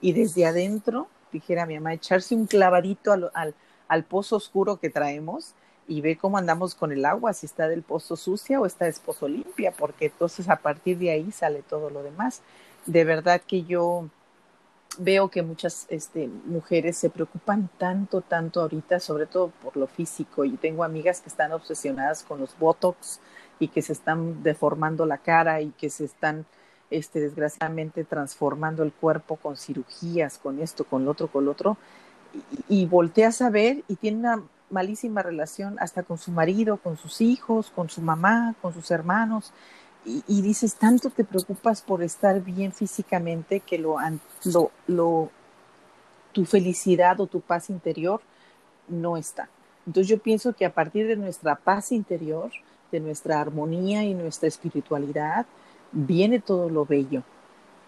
y 0.01 0.13
desde 0.13 0.45
adentro, 0.45 1.07
dijera 1.31 1.65
mi 1.65 1.75
mamá, 1.75 1.93
echarse 1.93 2.35
un 2.35 2.47
clavadito 2.47 3.11
al, 3.11 3.55
al, 3.87 4.03
pozo 4.03 4.35
oscuro 4.35 4.77
que 4.77 4.89
traemos 4.89 5.53
y 5.87 6.01
ve 6.01 6.17
cómo 6.17 6.37
andamos 6.37 6.75
con 6.75 6.91
el 6.91 7.05
agua, 7.05 7.33
si 7.33 7.45
está 7.45 7.67
del 7.67 7.83
pozo 7.83 8.15
sucia 8.15 8.59
o 8.61 8.65
está 8.65 8.85
del 8.85 8.95
pozo 9.05 9.27
limpia, 9.27 9.71
porque 9.71 10.05
entonces 10.05 10.49
a 10.49 10.57
partir 10.57 10.97
de 10.97 11.11
ahí 11.11 11.31
sale 11.31 11.63
todo 11.63 11.89
lo 11.89 12.03
demás. 12.03 12.41
De 12.85 13.03
verdad 13.03 13.41
que 13.45 13.63
yo 13.63 14.07
veo 14.97 15.29
que 15.29 15.41
muchas 15.41 15.85
este, 15.89 16.27
mujeres 16.27 16.97
se 16.97 17.09
preocupan 17.09 17.69
tanto, 17.77 18.21
tanto 18.21 18.61
ahorita, 18.61 18.99
sobre 18.99 19.25
todo 19.25 19.51
por 19.63 19.77
lo 19.77 19.87
físico, 19.87 20.45
y 20.45 20.57
tengo 20.57 20.83
amigas 20.83 21.21
que 21.21 21.29
están 21.29 21.51
obsesionadas 21.51 22.23
con 22.23 22.39
los 22.39 22.57
botox 22.57 23.19
y 23.59 23.67
que 23.67 23.81
se 23.81 23.93
están 23.93 24.43
deformando 24.43 25.05
la 25.05 25.17
cara 25.17 25.61
y 25.61 25.71
que 25.71 25.89
se 25.89 26.05
están 26.05 26.45
este, 26.91 27.19
desgraciadamente 27.19 28.03
transformando 28.03 28.83
el 28.83 28.91
cuerpo 28.91 29.35
con 29.35 29.57
cirugías, 29.57 30.37
con 30.37 30.59
esto, 30.59 30.83
con 30.83 31.05
lo 31.05 31.11
otro, 31.11 31.27
con 31.27 31.45
lo 31.45 31.51
otro, 31.51 31.77
y, 32.67 32.81
y 32.81 32.85
volteas 32.85 33.41
a 33.41 33.49
ver 33.49 33.83
y 33.87 33.95
tiene 33.95 34.19
una 34.19 34.43
malísima 34.69 35.21
relación 35.21 35.77
hasta 35.79 36.03
con 36.03 36.17
su 36.17 36.31
marido, 36.31 36.77
con 36.77 36.97
sus 36.97 37.21
hijos, 37.21 37.71
con 37.71 37.89
su 37.89 38.01
mamá, 38.01 38.55
con 38.61 38.73
sus 38.73 38.91
hermanos. 38.91 39.51
Y, 40.05 40.41
dices, 40.41 40.75
tanto 40.75 41.09
te 41.09 41.23
preocupas 41.23 41.81
por 41.81 42.01
estar 42.01 42.41
bien 42.41 42.71
físicamente 42.71 43.59
que 43.59 43.77
lo, 43.77 43.99
tu 46.31 46.45
felicidad 46.45 47.19
o 47.19 47.27
tu 47.27 47.41
paz 47.41 47.69
interior 47.69 48.21
no 48.87 49.17
está. 49.17 49.49
Entonces 49.85 50.07
yo 50.07 50.17
pienso 50.17 50.53
que 50.53 50.65
a 50.65 50.73
partir 50.73 51.05
de 51.05 51.15
nuestra 51.15 51.55
paz 51.55 51.91
interior, 51.91 52.49
de 52.91 53.01
nuestra 53.01 53.41
armonía 53.41 54.03
y 54.03 54.13
nuestra 54.13 54.47
espiritualidad, 54.47 55.45
viene 55.91 56.39
todo 56.39 56.69
lo 56.69 56.85
bello, 56.85 57.23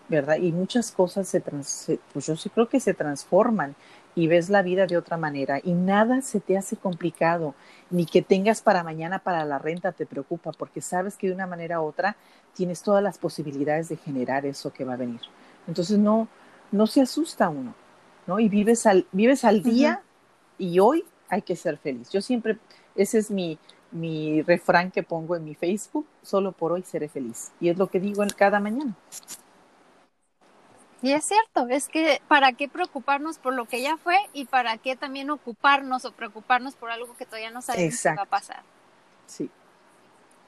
¿verdad? 0.10 0.38
Y 0.38 0.52
muchas 0.52 0.92
cosas 0.92 1.28
se, 1.28 1.42
pues 1.42 2.26
yo 2.26 2.36
sí 2.36 2.50
creo 2.50 2.68
que 2.68 2.80
se 2.80 2.94
transforman 2.94 3.76
y 4.16 4.28
ves 4.28 4.50
la 4.50 4.62
vida 4.62 4.88
de 4.88 4.98
otra 4.98 5.18
manera 5.18 5.60
y 5.64 5.72
nada 5.74 6.22
se 6.22 6.40
te 6.40 6.58
hace 6.58 6.76
complicado, 6.76 7.56
ni 7.90 8.06
que 8.06 8.22
tengas 8.22 8.62
para 8.62 8.84
mañana 8.84 9.20
para 9.20 9.46
la 9.46 9.58
renta 9.58 9.92
te 9.94 10.06
preocupa, 10.06 10.52
porque 10.52 10.82
sabes 10.82 11.16
que 11.16 11.28
de 11.28 11.34
una 11.34 11.48
manera 11.48 11.82
u 11.82 11.86
otra 11.86 12.18
tienes 12.54 12.82
todas 12.82 13.02
las 13.02 13.18
posibilidades 13.18 13.90
de 13.90 13.98
generar 13.98 14.46
eso 14.46 14.74
que 14.74 14.84
va 14.84 14.94
a 14.94 14.98
venir. 14.98 15.22
Entonces 15.68 15.98
no, 15.98 16.28
no 16.72 16.88
se 16.88 17.02
asusta 17.02 17.50
uno, 17.50 17.74
¿no? 18.28 18.40
Y 18.40 18.50
vives 18.50 18.86
al, 18.86 19.06
vives 19.12 19.46
al 19.46 19.64
día 19.64 20.02
y 20.58 20.80
hoy 20.80 21.06
hay 21.30 21.42
que 21.42 21.56
ser 21.56 21.78
feliz. 21.78 22.10
Yo 22.10 22.22
siempre, 22.22 22.58
ese 22.96 23.20
es 23.20 23.32
mi, 23.32 23.58
mi 23.92 24.42
refrán 24.42 24.92
que 24.92 25.04
pongo 25.04 25.36
en 25.36 25.44
mi 25.44 25.56
Facebook, 25.56 26.08
solo 26.22 26.52
por 26.52 26.72
hoy 26.72 26.84
seré 26.84 27.10
feliz. 27.10 27.52
Y 27.60 27.70
es 27.70 27.78
lo 27.78 27.88
que 27.88 28.00
digo 28.00 28.24
en 28.24 28.30
cada 28.30 28.60
mañana. 28.60 28.96
Y 31.02 31.14
es 31.14 31.26
cierto, 31.26 31.68
es 31.68 31.88
que 31.88 32.22
para 32.28 32.54
qué 32.54 32.70
preocuparnos 32.70 33.40
por 33.40 33.54
lo 33.56 33.66
que 33.66 33.82
ya 33.82 33.98
fue 33.98 34.18
y 34.34 34.46
para 34.46 34.78
qué 34.78 34.96
también 34.96 35.32
ocuparnos 35.32 36.06
o 36.06 36.12
preocuparnos 36.12 36.76
por 36.76 36.92
algo 36.92 37.16
que 37.18 37.26
todavía 37.26 37.50
no 37.50 37.62
sabemos 37.62 38.02
qué 38.02 38.16
va 38.16 38.22
a 38.22 38.26
pasar. 38.26 38.62
Sí. 39.26 39.50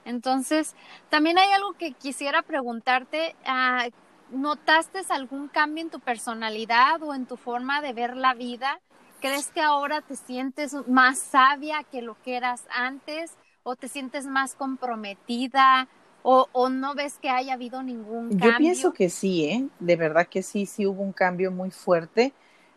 Entonces, 0.06 0.76
también 1.10 1.38
hay 1.40 1.50
algo 1.52 1.74
que 1.74 1.94
quisiera 1.94 2.44
preguntarte. 2.44 3.36
Ah, 3.46 3.88
¿Notaste 4.30 5.02
algún 5.10 5.48
cambio 5.48 5.84
en 5.84 5.90
tu 5.90 6.00
personalidad 6.00 7.02
o 7.02 7.14
en 7.14 7.26
tu 7.26 7.38
forma 7.38 7.82
de 7.82 7.94
ver 7.94 8.16
la 8.16 8.34
vida? 8.34 8.80
¿Crees 9.24 9.48
que 9.52 9.62
ahora 9.62 10.02
te 10.02 10.18
sientes 10.18 10.76
más 10.86 11.18
sabia 11.18 11.84
que 11.90 12.02
lo 12.02 12.22
que 12.24 12.36
eras 12.36 12.66
antes? 12.70 13.32
¿O 13.64 13.78
te 13.78 13.88
sientes 13.88 14.26
más 14.26 14.54
comprometida? 14.54 15.88
o, 16.26 16.70
no 16.70 16.96
ves 16.96 17.18
que 17.22 17.30
haya 17.30 17.54
habido 17.54 17.84
ningún 17.84 18.30
cambio? 18.30 18.52
Yo 18.52 18.58
pienso 18.58 18.94
que 18.94 19.10
sí, 19.10 19.46
¿eh? 19.46 19.68
De 19.80 19.96
verdad 19.96 20.28
que 20.28 20.42
sí, 20.42 20.66
sí 20.66 20.86
hubo 20.86 21.02
un 21.02 21.12
cambio 21.12 21.52
muy 21.52 21.72
fuerte. 21.72 22.34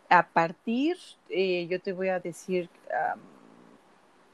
A 0.09 0.27
partir, 0.27 0.97
eh, 1.29 1.67
yo 1.69 1.81
te 1.81 1.93
voy 1.93 2.09
a 2.09 2.19
decir, 2.19 2.69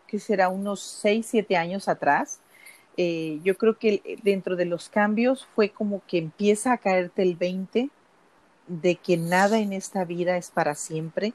que 0.07 0.19
será 0.19 0.49
unos 0.49 0.81
seis, 0.81 1.27
siete 1.27 1.57
años 1.57 1.87
atrás, 1.87 2.39
eh, 2.95 3.39
yo 3.43 3.57
creo 3.57 3.79
que 3.79 4.19
dentro 4.21 4.55
de 4.55 4.65
los 4.65 4.89
cambios 4.89 5.47
fue 5.55 5.69
como 5.69 6.03
que 6.05 6.19
empieza 6.19 6.73
a 6.73 6.77
caerte 6.77 7.23
el 7.23 7.35
20 7.35 7.89
de 8.67 8.95
que 8.97 9.17
nada 9.17 9.59
en 9.59 9.73
esta 9.73 10.05
vida 10.05 10.37
es 10.37 10.51
para 10.51 10.75
siempre, 10.75 11.33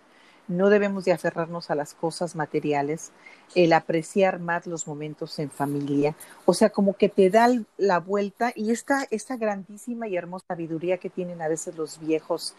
no 0.48 0.70
debemos 0.70 1.04
de 1.04 1.12
aferrarnos 1.12 1.70
a 1.70 1.74
las 1.74 1.94
cosas 1.94 2.34
materiales, 2.34 3.12
el 3.54 3.72
apreciar 3.72 4.40
más 4.40 4.66
los 4.66 4.86
momentos 4.86 5.38
en 5.38 5.50
familia, 5.50 6.14
o 6.44 6.54
sea, 6.54 6.70
como 6.70 6.94
que 6.94 7.08
te 7.08 7.30
da 7.30 7.48
la 7.76 8.00
vuelta 8.00 8.52
y 8.54 8.70
esta, 8.70 9.06
esta 9.10 9.36
grandísima 9.36 10.08
y 10.08 10.16
hermosa 10.16 10.46
sabiduría 10.48 10.98
que 10.98 11.10
tienen 11.10 11.42
a 11.42 11.48
veces 11.48 11.76
los 11.76 12.00
viejos, 12.00 12.54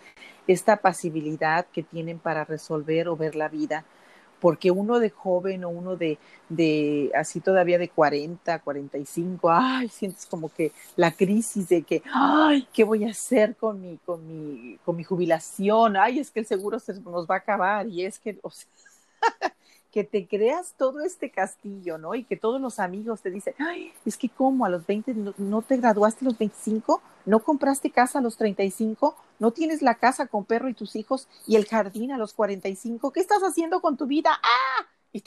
esta 0.48 0.78
pasibilidad 0.78 1.66
que 1.74 1.84
tienen 1.84 2.20
para 2.20 2.46
resolver 2.46 3.08
o 3.08 3.18
ver 3.18 3.36
la 3.36 3.50
vida, 3.50 3.86
porque 4.40 4.72
uno 4.72 5.00
de 5.00 5.10
joven 5.10 5.64
o 5.64 5.70
uno 5.70 5.96
de, 5.96 6.18
de 6.50 7.12
así 7.16 7.40
todavía 7.40 7.78
de 7.78 7.90
40, 7.90 8.60
45, 8.60 9.52
ay, 9.52 9.90
sientes 9.90 10.26
como 10.26 10.50
que 10.50 10.72
la 10.96 11.12
crisis 11.12 11.70
de 11.70 11.84
que, 11.84 12.02
ay, 12.14 12.68
¿qué 12.74 12.84
voy 12.84 13.06
a 13.06 13.12
hacer 13.12 13.56
con 13.56 13.82
mi, 13.82 13.98
con 14.06 14.26
mi, 14.28 14.78
con 14.86 14.96
mi 14.96 15.04
jubilación? 15.04 15.98
Ay, 15.98 16.20
es 16.20 16.32
que 16.32 16.42
el 16.42 16.46
seguro 16.46 16.80
se 16.80 16.94
nos 17.02 17.28
va 17.28 17.36
a 17.36 17.38
acabar 17.40 17.88
y 17.88 18.06
es 18.06 18.20
que, 18.20 18.38
o 18.42 18.50
sea, 18.50 18.68
que 19.92 20.04
te 20.04 20.28
creas 20.28 20.74
todo 20.78 21.02
este 21.02 21.32
castillo, 21.32 21.98
¿no? 21.98 22.14
Y 22.14 22.24
que 22.24 22.38
todos 22.38 22.62
los 22.62 22.80
amigos 22.80 23.22
te 23.22 23.32
dicen, 23.32 23.56
ay, 23.58 23.92
es 24.06 24.18
que 24.18 24.30
como 24.30 24.66
a 24.66 24.70
los 24.70 24.86
20 24.86 25.14
no, 25.38 25.62
te 25.62 25.78
graduaste 25.78 26.26
a 26.26 26.30
los 26.30 26.38
25, 26.38 27.02
no 27.26 27.40
compraste 27.40 27.90
casa 27.90 28.20
a 28.20 28.22
los 28.22 28.38
35, 28.38 29.16
no 29.40 29.52
tienes 29.52 29.82
la 29.82 29.96
casa 29.96 30.28
con 30.28 30.46
perro 30.46 30.70
y 30.70 30.74
tus 30.74 30.96
hijos 30.96 31.28
y 31.48 31.56
el 31.56 31.66
jardín 31.66 32.12
a 32.12 32.18
los 32.18 32.34
45, 32.34 33.12
¿qué 33.12 33.20
estás 33.20 33.42
haciendo 33.42 33.82
con 33.82 33.98
tu 33.98 34.06
vida? 34.06 34.40
¡Ah! 34.42 34.86
Y, 35.12 35.24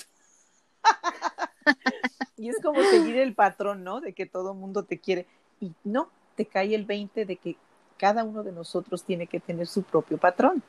y 2.36 2.48
es 2.48 2.60
como 2.62 2.80
seguir 2.82 3.16
el 3.16 3.34
patrón, 3.34 3.82
¿no? 3.82 4.00
De 4.00 4.12
que 4.12 4.26
todo 4.26 4.54
mundo 4.54 4.84
te 4.84 5.00
quiere. 5.00 5.26
Y 5.60 5.72
no, 5.82 6.08
te 6.36 6.46
cae 6.46 6.74
el 6.76 6.84
20 6.84 7.24
de 7.24 7.36
que 7.36 7.56
cada 7.98 8.22
uno 8.22 8.44
de 8.44 8.52
nosotros 8.52 9.02
tiene 9.04 9.26
que 9.26 9.40
tener 9.40 9.66
su 9.66 9.82
propio 9.82 10.18
patrón, 10.18 10.62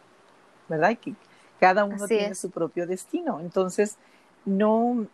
¿verdad? 0.68 0.98
Que, 0.98 1.16
cada 1.64 1.86
uno 1.86 2.06
tiene 2.10 2.36
su 2.36 2.52
propio 2.52 2.86
destino. 2.86 3.40
Entonces, 3.40 3.96
no, 4.44 5.08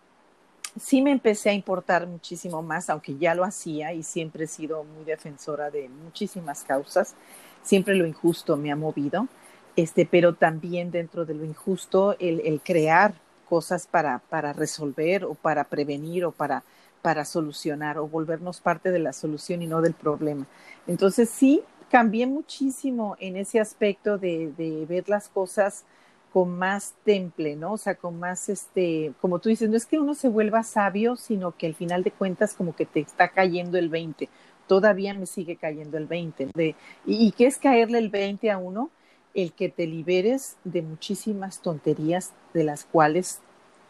sí 0.81 0.99
me 1.03 1.11
empecé 1.11 1.51
a 1.51 1.53
importar 1.53 2.07
muchísimo 2.07 2.63
más, 2.63 2.89
aunque 2.89 3.15
ya 3.19 3.35
lo 3.35 3.43
hacía 3.43 3.93
y 3.93 4.01
siempre 4.01 4.45
he 4.45 4.47
sido 4.47 4.83
muy 4.83 5.05
defensora 5.05 5.69
de 5.69 5.89
muchísimas 5.89 6.63
causas. 6.63 7.13
Siempre 7.61 7.93
lo 7.93 8.07
injusto 8.07 8.57
me 8.57 8.71
ha 8.71 8.75
movido, 8.75 9.27
este, 9.75 10.07
pero 10.07 10.33
también 10.33 10.89
dentro 10.89 11.23
de 11.23 11.35
lo 11.35 11.45
injusto 11.45 12.15
el, 12.17 12.39
el 12.39 12.61
crear 12.61 13.13
cosas 13.47 13.85
para, 13.85 14.17
para 14.17 14.51
resolver 14.51 15.25
o 15.25 15.35
para 15.35 15.65
prevenir 15.65 16.25
o 16.25 16.31
para, 16.31 16.63
para 17.03 17.25
solucionar 17.25 17.99
o 17.99 18.07
volvernos 18.07 18.59
parte 18.59 18.89
de 18.89 18.97
la 18.97 19.13
solución 19.13 19.61
y 19.61 19.67
no 19.67 19.81
del 19.81 19.93
problema. 19.93 20.47
Entonces 20.87 21.29
sí, 21.29 21.61
cambié 21.91 22.25
muchísimo 22.25 23.15
en 23.19 23.35
ese 23.35 23.59
aspecto 23.59 24.17
de, 24.17 24.51
de 24.57 24.87
ver 24.87 25.09
las 25.09 25.29
cosas 25.29 25.85
con 26.31 26.57
más 26.57 26.93
temple, 27.03 27.55
¿no? 27.55 27.73
O 27.73 27.77
sea, 27.77 27.95
con 27.95 28.19
más, 28.19 28.49
este, 28.49 29.13
como 29.21 29.39
tú 29.39 29.49
dices, 29.49 29.69
no 29.69 29.77
es 29.77 29.85
que 29.85 29.99
uno 29.99 30.13
se 30.13 30.29
vuelva 30.29 30.63
sabio, 30.63 31.15
sino 31.15 31.55
que 31.55 31.67
al 31.67 31.75
final 31.75 32.03
de 32.03 32.11
cuentas 32.11 32.53
como 32.53 32.75
que 32.75 32.85
te 32.85 32.99
está 32.99 33.29
cayendo 33.29 33.77
el 33.77 33.89
20. 33.89 34.29
Todavía 34.67 35.13
me 35.13 35.25
sigue 35.25 35.55
cayendo 35.55 35.97
el 35.97 36.05
20. 36.05 36.49
De, 36.53 36.75
y, 37.05 37.31
qué 37.31 37.47
es 37.47 37.57
caerle 37.57 37.97
el 37.97 38.09
20 38.09 38.51
a 38.51 38.57
uno? 38.57 38.91
El 39.33 39.53
que 39.53 39.69
te 39.69 39.87
liberes 39.87 40.57
de 40.63 40.81
muchísimas 40.81 41.61
tonterías 41.61 42.33
de 42.53 42.63
las 42.63 42.85
cuales 42.85 43.39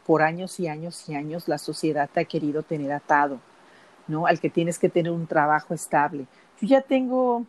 por 0.06 0.22
años 0.22 0.60
y 0.60 0.68
años 0.68 1.08
y 1.10 1.16
años 1.16 1.48
la 1.48 1.58
sociedad 1.58 2.10
te 2.12 2.22
ha 2.22 2.26
querido 2.26 2.64
tener 2.64 2.92
atado. 2.94 3.40
¿no? 4.08 4.26
Al 4.26 4.40
que 4.40 4.50
tienes 4.50 4.80
que 4.80 4.90
tener 4.90 5.12
un 5.12 5.28
trabajo 5.28 5.74
estable. 5.74 6.26
Yo 6.62 6.68
ya 6.68 6.82
tengo 6.82 7.46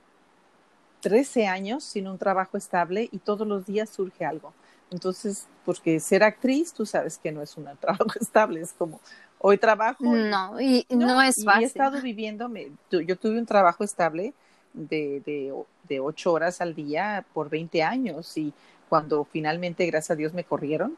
13 1.01 1.47
años 1.47 1.85
sin 1.85 2.07
un 2.07 2.19
trabajo 2.19 2.57
estable 2.57 3.09
y 3.11 3.19
todos 3.19 3.47
los 3.47 3.67
días 3.67 3.89
surge 3.89 4.25
algo. 4.25 4.53
Entonces, 4.91 5.47
porque 5.65 6.01
ser 6.01 6.23
actriz, 6.23 6.73
tú 6.73 6.85
sabes 6.85 7.19
que 7.19 7.33
no 7.33 7.43
es 7.43 7.57
un 7.57 7.65
trabajo 7.81 8.19
estable, 8.21 8.61
es 8.61 8.73
como 8.73 9.01
hoy 9.39 9.59
trabajo. 9.59 10.05
no, 10.05 10.61
y 10.61 10.87
no, 10.91 11.23
es 11.23 11.45
fácil. 11.45 11.63
he 11.63 11.67
estado 11.67 12.03
viviendo, 12.03 12.51
yo 12.91 13.17
tuve 13.17 13.39
un 13.39 13.47
trabajo 13.47 13.85
estable 13.85 14.35
de, 14.73 15.23
de, 15.25 15.55
de, 15.89 16.01
ocho 16.01 16.33
horas 16.33 16.61
al 16.61 16.75
día 16.75 17.25
por 17.33 17.49
20 17.49 17.83
años 17.83 18.37
y 18.37 18.53
cuando 18.89 19.25
finalmente, 19.25 19.87
gracias 19.87 20.11
a 20.11 20.17
Dios, 20.17 20.35
me 20.35 20.45
corrieron. 20.45 20.97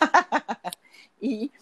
y, 1.20 1.52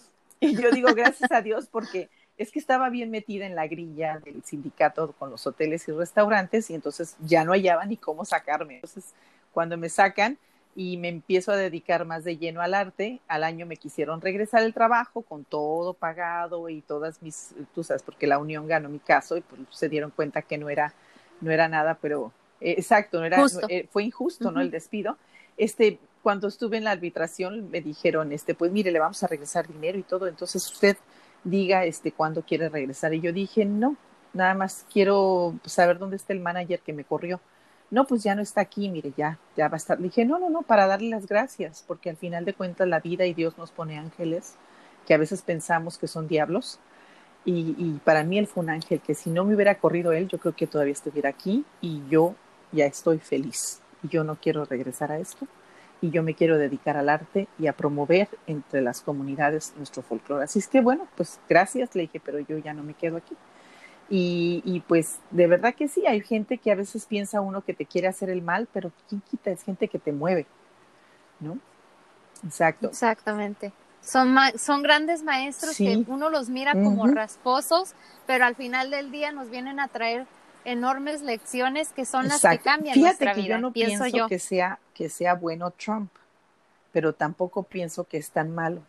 y 0.41 0.57
yo 0.61 0.71
digo 0.71 0.95
gracias 0.95 1.31
a 1.31 1.43
Dios 1.43 1.69
porque 1.71 2.09
es 2.39 2.51
que 2.51 2.59
estaba 2.59 2.89
bien 2.89 3.11
metida 3.11 3.47
en 3.47 3.55
la 3.55 3.67
grilla 3.67 4.19
del 4.19 4.43
sindicato 4.43 5.13
con 5.19 5.31
los 5.31 5.47
hoteles 5.47 5.87
y 5.89 5.93
restaurantes 5.93 6.71
y 6.71 6.75
entonces 6.75 7.17
ya 7.21 7.45
no 7.45 7.53
hallaba 7.53 7.85
ni 7.85 7.97
cómo 7.97 8.25
sacarme. 8.25 8.77
Entonces, 8.77 9.13
cuando 9.53 9.77
me 9.77 9.89
sacan 9.89 10.39
y 10.75 10.97
me 10.97 11.09
empiezo 11.09 11.53
a 11.53 11.57
dedicar 11.57 12.07
más 12.07 12.25
de 12.25 12.39
lleno 12.39 12.63
al 12.63 12.75
arte, 12.75 13.21
al 13.29 13.45
año 13.45 13.67
me 13.67 13.77
quisieron 13.77 14.21
regresar 14.21 14.63
el 14.63 14.73
trabajo 14.73 15.23
con 15.23 15.45
todo 15.45 15.93
pagado 15.93 16.69
y 16.69 16.81
todas 16.81 17.23
mis, 17.23 17.55
tú 17.75 17.85
sabes, 17.85 18.03
porque 18.03 18.27
la 18.27 18.39
unión 18.39 18.67
ganó 18.67 18.89
mi 18.89 18.99
caso 18.99 19.37
y 19.37 19.43
pues 19.43 19.61
se 19.71 19.89
dieron 19.89 20.11
cuenta 20.11 20.43
que 20.43 20.57
no 20.57 20.71
era, 20.71 20.95
no 21.41 21.51
era 21.51 21.69
nada, 21.69 21.99
pero 22.01 22.33
eh, 22.61 22.75
exacto, 22.79 23.21
no 23.21 23.27
era, 23.27 23.45
eh, 23.69 23.87
fue 23.91 24.05
injusto, 24.05 24.51
¿no? 24.51 24.61
El 24.61 24.71
despido. 24.71 25.19
Este, 25.59 25.99
cuando 26.23 26.49
estuve 26.49 26.79
en 26.79 26.85
la 26.85 26.93
arbitración 26.93 27.71
me 27.71 27.81
dijeron, 27.81 28.33
este, 28.33 28.55
pues 28.55 28.73
mire, 28.73 28.91
le 28.91 28.99
vamos 28.99 29.23
a 29.23 29.27
regresar 29.27 29.69
dinero 29.69 29.99
y 29.99 30.03
todo, 30.05 30.27
entonces 30.27 30.65
usted 30.71 30.97
diga 31.45 31.85
este 31.85 32.13
cuándo 32.13 32.43
quiere 32.43 32.69
regresar. 32.69 33.13
Y 33.13 33.21
yo 33.21 33.33
dije, 33.33 33.65
no, 33.65 33.97
nada 34.33 34.55
más 34.55 34.87
quiero 34.93 35.55
saber 35.65 35.99
dónde 35.99 36.17
está 36.17 36.33
el 36.33 36.41
manager 36.41 36.81
que 36.81 36.93
me 36.93 37.05
corrió. 37.05 37.41
No, 37.93 38.07
pues 38.07 38.23
ya 38.23 38.35
no 38.35 38.41
está 38.41 38.63
aquí, 38.63 38.89
mire, 38.89 39.13
ya, 39.19 39.39
ya 39.55 39.69
va 39.69 39.75
a 39.75 39.77
estar. 39.77 39.99
dije, 39.99 40.25
no, 40.25 40.39
no, 40.39 40.49
no, 40.49 40.63
para 40.63 40.87
darle 40.87 41.11
las 41.11 41.27
gracias, 41.27 41.85
porque 41.87 42.09
al 42.09 42.17
final 42.17 42.47
de 42.47 42.55
cuentas 42.55 42.89
la 42.89 43.01
vida 43.01 43.27
y 43.27 43.35
Dios 43.35 43.59
nos 43.59 43.71
pone 43.71 43.99
ángeles 43.99 44.57
que 45.07 45.13
a 45.13 45.19
veces 45.19 45.43
pensamos 45.43 45.99
que 45.99 46.09
son 46.09 46.27
diablos. 46.27 46.81
Y, 47.45 48.01
para 48.05 48.25
mí 48.25 48.39
él 48.39 48.47
fue 48.47 48.63
un 48.63 48.71
ángel 48.71 49.01
que 49.01 49.15
si 49.15 49.29
no 49.29 49.45
me 49.45 49.55
hubiera 49.55 49.75
corrido 49.75 50.13
él, 50.13 50.27
yo 50.27 50.39
creo 50.39 50.57
que 50.57 50.67
todavía 50.67 50.95
estuviera 50.95 51.29
aquí 51.29 51.67
y 51.83 52.03
yo 52.09 52.35
ya 52.73 52.87
estoy 52.87 53.19
feliz. 53.19 53.83
Yo 54.03 54.25
no 54.25 54.37
quiero 54.37 54.65
regresar 54.65 55.13
a 55.13 55.19
esto 55.19 55.47
y 56.01 56.11
yo 56.11 56.23
me 56.23 56.35
quiero 56.35 56.57
dedicar 56.57 56.97
al 56.97 57.11
arte 57.11 57.47
y 57.59 57.67
a 57.67 57.75
promover 57.75 58.29
entre 58.47 58.81
las 58.81 59.03
comunidades 59.03 59.75
nuestro 59.77 60.03
folclore. 60.03 60.45
Así 60.45 60.61
es 60.61 60.69
que 60.69 60.81
bueno, 60.81 61.09
pues 61.15 61.41
gracias, 61.47 61.95
le 61.95 62.03
dije, 62.03 62.21
pero 62.25 62.39
yo 62.39 62.57
ya 62.57 62.73
no 62.73 62.85
me 62.85 62.95
quedo 62.95 63.19
aquí. 63.19 63.37
Y, 64.15 64.61
y, 64.67 64.81
pues 64.81 65.21
de 65.31 65.47
verdad 65.47 65.75
que 65.75 65.89
sí, 65.89 66.07
hay 66.07 66.21
gente 66.21 66.59
que 66.59 66.71
a 66.71 66.75
veces 66.75 67.07
piensa 67.07 67.41
uno 67.41 67.65
que 67.65 67.73
te 67.73 67.87
quiere 67.87 68.09
hacer 68.09 68.29
el 68.29 68.43
mal, 68.43 68.69
pero 68.71 68.93
¿quién 69.09 69.23
quita? 69.23 69.51
Es 69.51 69.63
gente 69.63 69.89
que 69.89 69.99
te 69.99 70.13
mueve, 70.13 70.45
¿no? 71.41 71.59
Exacto. 72.45 72.89
Exactamente. 72.89 73.73
Son, 74.03 74.37
son 74.59 74.83
grandes 74.83 75.23
maestros 75.23 75.79
que 75.79 76.05
uno 76.09 76.29
los 76.29 76.51
mira 76.51 76.75
como 76.75 77.07
rasposos, 77.07 77.95
pero 78.27 78.45
al 78.45 78.55
final 78.55 78.91
del 78.91 79.11
día 79.11 79.33
nos 79.33 79.49
vienen 79.49 79.81
a 79.81 79.89
traer 79.89 80.27
enormes 80.67 81.23
lecciones 81.23 81.89
que 81.93 82.05
son 82.05 82.29
las 82.29 82.43
que 82.43 82.59
cambian 82.59 82.93
Fíjate 82.93 83.25
nuestra 83.25 83.33
que 83.33 83.41
vida. 83.41 83.55
Yo 83.55 83.61
no 83.63 83.73
pienso, 83.73 84.07
yo. 84.09 84.29
que 84.29 84.39
sea 84.39 84.79
que 84.93 85.09
sea 85.09 85.37
bueno 85.37 85.71
Trump, 85.71 86.11
pero 86.93 87.15
tampoco 87.15 87.63
pienso 87.63 88.05
que 88.05 88.19
es 88.19 88.31
tan 88.31 88.55
malo, 88.55 88.83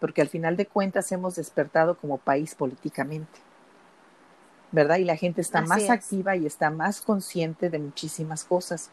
porque 0.00 0.20
al 0.20 0.28
final 0.28 0.54
de 0.58 0.66
cuentas 0.66 1.10
hemos 1.12 1.36
despertado 1.36 1.96
como 1.96 2.18
país 2.18 2.54
políticamente. 2.54 3.45
¿Verdad? 4.72 4.96
Y 4.96 5.04
la 5.04 5.16
gente 5.16 5.40
está 5.40 5.62
más 5.62 5.88
activa 5.90 6.36
y 6.36 6.44
está 6.44 6.70
más 6.70 7.00
consciente 7.00 7.70
de 7.70 7.78
muchísimas 7.78 8.44
cosas. 8.44 8.90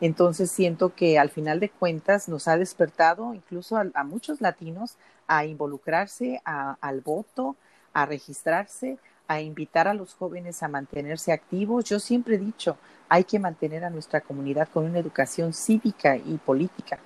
Entonces 0.00 0.50
siento 0.50 0.94
que 0.94 1.18
al 1.18 1.30
final 1.30 1.58
de 1.58 1.70
cuentas 1.70 2.28
nos 2.28 2.48
ha 2.48 2.56
despertado 2.56 3.34
incluso 3.34 3.76
a, 3.76 4.04
muchos 4.04 4.40
latinos 4.40 4.96
a 5.26 5.46
involucrarse 5.46 6.40
al 6.44 7.00
voto, 7.00 7.56
a 7.92 8.04
registrarse, 8.04 8.98
a 9.26 9.40
invitar 9.40 9.88
a 9.88 9.94
los 9.94 10.14
jóvenes 10.14 10.62
a 10.62 10.68
mantenerse 10.68 11.32
activos. 11.32 11.84
Yo 11.84 11.98
siempre 11.98 12.36
he 12.36 12.38
dicho, 12.38 12.76
hay 13.08 13.24
que 13.24 13.38
mantener 13.38 13.84
a 13.84 13.90
nuestra 13.90 14.20
comunidad 14.20 14.68
con 14.72 14.84
una 14.84 14.98
educación 14.98 15.52
cívica 15.52 16.16
y 16.16 16.38
política, 16.44 16.98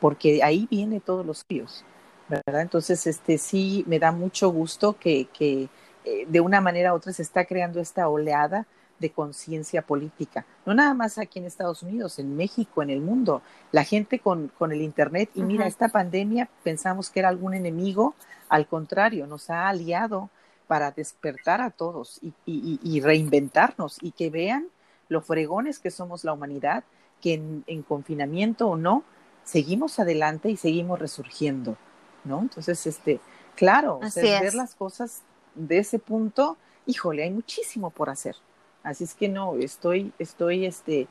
porque 0.00 0.42
ahí 0.42 0.68
viene 0.70 1.00
todos 1.00 1.26
los 1.26 1.44
ríos, 1.48 1.84
¿verdad? 2.28 2.62
Entonces, 2.62 3.06
este 3.06 3.38
sí 3.38 3.84
me 3.86 3.98
da 3.98 4.12
mucho 4.12 4.50
gusto 4.50 4.96
que, 4.98 5.26
que 5.36 5.68
eh, 6.06 6.24
de 6.28 6.40
una 6.40 6.60
manera 6.60 6.92
u 6.92 6.96
otra 6.96 7.12
se 7.12 7.22
está 7.22 7.44
creando 7.46 7.80
esta 7.80 8.08
oleada 8.08 8.64
de 9.00 9.10
conciencia 9.10 9.82
política, 9.82 10.46
no 10.64 10.72
nada 10.72 10.94
más 10.94 11.18
aquí 11.18 11.40
en 11.40 11.46
Estados 11.46 11.82
Unidos, 11.82 12.18
en 12.20 12.36
México, 12.36 12.80
en 12.80 12.90
el 12.90 13.00
mundo, 13.00 13.42
la 13.72 13.84
gente 13.84 14.20
con, 14.20 14.52
con 14.56 14.70
el 14.72 14.82
Internet, 14.82 15.30
y 15.34 15.42
mira, 15.42 15.66
esta 15.66 15.88
pandemia 15.88 16.48
pensamos 16.62 17.10
que 17.10 17.18
era 17.18 17.28
algún 17.28 17.54
enemigo, 17.54 18.14
al 18.48 18.68
contrario, 18.68 19.26
nos 19.26 19.50
ha 19.50 19.68
aliado 19.68 20.30
para 20.68 20.92
despertar 20.92 21.60
a 21.60 21.70
todos 21.70 22.20
y, 22.22 22.32
y, 22.46 23.00
reinventarnos 23.00 23.98
y 24.00 24.12
que 24.12 24.30
vean 24.30 24.68
lo 25.08 25.20
fregones 25.20 25.80
que 25.80 25.90
somos 25.90 26.22
la 26.24 26.32
humanidad, 26.32 26.84
que 27.20 27.34
en, 27.34 27.82
confinamiento 27.82 28.68
o 28.68 28.76
no, 28.76 29.02
seguimos 29.44 29.98
adelante 29.98 30.50
y 30.50 30.56
seguimos 30.56 30.98
resurgiendo, 30.98 31.76
¿no? 32.24 32.40
Entonces, 32.40 32.86
este, 32.86 33.20
claro, 33.56 34.00
ver 34.14 34.54
las 34.54 34.74
cosas 34.74 35.22
de 35.56 35.78
ese 35.78 35.98
punto, 35.98 36.56
híjole, 36.86 37.24
hay 37.24 37.30
muchísimo 37.30 37.90
por 37.90 38.10
hacer. 38.10 38.36
Así 38.82 39.04
es 39.04 39.14
que 39.14 39.28
no, 39.28 39.56
estoy, 39.56 40.12
estoy, 40.18 40.66
este, 40.66 41.08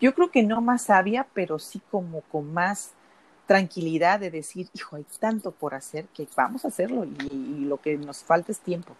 yo 0.00 0.14
creo 0.14 0.30
que 0.30 0.42
no 0.42 0.60
más 0.60 0.82
sabia, 0.82 1.26
pero 1.32 1.58
sí 1.58 1.80
como 1.90 2.22
con 2.22 2.52
más 2.52 2.92
tranquilidad 3.46 4.20
de 4.20 4.30
decir, 4.30 4.68
hijo, 4.74 4.96
hay 4.96 5.06
tanto 5.20 5.52
por 5.52 5.74
hacer 5.74 6.06
que 6.08 6.26
vamos 6.36 6.64
a 6.64 6.68
hacerlo 6.68 7.04
y, 7.04 7.64
lo 7.64 7.80
que 7.80 7.96
nos 7.96 8.22
falta 8.22 8.52
es 8.52 8.60
tiempo. 8.60 8.94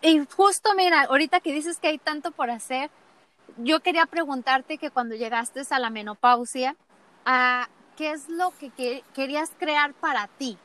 Y 0.00 0.24
justo, 0.36 0.74
mira, 0.76 1.02
ahorita 1.02 1.40
que 1.40 1.52
dices 1.52 1.78
que 1.78 1.88
hay 1.88 1.98
tanto 1.98 2.30
por 2.30 2.50
hacer, 2.50 2.90
yo 3.58 3.80
quería 3.80 4.06
preguntarte 4.06 4.78
que 4.78 4.90
cuando 4.90 5.16
llegaste 5.16 5.62
a 5.68 5.78
la 5.78 5.90
menopausia, 5.90 6.76
ah, 7.26 7.68
¿qué 7.96 8.12
es 8.12 8.28
lo 8.28 8.52
que, 8.58 9.02
querías 9.14 9.50
crear 9.58 9.92
para 9.94 10.28
ti? 10.38 10.56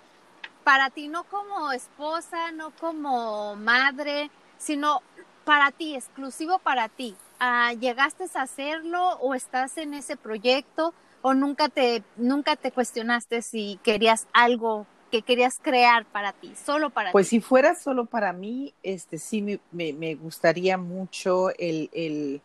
Para 0.63 0.89
ti, 0.89 1.07
no 1.07 1.23
como 1.25 1.71
esposa, 1.71 2.51
no 2.51 2.71
como 2.71 3.55
madre, 3.55 4.31
sino 4.57 5.01
para 5.43 5.71
ti, 5.71 5.95
exclusivo 5.95 6.59
para 6.59 6.89
ti. 6.89 7.15
Ah, 7.39 7.73
¿Llegaste 7.73 8.25
a 8.33 8.41
hacerlo 8.41 9.17
o 9.19 9.33
estás 9.33 9.77
en 9.77 9.93
ese 9.93 10.15
proyecto? 10.15 10.93
o 11.23 11.33
nunca 11.33 11.69
te, 11.69 12.03
nunca 12.17 12.55
te 12.57 12.71
cuestionaste 12.71 13.41
si 13.41 13.79
querías 13.81 14.27
algo 14.33 14.85
que 15.09 15.21
querías 15.21 15.57
crear 15.59 16.05
para 16.05 16.33
ti, 16.33 16.53
solo 16.55 16.89
para 16.89 17.11
pues 17.11 17.29
ti? 17.29 17.37
si 17.37 17.41
fuera 17.41 17.75
solo 17.75 18.05
para 18.05 18.33
mí, 18.33 18.73
este 18.83 19.17
sí 19.17 19.41
me, 19.41 19.59
me, 19.71 20.15
gustaría 20.15 20.77
mucho 20.77 21.49
el, 21.57 21.89
el, 21.93 22.41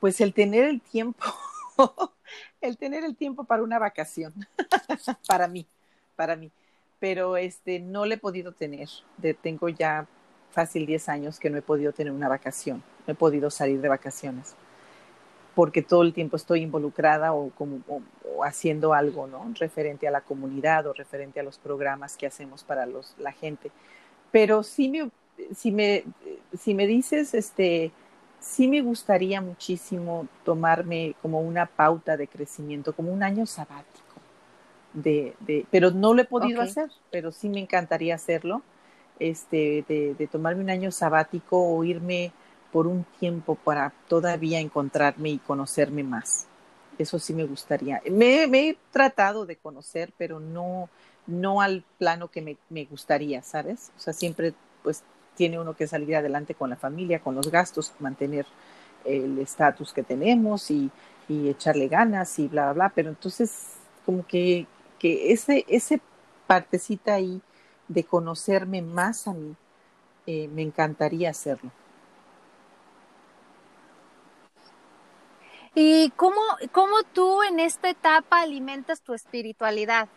pues 0.00 0.20
el 0.20 0.34
tener 0.34 0.64
el 0.64 0.80
tiempo, 0.80 1.24
el 2.60 2.76
tener 2.76 3.04
el 3.04 3.16
tiempo 3.16 3.44
para 3.44 3.62
una 3.62 3.78
vacación, 3.78 4.32
para 5.26 5.48
mí, 5.48 5.66
para 6.16 6.36
mí. 6.36 6.50
Pero 7.00 7.36
este 7.36 7.80
no 7.80 8.06
le 8.06 8.14
he 8.14 8.18
podido 8.18 8.52
tener. 8.52 8.88
De, 9.16 9.34
tengo 9.34 9.68
ya 9.68 10.06
fácil 10.50 10.86
10 10.86 11.08
años 11.08 11.38
que 11.38 11.50
no 11.50 11.58
he 11.58 11.62
podido 11.62 11.92
tener 11.92 12.12
una 12.12 12.28
vacación, 12.28 12.82
no 13.06 13.12
he 13.12 13.16
podido 13.16 13.50
salir 13.50 13.80
de 13.80 13.88
vacaciones 13.88 14.54
porque 15.54 15.82
todo 15.82 16.02
el 16.02 16.12
tiempo 16.12 16.36
estoy 16.36 16.62
involucrada 16.62 17.32
o, 17.32 17.50
como, 17.50 17.80
haciendo 18.44 18.94
algo, 18.94 19.26
¿no? 19.26 19.52
Referente 19.58 20.08
a 20.08 20.10
la 20.10 20.22
comunidad 20.22 20.86
o 20.86 20.92
referente 20.92 21.40
a 21.40 21.42
los 21.42 21.58
programas 21.58 22.16
que 22.16 22.26
hacemos 22.26 22.64
para 22.64 22.86
los, 22.86 23.14
la 23.18 23.32
gente. 23.32 23.70
Pero 24.30 24.62
sí 24.62 24.88
me, 24.88 25.10
si 25.54 25.70
me, 25.70 26.04
si 26.58 26.74
me 26.74 26.86
dices, 26.86 27.34
este, 27.34 27.92
sí 28.42 28.68
me 28.68 28.82
gustaría 28.82 29.40
muchísimo 29.40 30.26
tomarme 30.44 31.14
como 31.22 31.40
una 31.40 31.66
pauta 31.66 32.16
de 32.16 32.28
crecimiento, 32.28 32.92
como 32.94 33.12
un 33.12 33.22
año 33.22 33.46
sabático. 33.46 34.02
De, 34.92 35.34
de, 35.40 35.64
pero 35.70 35.90
no 35.90 36.12
lo 36.12 36.20
he 36.20 36.26
podido 36.26 36.60
hacer, 36.60 36.90
pero 37.10 37.32
sí 37.32 37.48
me 37.48 37.60
encantaría 37.60 38.14
hacerlo, 38.14 38.60
este, 39.18 39.86
de, 39.88 40.14
de 40.14 40.26
tomarme 40.26 40.62
un 40.62 40.68
año 40.68 40.90
sabático 40.90 41.56
o 41.58 41.82
irme 41.82 42.32
por 42.72 42.86
un 42.86 43.04
tiempo 43.18 43.54
para 43.54 43.92
todavía 44.08 44.58
encontrarme 44.58 45.30
y 45.30 45.38
conocerme 45.38 46.02
más. 46.02 46.46
Eso 46.98 47.18
sí 47.18 47.32
me 47.32 47.44
gustaría. 47.44 48.02
Me, 48.10 48.44
he 48.44 48.76
tratado 48.90 49.46
de 49.46 49.56
conocer, 49.56 50.12
pero 50.18 50.40
no, 50.40 50.90
no 51.26 51.60
al 51.60 51.84
plano 51.98 52.28
que 52.28 52.42
me, 52.42 52.56
me, 52.68 52.84
gustaría, 52.84 53.42
¿sabes? 53.42 53.92
O 53.96 54.00
sea, 54.00 54.12
siempre 54.12 54.52
pues 54.82 55.02
tiene 55.36 55.58
uno 55.58 55.74
que 55.74 55.86
salir 55.86 56.16
adelante 56.16 56.54
con 56.54 56.70
la 56.70 56.76
familia, 56.76 57.20
con 57.20 57.34
los 57.34 57.50
gastos, 57.50 57.92
mantener 57.98 58.46
el 59.04 59.38
estatus 59.38 59.92
que 59.92 60.02
tenemos 60.02 60.70
y, 60.70 60.90
y, 61.28 61.48
echarle 61.48 61.88
ganas 61.88 62.38
y 62.38 62.48
bla, 62.48 62.64
bla, 62.64 62.72
bla. 62.72 62.92
Pero 62.94 63.08
entonces, 63.08 63.74
como 64.04 64.26
que, 64.26 64.66
que 64.98 65.32
ese, 65.32 65.64
ese 65.68 66.00
partecita 66.46 67.14
ahí 67.14 67.40
de 67.88 68.04
conocerme 68.04 68.82
más 68.82 69.26
a 69.26 69.32
mí, 69.32 69.54
eh, 70.26 70.48
me 70.48 70.62
encantaría 70.62 71.30
hacerlo. 71.30 71.70
¿Y 75.74 76.10
cómo, 76.16 76.40
cómo 76.70 77.02
tú 77.14 77.42
en 77.44 77.58
esta 77.58 77.88
etapa 77.88 78.42
alimentas 78.42 79.00
tu 79.00 79.14
espiritualidad? 79.14 80.08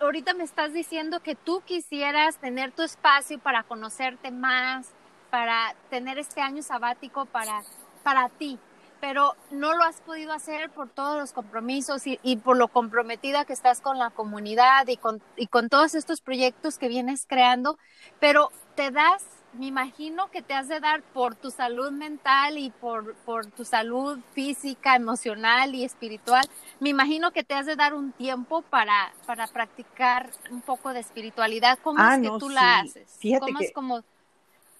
ahorita 0.00 0.34
me 0.34 0.44
estás 0.44 0.74
diciendo 0.74 1.20
que 1.20 1.34
tú 1.34 1.62
quisieras 1.64 2.36
tener 2.36 2.72
tu 2.72 2.82
espacio 2.82 3.38
para 3.38 3.62
conocerte 3.62 4.30
más, 4.30 4.86
para 5.30 5.74
tener 5.88 6.18
este 6.18 6.42
año 6.42 6.62
sabático 6.62 7.24
para, 7.24 7.62
para 8.02 8.28
ti, 8.28 8.58
pero 9.00 9.34
no 9.50 9.74
lo 9.74 9.84
has 9.84 10.02
podido 10.02 10.34
hacer 10.34 10.68
por 10.70 10.90
todos 10.90 11.16
los 11.18 11.32
compromisos 11.32 12.06
y, 12.06 12.20
y 12.22 12.36
por 12.36 12.58
lo 12.58 12.68
comprometida 12.68 13.46
que 13.46 13.54
estás 13.54 13.80
con 13.80 13.98
la 13.98 14.10
comunidad 14.10 14.88
y 14.88 14.98
con, 14.98 15.22
y 15.36 15.46
con 15.46 15.70
todos 15.70 15.94
estos 15.94 16.20
proyectos 16.20 16.76
que 16.76 16.88
vienes 16.88 17.24
creando, 17.26 17.78
pero 18.20 18.50
te 18.74 18.90
das 18.90 19.24
me 19.58 19.66
imagino 19.66 20.30
que 20.30 20.40
te 20.42 20.54
has 20.54 20.68
de 20.68 20.80
dar 20.80 21.02
por 21.02 21.34
tu 21.34 21.50
salud 21.50 21.90
mental 21.90 22.58
y 22.58 22.70
por, 22.70 23.14
por 23.26 23.46
tu 23.46 23.64
salud 23.64 24.18
física, 24.32 24.94
emocional 24.94 25.74
y 25.74 25.84
espiritual. 25.84 26.48
Me 26.80 26.90
imagino 26.90 27.32
que 27.32 27.42
te 27.42 27.54
has 27.54 27.66
de 27.66 27.76
dar 27.76 27.94
un 27.94 28.12
tiempo 28.12 28.62
para, 28.62 29.12
para 29.26 29.46
practicar 29.48 30.30
un 30.50 30.60
poco 30.60 30.92
de 30.92 31.00
espiritualidad. 31.00 31.78
¿Cómo 31.82 31.98
Ah, 32.00 32.14
es 32.14 32.22
que 32.22 32.28
no, 32.28 32.38
tú 32.38 32.48
sí. 32.48 32.54
la 32.54 32.80
haces? 32.80 33.10
Fíjate 33.18 33.46
¿Cómo 33.46 33.58
que- 33.58 33.64
es 33.66 33.72
como, 33.72 34.02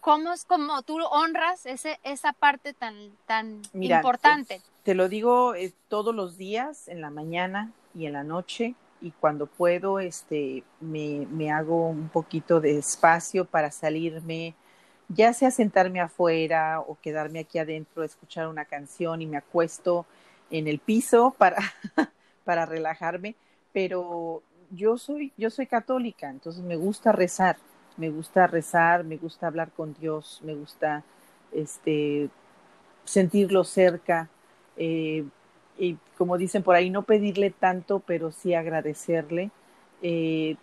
cómo 0.01 0.33
es 0.33 0.45
como 0.45 0.83
tú 0.83 0.99
honras 1.11 1.67
ese, 1.67 1.99
esa 2.05 2.33
parte 2.33 2.73
tan, 2.73 2.95
tan 3.27 3.61
Mira, 3.73 4.01
importante? 4.01 4.61
Te 4.85 4.95
lo 4.95 5.09
digo 5.09 5.55
eh, 5.55 5.73
todos 5.89 6.15
los 6.15 6.39
días, 6.39 6.89
en 6.89 7.01
la 7.01 7.11
mañana 7.11 7.73
y 7.95 8.07
en 8.07 8.13
la 8.15 8.23
noche, 8.25 8.75
y 9.01 9.11
cuando 9.13 9.47
puedo, 9.47 10.01
este, 10.01 10.65
me, 10.81 11.27
me 11.31 11.51
hago 11.51 11.89
un 11.89 12.09
poquito 12.09 12.61
de 12.61 12.79
espacio 12.79 13.45
para 13.45 13.71
salirme, 13.71 14.55
ya 15.09 15.33
sea 15.33 15.51
sentarme 15.51 16.01
afuera 16.01 16.81
o 16.81 16.99
quedarme 17.01 17.41
aquí 17.41 17.59
adentro, 17.59 18.05
escuchar 18.05 18.49
una 18.49 18.65
canción 18.65 19.23
y 19.23 19.27
me 19.27 19.39
acuesto 19.39 20.07
en 20.51 20.69
el 20.69 20.79
piso 20.79 21.35
para, 21.39 21.57
para 22.45 22.67
relajarme, 22.67 23.35
pero 23.73 24.43
yo 24.71 24.99
soy, 24.99 25.33
yo 25.37 25.51
soy 25.51 25.67
católica, 25.67 26.31
entonces 26.31 26.63
me 26.63 26.77
gusta 26.77 27.13
rezar, 27.13 27.57
me 27.97 28.11
gusta 28.11 28.47
rezar, 28.47 29.05
me 29.05 29.17
gusta 29.17 29.47
hablar 29.47 29.71
con 29.73 29.95
Dios, 29.95 30.41
me 30.45 30.55
gusta 30.55 31.03
este 31.53 32.31
sentirlo 33.05 33.65
cerca, 33.65 34.29
eh, 34.77 35.25
y 35.79 35.97
como 36.17 36.37
dicen 36.39 36.63
por 36.63 36.75
ahí, 36.75 36.91
no 36.91 37.03
pedirle 37.03 37.51
tanto, 37.51 38.01
pero 38.01 38.33
sí 38.33 38.55
agradecerle. 38.55 39.51
Eh, 40.03 40.57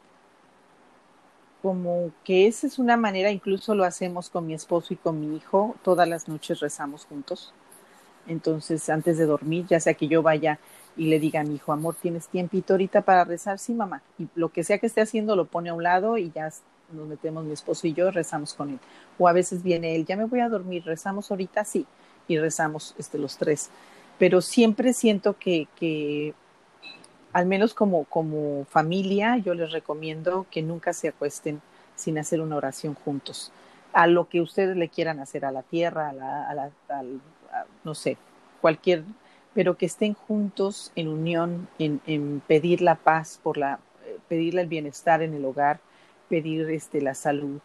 como 1.65 2.11
que 2.23 2.45
esa 2.45 2.67
es 2.67 2.77
una 2.77 2.95
manera, 2.95 3.31
incluso 3.31 3.73
lo 3.73 3.85
hacemos 3.85 4.29
con 4.29 4.45
mi 4.45 4.53
esposo 4.53 4.93
y 4.93 4.97
con 4.97 5.19
mi 5.19 5.35
hijo, 5.35 5.75
todas 5.81 6.07
las 6.07 6.27
noches 6.27 6.59
rezamos 6.59 7.05
juntos. 7.05 7.55
Entonces, 8.27 8.87
antes 8.87 9.17
de 9.17 9.25
dormir, 9.25 9.65
ya 9.67 9.79
sea 9.79 9.95
que 9.95 10.07
yo 10.07 10.21
vaya 10.21 10.59
y 10.95 11.07
le 11.07 11.19
diga 11.19 11.39
a 11.39 11.43
mi 11.43 11.55
hijo, 11.55 11.73
amor, 11.73 11.95
¿tienes 11.99 12.27
tiempito 12.27 12.75
ahorita 12.75 13.01
para 13.01 13.23
rezar? 13.23 13.57
Sí, 13.57 13.73
mamá. 13.73 14.03
Y 14.19 14.27
lo 14.35 14.49
que 14.49 14.63
sea 14.63 14.77
que 14.77 14.85
esté 14.85 15.01
haciendo 15.01 15.35
lo 15.35 15.45
pone 15.45 15.69
a 15.69 15.73
un 15.73 15.81
lado 15.81 16.19
y 16.19 16.31
ya 16.35 16.51
nos 16.93 17.07
metemos 17.07 17.43
mi 17.43 17.53
esposo 17.53 17.87
y 17.87 17.93
yo, 17.93 18.11
rezamos 18.11 18.53
con 18.53 18.69
él. 18.69 18.79
O 19.17 19.27
a 19.27 19.33
veces 19.33 19.63
viene 19.63 19.95
él, 19.95 20.05
ya 20.05 20.17
me 20.17 20.25
voy 20.25 20.41
a 20.41 20.49
dormir, 20.49 20.83
rezamos 20.85 21.31
ahorita, 21.31 21.65
sí, 21.65 21.87
y 22.27 22.37
rezamos 22.37 22.93
este, 22.99 23.17
los 23.17 23.39
tres. 23.39 23.71
Pero 24.19 24.41
siempre 24.41 24.93
siento 24.93 25.35
que, 25.39 25.67
que 25.77 26.35
al 27.35 27.47
menos 27.47 27.73
como, 27.73 28.05
como 28.05 28.63
familia, 28.63 29.35
yo 29.35 29.55
les 29.55 29.73
recomiendo 29.73 30.45
que 30.49 30.61
nunca 30.61 30.93
se 30.93 31.09
acuesten 31.09 31.61
sin 31.93 32.17
hacer 32.17 32.39
una 32.39 32.55
oración 32.55 32.93
juntos. 32.93 33.51
A 33.91 34.07
lo 34.07 34.29
que 34.29 34.39
ustedes 34.39 34.77
le 34.77 34.87
quieran 34.87 35.19
hacer, 35.19 35.43
a 35.43 35.51
la 35.51 35.61
tierra, 35.61 36.07
a 36.07 36.13
la, 36.13 36.49
a 36.49 36.53
la 36.53 36.71
al, 36.87 37.19
no 37.83 37.93
sé, 37.93 38.15
cualquier, 38.61 39.03
pero 39.53 39.75
que 39.75 39.85
estén 39.85 40.13
juntos 40.13 40.93
en 40.95 41.09
unión, 41.09 41.67
en, 41.77 41.99
en 42.07 42.41
pedir 42.47 42.81
la 42.81 42.95
paz, 42.95 43.37
por 43.43 43.57
la, 43.57 43.79
pedirle 44.29 44.61
el 44.61 44.69
bienestar 44.69 45.21
en 45.21 45.33
el 45.33 45.43
hogar, 45.43 45.81
pedir 46.29 46.69
este, 46.69 47.01
la 47.01 47.15
salud, 47.15 47.59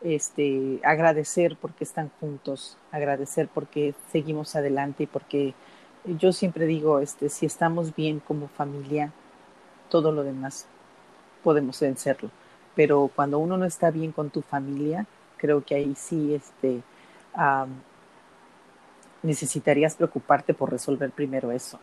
este, 0.00 0.80
agradecer 0.82 1.58
porque 1.60 1.84
están 1.84 2.10
juntos, 2.20 2.78
agradecer 2.90 3.48
porque 3.52 3.92
seguimos 4.12 4.56
adelante 4.56 5.02
y 5.02 5.06
porque 5.06 5.52
yo 6.04 6.32
siempre 6.32 6.66
digo, 6.66 7.00
este, 7.00 7.28
si 7.28 7.46
estamos 7.46 7.94
bien 7.94 8.20
como 8.20 8.48
familia, 8.48 9.12
todo 9.88 10.12
lo 10.12 10.22
demás 10.22 10.66
podemos 11.42 11.80
vencerlo. 11.80 12.30
Pero 12.74 13.10
cuando 13.14 13.38
uno 13.38 13.56
no 13.56 13.64
está 13.64 13.90
bien 13.90 14.12
con 14.12 14.30
tu 14.30 14.42
familia, 14.42 15.06
creo 15.36 15.64
que 15.64 15.74
ahí 15.74 15.94
sí 15.96 16.34
este, 16.34 16.82
necesitarías 19.22 19.94
preocuparte 19.96 20.54
por 20.54 20.70
resolver 20.70 21.10
primero 21.10 21.50
eso. 21.50 21.78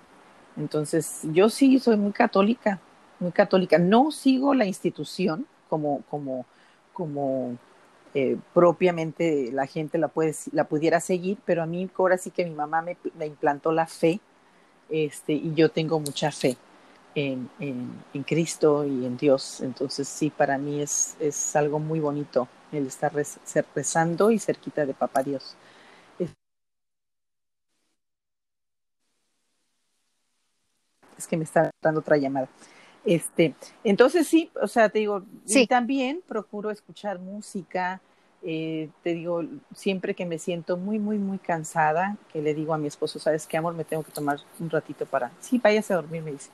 Entonces, 0.56 1.22
yo 1.24 1.50
sí 1.50 1.78
soy 1.80 1.98
muy 1.98 2.12
católica, 2.12 2.80
muy 3.20 3.32
católica. 3.32 3.78
No 3.78 4.12
sigo 4.12 4.54
la 4.54 4.66
institución 4.66 5.46
como, 5.70 6.02
como, 6.10 6.46
como 6.94 7.58
eh, 8.14 8.38
propiamente 8.54 9.52
la 9.52 9.68
gente 9.68 9.98
la, 9.98 10.08
puede, 10.08 10.34
la 10.52 10.66
pudiera 10.66 11.00
seguir, 11.00 11.38
pero 11.46 11.64
a 11.64 11.66
mí 11.66 11.90
ahora 11.98 12.18
sí 12.18 12.32
que 12.32 12.46
mi 12.46 12.52
mamá 12.52 12.82
me, 12.82 12.98
implantó 13.26 13.72
la 13.72 13.88
fe 13.88 14.20
este, 14.90 15.34
y 15.34 15.54
yo 15.56 15.70
tengo 15.70 16.00
mucha 16.00 16.32
fe 16.32 16.58
en, 17.16 17.50
en, 17.60 18.24
Cristo 18.24 18.86
y 18.86 19.06
en 19.06 19.18
Dios. 19.18 19.62
Entonces 19.62 20.08
sí, 20.08 20.30
para 20.30 20.58
mí 20.58 20.82
es, 20.82 21.16
es 21.20 21.56
algo 21.56 21.80
muy 21.80 22.00
bonito 22.00 22.48
el 22.72 22.88
estar 22.88 23.14
rez, 23.14 23.40
rezando 23.76 24.32
y 24.32 24.40
cerquita 24.40 24.86
de 24.86 24.94
Papá 24.94 25.24
Dios. 25.24 25.56
Es 31.18 31.28
que 31.28 31.38
me 31.38 31.44
está 31.44 31.72
dando 31.82 32.02
otra 32.02 32.18
llamada. 32.18 32.48
Este, 33.08 33.56
entonces 33.86 34.28
sí, 34.28 34.52
o 34.62 34.68
sea, 34.68 34.90
te 34.90 35.00
digo, 35.00 35.24
sí. 35.46 35.62
y 35.62 35.68
también 35.68 36.22
procuro 36.28 36.72
escuchar 36.72 37.20
música, 37.20 38.02
eh, 38.44 38.90
te 39.02 39.14
digo, 39.14 39.44
siempre 39.74 40.14
que 40.14 40.26
me 40.26 40.38
siento 40.38 40.76
muy, 40.76 41.00
muy, 41.00 41.18
muy 41.18 41.38
cansada, 41.38 42.18
que 42.34 42.42
le 42.42 42.54
digo 42.54 42.74
a 42.74 42.78
mi 42.78 42.88
esposo, 42.88 43.18
¿sabes 43.18 43.48
qué, 43.48 43.56
amor? 43.56 43.76
Me 43.76 43.86
tengo 43.86 44.04
que 44.04 44.12
tomar 44.12 44.40
un 44.60 44.70
ratito 44.70 45.06
para, 45.06 45.32
sí, 45.40 45.58
váyase 45.58 45.94
a 45.94 45.96
dormir, 45.96 46.22
me 46.22 46.34
dice. 46.34 46.50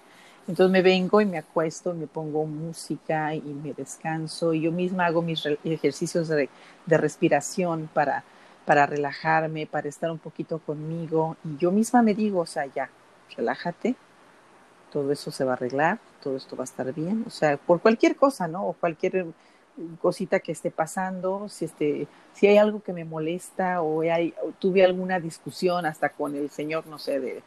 Entonces 0.48 0.72
me 0.72 0.84
vengo 0.84 1.22
y 1.22 1.26
me 1.26 1.40
acuesto, 1.40 1.92
me 1.96 2.06
pongo 2.06 2.46
música 2.46 3.34
y 3.34 3.42
me 3.42 3.74
descanso, 3.74 4.54
y 4.54 4.62
yo 4.62 4.72
misma 4.72 5.08
hago 5.08 5.24
mis 5.24 5.44
ejercicios 5.64 6.28
de, 6.28 6.50
de 6.86 6.98
respiración 7.00 7.90
para, 7.92 8.24
para 8.66 8.86
relajarme, 8.86 9.66
para 9.66 9.90
estar 9.90 10.12
un 10.12 10.20
poquito 10.20 10.60
conmigo, 10.60 11.36
y 11.44 11.58
yo 11.58 11.72
misma 11.72 12.04
me 12.04 12.14
digo, 12.14 12.42
o 12.42 12.46
sea, 12.46 12.68
ya, 12.68 12.92
relájate, 13.36 13.96
todo 14.94 15.12
eso 15.12 15.32
se 15.32 15.44
va 15.44 15.52
a 15.52 15.56
arreglar, 15.56 16.00
todo 16.22 16.38
esto 16.38 16.56
va 16.56 16.64
a 16.64 16.66
estar 16.66 16.94
bien, 16.94 17.26
o 17.26 17.32
sea, 17.32 17.58
por 17.58 17.82
cualquier 17.82 18.16
cosa, 18.16 18.48
¿no? 18.48 18.68
O 18.68 18.74
cualquier 18.74 19.26
cosita 20.00 20.40
que 20.40 20.52
esté 20.52 20.70
pasando, 20.70 21.50
si 21.50 21.66
este, 21.66 22.08
si 22.34 22.46
hay 22.46 22.58
algo 22.58 22.84
que 22.84 22.94
me 22.94 23.04
molesta 23.04 23.82
o, 23.82 24.02
hay, 24.02 24.36
o 24.44 24.52
tuve 24.52 24.86
alguna 24.86 25.20
discusión 25.20 25.88
hasta 25.88 26.10
con 26.10 26.36
el 26.36 26.52
señor, 26.52 26.86
no 26.86 27.00
sé, 27.00 27.20
de, 27.20 27.42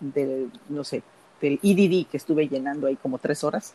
de 0.00 0.48
no 0.68 0.82
sé, 0.82 1.04
del 1.40 1.60
IDD 1.62 2.08
que 2.10 2.16
estuve 2.16 2.48
llenando 2.48 2.88
ahí 2.88 2.96
como 2.96 3.18
tres 3.18 3.44
horas, 3.44 3.72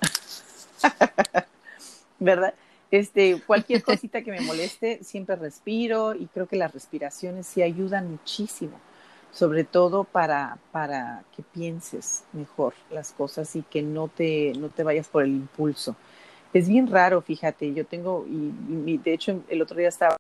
¿verdad? 2.20 2.54
Este, 2.92 3.42
cualquier 3.42 3.84
cosita 3.90 4.22
que 4.22 4.32
me 4.32 4.42
moleste, 4.42 5.02
siempre 5.02 5.38
respiro 5.38 6.14
y 6.14 6.28
creo 6.28 6.48
que 6.48 6.58
las 6.58 6.74
respiraciones 6.74 7.48
sí 7.48 7.62
ayudan 7.62 8.12
muchísimo, 8.12 8.80
sobre 9.34 9.66
todo 9.66 10.06
para, 10.06 10.60
para 10.72 11.26
que 11.36 11.44
pienses 11.44 12.24
mejor 12.32 12.74
las 12.90 13.12
cosas 13.12 13.54
y 13.58 13.64
que 13.64 13.82
no 13.82 14.08
te, 14.08 14.54
no 14.54 14.70
te 14.70 14.84
vayas 14.84 15.10
por 15.10 15.24
el 15.24 15.32
impulso 15.32 15.98
es 16.54 16.70
bien 16.70 16.88
raro, 16.88 17.22
fíjate, 17.22 17.74
yo 17.74 17.86
tengo, 17.86 18.26
y, 18.28 18.98
de 18.98 19.14
hecho 19.14 19.44
el 19.50 19.62
otro 19.62 19.78
día 19.78 19.90
estaba, 19.90 20.18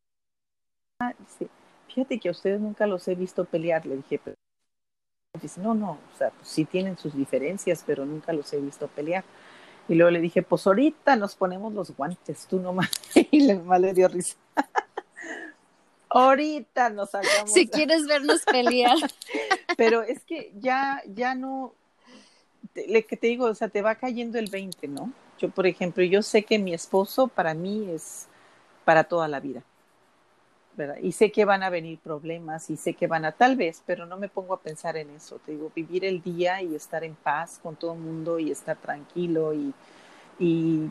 dice, 1.19 1.47
fíjate 1.87 2.19
que 2.19 2.29
a 2.29 2.31
ustedes 2.31 2.59
nunca 2.59 2.87
los 2.87 3.07
he 3.07 3.15
visto 3.15 3.45
pelear, 3.45 3.85
le 3.85 3.97
dije, 3.97 4.19
pero, 4.23 4.35
no, 5.57 5.73
no, 5.73 5.91
o 5.91 6.17
sea, 6.17 6.31
pues 6.31 6.47
sí 6.47 6.65
tienen 6.65 6.97
sus 6.97 7.15
diferencias, 7.15 7.83
pero 7.85 8.05
nunca 8.05 8.33
los 8.33 8.51
he 8.53 8.59
visto 8.59 8.87
pelear. 8.87 9.23
Y 9.87 9.95
luego 9.95 10.11
le 10.11 10.21
dije, 10.21 10.43
pues 10.43 10.65
ahorita 10.65 11.15
nos 11.15 11.35
ponemos 11.35 11.73
los 11.73 11.95
guantes, 11.95 12.47
tú 12.47 12.59
nomás, 12.59 12.89
y 13.31 13.41
le, 13.41 13.55
más 13.59 13.79
le 13.79 13.93
dio 13.93 14.07
risa. 14.07 14.37
Ahorita 16.13 16.89
nos 16.89 17.11
sacamos. 17.11 17.51
Si 17.51 17.67
quieres 17.67 18.05
vernos 18.05 18.41
pelear. 18.43 18.97
pero 19.77 20.01
es 20.03 20.23
que 20.23 20.51
ya, 20.59 21.01
ya 21.07 21.35
no, 21.35 21.73
te, 22.73 22.87
le, 22.87 23.05
que 23.05 23.17
te 23.17 23.27
digo, 23.27 23.45
o 23.45 23.55
sea, 23.55 23.69
te 23.69 23.81
va 23.81 23.95
cayendo 23.95 24.39
el 24.39 24.49
20, 24.49 24.87
¿no? 24.87 25.11
Yo, 25.39 25.49
por 25.49 25.67
ejemplo, 25.67 26.03
yo 26.03 26.21
sé 26.21 26.43
que 26.43 26.59
mi 26.59 26.73
esposo 26.73 27.27
para 27.27 27.53
mí 27.53 27.89
es 27.89 28.27
para 28.85 29.03
toda 29.03 29.27
la 29.27 29.39
vida, 29.39 29.63
¿verdad? 30.75 30.97
Y 31.01 31.11
sé 31.11 31.31
que 31.31 31.45
van 31.45 31.63
a 31.63 31.69
venir 31.69 31.99
problemas 31.99 32.69
y 32.69 32.77
sé 32.77 32.93
que 32.93 33.07
van 33.07 33.25
a, 33.25 33.31
tal 33.31 33.55
vez, 33.55 33.81
pero 33.85 34.05
no 34.05 34.17
me 34.17 34.29
pongo 34.29 34.53
a 34.53 34.61
pensar 34.61 34.95
en 34.97 35.09
eso. 35.09 35.39
Te 35.39 35.53
digo, 35.53 35.71
vivir 35.75 36.05
el 36.05 36.21
día 36.21 36.61
y 36.61 36.75
estar 36.75 37.03
en 37.03 37.15
paz 37.15 37.59
con 37.61 37.75
todo 37.75 37.93
el 37.93 37.99
mundo 37.99 38.39
y 38.39 38.51
estar 38.51 38.77
tranquilo 38.77 39.53
y, 39.53 39.73
y 40.39 40.89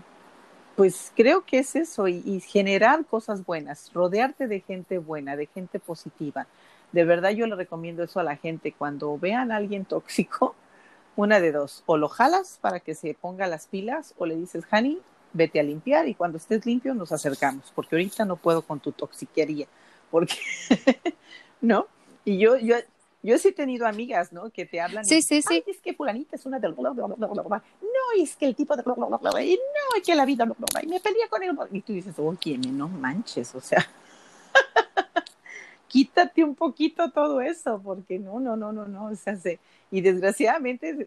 pues 0.77 1.12
creo 1.14 1.45
que 1.45 1.59
es 1.59 1.77
eso, 1.77 2.09
y, 2.09 2.41
generar 2.41 3.05
cosas 3.07 3.45
buenas, 3.45 3.93
rodearte 3.93 4.49
de 4.49 4.61
gente 4.61 4.99
buena, 4.99 5.37
de 5.37 5.47
gente 5.47 5.79
positiva. 5.79 6.47
De 6.93 7.05
verdad 7.05 7.31
yo 7.31 7.47
le 7.47 7.57
recomiendo 7.57 8.03
eso 8.03 8.20
a 8.20 8.25
la 8.25 8.37
gente. 8.37 8.73
Cuando 8.73 9.18
vean 9.18 9.53
a 9.53 9.57
alguien 9.57 9.85
tóxico, 9.85 10.55
una 11.16 11.41
de 11.41 11.53
dos, 11.53 11.83
o 11.87 11.97
lo 11.97 12.09
jalas 12.09 12.59
para 12.61 12.81
que 12.81 12.95
se 12.95 13.14
ponga 13.14 13.47
las 13.47 13.66
pilas, 13.66 14.14
o 14.18 14.27
le 14.27 14.37
dices, 14.37 14.64
Hani, 14.70 15.01
vete 15.33 15.61
a 15.61 15.62
limpiar 15.62 16.09
y 16.09 16.14
cuando 16.14 16.39
estés 16.39 16.64
limpio 16.66 16.95
nos 16.95 17.12
acercamos, 17.12 17.73
porque 17.75 17.97
ahorita 17.97 18.25
no 18.25 18.37
puedo 18.37 18.62
con 18.62 18.81
tu 18.81 18.93
toxiquería, 18.93 19.66
porque, 20.11 20.37
¿no? 21.61 21.87
Y 22.25 22.39
yo, 22.39 22.57
yo, 22.57 22.77
yo 23.23 23.39
sí 23.39 23.49
he 23.49 23.53
tenido 23.53 23.87
amigas, 23.87 24.33
¿no? 24.33 24.51
Que 24.51 24.66
te 24.66 24.81
hablan. 24.81 25.05
Sí, 25.05 25.23
sí, 25.23 25.43
sí. 25.43 25.62
es 25.66 25.81
que 25.81 25.95
fulanita 25.95 26.37
es 26.37 26.45
una 26.45 26.59
del 26.59 26.75
No, 26.75 26.97
es 28.16 28.37
que 28.37 28.47
el 28.47 28.57
tipo 28.57 28.75
de 28.77 28.83
Y 28.83 29.55
no, 29.55 29.97
es 29.97 30.03
que 30.05 30.14
la 30.14 30.25
vida 30.25 30.45
Y 30.83 30.87
me 30.87 31.01
pelea 31.01 31.29
con 31.29 31.43
él. 31.43 31.57
Y 31.70 31.81
tú 31.83 31.93
dices, 31.93 32.14
oye, 32.18 32.59
no 32.59 32.89
manches, 32.89 33.55
o 33.55 33.61
sea. 33.61 33.87
quítate 35.93 36.43
un 36.43 36.55
poquito 36.55 37.11
todo 37.11 37.43
eso, 37.43 37.79
porque 37.85 38.18
no, 38.18 38.41
no, 38.41 38.57
no, 38.57 38.73
no, 38.73 38.87
no, 38.87 39.07
o 39.09 39.14
sea, 39.14 39.37
se, 39.37 39.59
y 39.91 40.01
desgraciadamente 40.01 41.07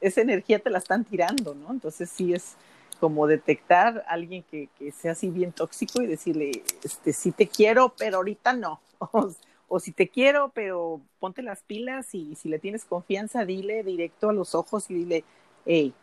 esa 0.00 0.20
energía 0.20 0.60
te 0.60 0.70
la 0.70 0.78
están 0.78 1.04
tirando, 1.04 1.56
¿no? 1.56 1.72
Entonces 1.72 2.08
sí 2.08 2.32
es 2.32 2.54
como 3.00 3.26
detectar 3.26 4.04
a 4.06 4.12
alguien 4.12 4.44
que, 4.48 4.68
que 4.78 4.92
sea 4.92 5.12
así 5.12 5.28
bien 5.28 5.50
tóxico 5.50 6.00
y 6.02 6.06
decirle, 6.06 6.62
este, 6.84 7.12
sí 7.12 7.32
te 7.32 7.48
quiero, 7.48 7.94
pero 7.98 8.18
ahorita 8.18 8.52
no. 8.52 8.80
o 9.00 9.28
si 9.80 9.92
te 9.92 10.08
quiero, 10.08 10.50
pero 10.54 11.00
ponte 11.18 11.42
las 11.42 11.62
pilas 11.62 12.14
y 12.14 12.34
si 12.34 12.48
le 12.48 12.58
tienes 12.58 12.84
confianza, 12.84 13.44
dile 13.44 13.82
directo 13.82 14.30
a 14.30 14.32
los 14.32 14.54
ojos 14.54 14.90
y 14.90 14.94
dile, 14.94 15.24
hey, 15.64 15.94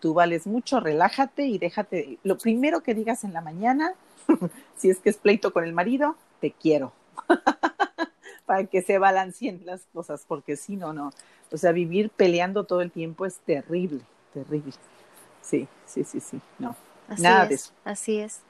tú 0.00 0.14
vales 0.14 0.46
mucho, 0.46 0.80
relájate 0.80 1.46
y 1.46 1.58
déjate. 1.58 2.18
Lo 2.22 2.38
primero 2.38 2.82
que 2.82 2.94
digas 2.94 3.24
en 3.24 3.32
la 3.32 3.40
mañana, 3.40 3.94
si 4.76 4.90
es 4.90 4.98
que 4.98 5.10
es 5.10 5.18
pleito 5.18 5.52
con 5.52 5.64
el 5.64 5.72
marido, 5.72 6.16
te 6.40 6.50
quiero. 6.50 6.92
Para 8.46 8.64
que 8.66 8.82
se 8.82 8.98
balanceen 8.98 9.62
las 9.64 9.86
cosas, 9.92 10.24
porque 10.26 10.56
si 10.56 10.76
no, 10.76 10.92
no. 10.92 11.12
O 11.50 11.56
sea, 11.56 11.72
vivir 11.72 12.10
peleando 12.10 12.64
todo 12.64 12.80
el 12.80 12.90
tiempo 12.90 13.26
es 13.26 13.38
terrible, 13.38 14.00
terrible. 14.32 14.72
Sí, 15.42 15.66
sí, 15.84 16.04
sí, 16.04 16.20
sí, 16.20 16.40
no. 16.58 16.76
Nada 17.18 17.46
de 17.46 17.54
eso. 17.54 17.72
Así 17.84 18.18
es. 18.18 18.40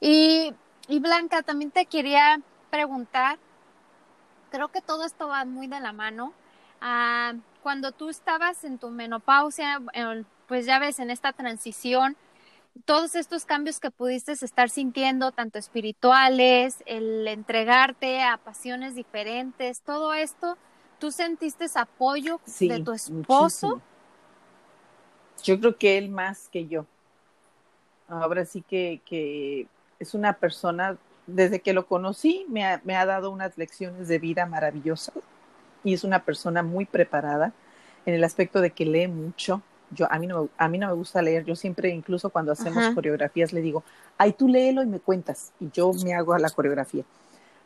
Y 0.00 0.52
y 0.88 1.00
Blanca, 1.00 1.42
también 1.42 1.70
te 1.70 1.86
quería 1.86 2.40
preguntar, 2.70 3.38
creo 4.50 4.68
que 4.68 4.80
todo 4.80 5.04
esto 5.04 5.28
va 5.28 5.44
muy 5.44 5.66
de 5.66 5.80
la 5.80 5.92
mano. 5.92 6.32
Ah, 6.80 7.34
cuando 7.62 7.92
tú 7.92 8.08
estabas 8.08 8.64
en 8.64 8.78
tu 8.78 8.90
menopausia, 8.90 9.82
pues 10.46 10.66
ya 10.66 10.78
ves, 10.78 10.98
en 10.98 11.10
esta 11.10 11.32
transición, 11.32 12.16
todos 12.84 13.14
estos 13.14 13.44
cambios 13.44 13.80
que 13.80 13.90
pudiste 13.90 14.32
estar 14.32 14.68
sintiendo, 14.68 15.32
tanto 15.32 15.58
espirituales, 15.58 16.82
el 16.86 17.26
entregarte 17.26 18.22
a 18.22 18.36
pasiones 18.36 18.94
diferentes, 18.94 19.80
todo 19.80 20.12
esto, 20.14 20.56
¿tú 20.98 21.10
sentiste 21.10 21.66
apoyo 21.74 22.40
de 22.60 22.82
tu 22.82 22.92
esposo? 22.92 23.80
Yo 25.42 25.58
creo 25.58 25.76
que 25.76 25.98
él 25.98 26.10
más 26.10 26.48
que 26.48 26.66
yo. 26.66 26.86
Ahora 28.08 28.44
sí 28.44 28.62
que, 28.62 29.00
que 29.04 29.66
es 29.98 30.14
una 30.14 30.34
persona, 30.34 30.96
desde 31.26 31.60
que 31.60 31.72
lo 31.72 31.86
conocí, 31.86 32.46
me 32.48 32.64
ha, 32.64 32.80
me 32.84 32.96
ha 32.96 33.06
dado 33.06 33.30
unas 33.30 33.56
lecciones 33.58 34.08
de 34.08 34.18
vida 34.18 34.46
maravillosas 34.46 35.14
y 35.84 35.94
es 35.94 36.04
una 36.04 36.24
persona 36.24 36.62
muy 36.62 36.84
preparada 36.84 37.52
en 38.04 38.14
el 38.14 38.24
aspecto 38.24 38.60
de 38.60 38.70
que 38.70 38.86
lee 38.86 39.08
mucho. 39.08 39.62
Yo, 39.90 40.10
a, 40.10 40.18
mí 40.18 40.26
no, 40.26 40.48
a 40.58 40.68
mí 40.68 40.78
no 40.78 40.88
me 40.88 40.94
gusta 40.94 41.22
leer, 41.22 41.44
yo 41.44 41.54
siempre, 41.54 41.90
incluso 41.90 42.30
cuando 42.30 42.52
hacemos 42.52 42.88
coreografías, 42.94 43.52
le 43.52 43.60
digo, 43.60 43.84
ay, 44.18 44.32
tú 44.32 44.48
léelo 44.48 44.82
y 44.82 44.86
me 44.86 44.98
cuentas, 44.98 45.52
y 45.60 45.70
yo 45.70 45.92
me 46.04 46.14
hago 46.14 46.32
a 46.32 46.38
la 46.38 46.50
coreografía. 46.50 47.04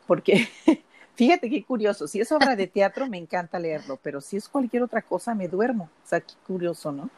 Porque 0.06 0.48
fíjate 1.14 1.48
qué 1.48 1.64
curioso, 1.64 2.06
si 2.06 2.20
es 2.20 2.30
obra 2.30 2.56
de 2.56 2.66
teatro 2.68 3.06
me 3.08 3.16
encanta 3.16 3.58
leerlo, 3.58 3.98
pero 4.02 4.20
si 4.20 4.36
es 4.36 4.48
cualquier 4.48 4.82
otra 4.82 5.00
cosa 5.00 5.34
me 5.34 5.48
duermo. 5.48 5.84
O 6.04 6.08
sea, 6.08 6.20
qué 6.20 6.34
curioso, 6.46 6.92
¿no? 6.92 7.10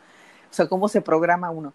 o 0.52 0.54
sea, 0.54 0.66
cómo 0.66 0.86
se 0.86 1.00
programa 1.00 1.50
uno. 1.50 1.72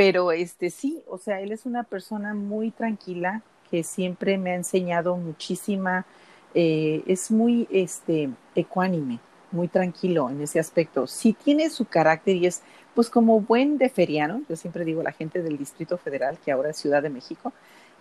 Pero 0.00 0.32
este 0.32 0.70
sí, 0.70 1.02
o 1.08 1.18
sea, 1.18 1.42
él 1.42 1.52
es 1.52 1.66
una 1.66 1.82
persona 1.82 2.32
muy 2.32 2.70
tranquila 2.70 3.42
que 3.70 3.84
siempre 3.84 4.38
me 4.38 4.52
ha 4.52 4.54
enseñado 4.54 5.14
muchísima, 5.18 6.06
eh, 6.54 7.02
es 7.06 7.30
muy 7.30 7.68
este 7.70 8.30
ecuánime, 8.54 9.18
muy 9.52 9.68
tranquilo 9.68 10.30
en 10.30 10.40
ese 10.40 10.58
aspecto. 10.58 11.06
Sí 11.06 11.34
tiene 11.34 11.68
su 11.68 11.84
carácter 11.84 12.36
y 12.36 12.46
es 12.46 12.62
pues 12.94 13.10
como 13.10 13.42
buen 13.42 13.76
deferiano, 13.76 14.40
yo 14.48 14.56
siempre 14.56 14.86
digo 14.86 15.02
la 15.02 15.12
gente 15.12 15.42
del 15.42 15.58
Distrito 15.58 15.98
Federal, 15.98 16.38
que 16.42 16.50
ahora 16.50 16.70
es 16.70 16.78
Ciudad 16.78 17.02
de 17.02 17.10
México, 17.10 17.52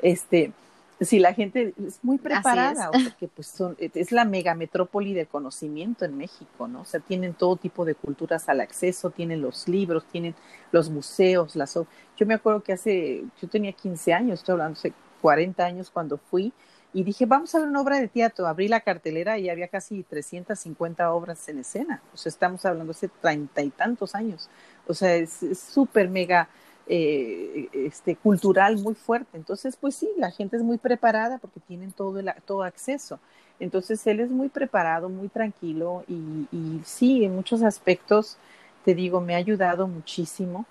este, 0.01 0.53
Sí, 1.01 1.19
la 1.19 1.33
gente 1.33 1.73
es 1.85 2.03
muy 2.03 2.17
preparada, 2.17 2.89
es. 2.93 3.03
porque 3.03 3.29
pues 3.29 3.47
son, 3.47 3.77
es 3.79 4.11
la 4.11 4.25
megametrópoli 4.25 5.13
de 5.13 5.25
conocimiento 5.27 6.03
en 6.03 6.17
México, 6.17 6.67
¿no? 6.67 6.81
O 6.81 6.85
sea, 6.85 6.99
tienen 6.99 7.33
todo 7.33 7.55
tipo 7.55 7.85
de 7.85 7.95
culturas 7.95 8.49
al 8.49 8.59
acceso, 8.59 9.09
tienen 9.09 9.41
los 9.41 9.69
libros, 9.69 10.03
tienen 10.11 10.35
los 10.71 10.89
museos, 10.89 11.55
las 11.55 11.75
yo 12.17 12.25
me 12.25 12.33
acuerdo 12.33 12.61
que 12.61 12.73
hace, 12.73 13.23
yo 13.41 13.47
tenía 13.47 13.71
15 13.71 14.13
años, 14.13 14.39
estoy 14.39 14.53
hablando 14.53 14.77
hace 14.77 14.93
40 15.21 15.63
años 15.63 15.89
cuando 15.89 16.17
fui 16.17 16.51
y 16.91 17.03
dije, 17.03 17.25
vamos 17.25 17.53
a 17.55 17.59
ver 17.59 17.69
una 17.69 17.81
obra 17.81 17.99
de 17.99 18.09
teatro, 18.09 18.47
abrí 18.47 18.67
la 18.67 18.81
cartelera 18.81 19.37
y 19.37 19.49
había 19.49 19.69
casi 19.69 20.03
350 20.03 21.13
obras 21.13 21.47
en 21.47 21.59
escena, 21.59 22.01
o 22.13 22.17
sea, 22.17 22.29
estamos 22.29 22.65
hablando 22.65 22.91
hace 22.91 23.07
treinta 23.07 23.61
y 23.61 23.69
tantos 23.69 24.15
años, 24.15 24.49
o 24.85 24.93
sea, 24.93 25.15
es 25.15 25.39
súper 25.57 26.09
mega 26.09 26.49
eh, 26.91 27.69
este, 27.71 28.15
cultural 28.15 28.77
muy 28.79 28.95
fuerte. 28.95 29.37
Entonces, 29.37 29.77
pues 29.77 29.95
sí, 29.95 30.09
la 30.17 30.31
gente 30.31 30.57
es 30.57 30.63
muy 30.63 30.79
preparada 30.79 31.37
porque 31.37 31.59
tienen 31.59 31.91
todo, 31.91 32.19
el, 32.19 32.31
todo 32.45 32.63
acceso. 32.63 33.19
Entonces, 33.59 34.05
él 34.07 34.19
es 34.19 34.31
muy 34.31 34.49
preparado, 34.49 35.07
muy 35.07 35.29
tranquilo 35.29 36.03
y, 36.07 36.81
sí, 36.83 37.23
en 37.23 37.35
muchos 37.35 37.61
aspectos, 37.61 38.37
te 38.83 38.95
digo, 38.95 39.21
me 39.21 39.35
ha 39.35 39.37
ayudado 39.37 39.87
muchísimo 39.87 40.65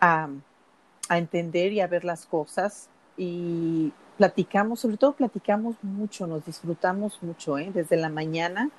a, 0.00 0.28
a 1.08 1.18
entender 1.18 1.72
y 1.72 1.80
a 1.80 1.86
ver 1.86 2.04
las 2.04 2.24
cosas 2.26 2.88
y 3.16 3.92
platicamos, 4.16 4.80
sobre 4.80 4.96
todo 4.96 5.14
platicamos 5.14 5.74
mucho, 5.82 6.26
nos 6.26 6.44
disfrutamos 6.44 7.20
mucho, 7.22 7.58
¿eh? 7.58 7.70
desde 7.74 7.96
la 7.96 8.10
mañana 8.10 8.70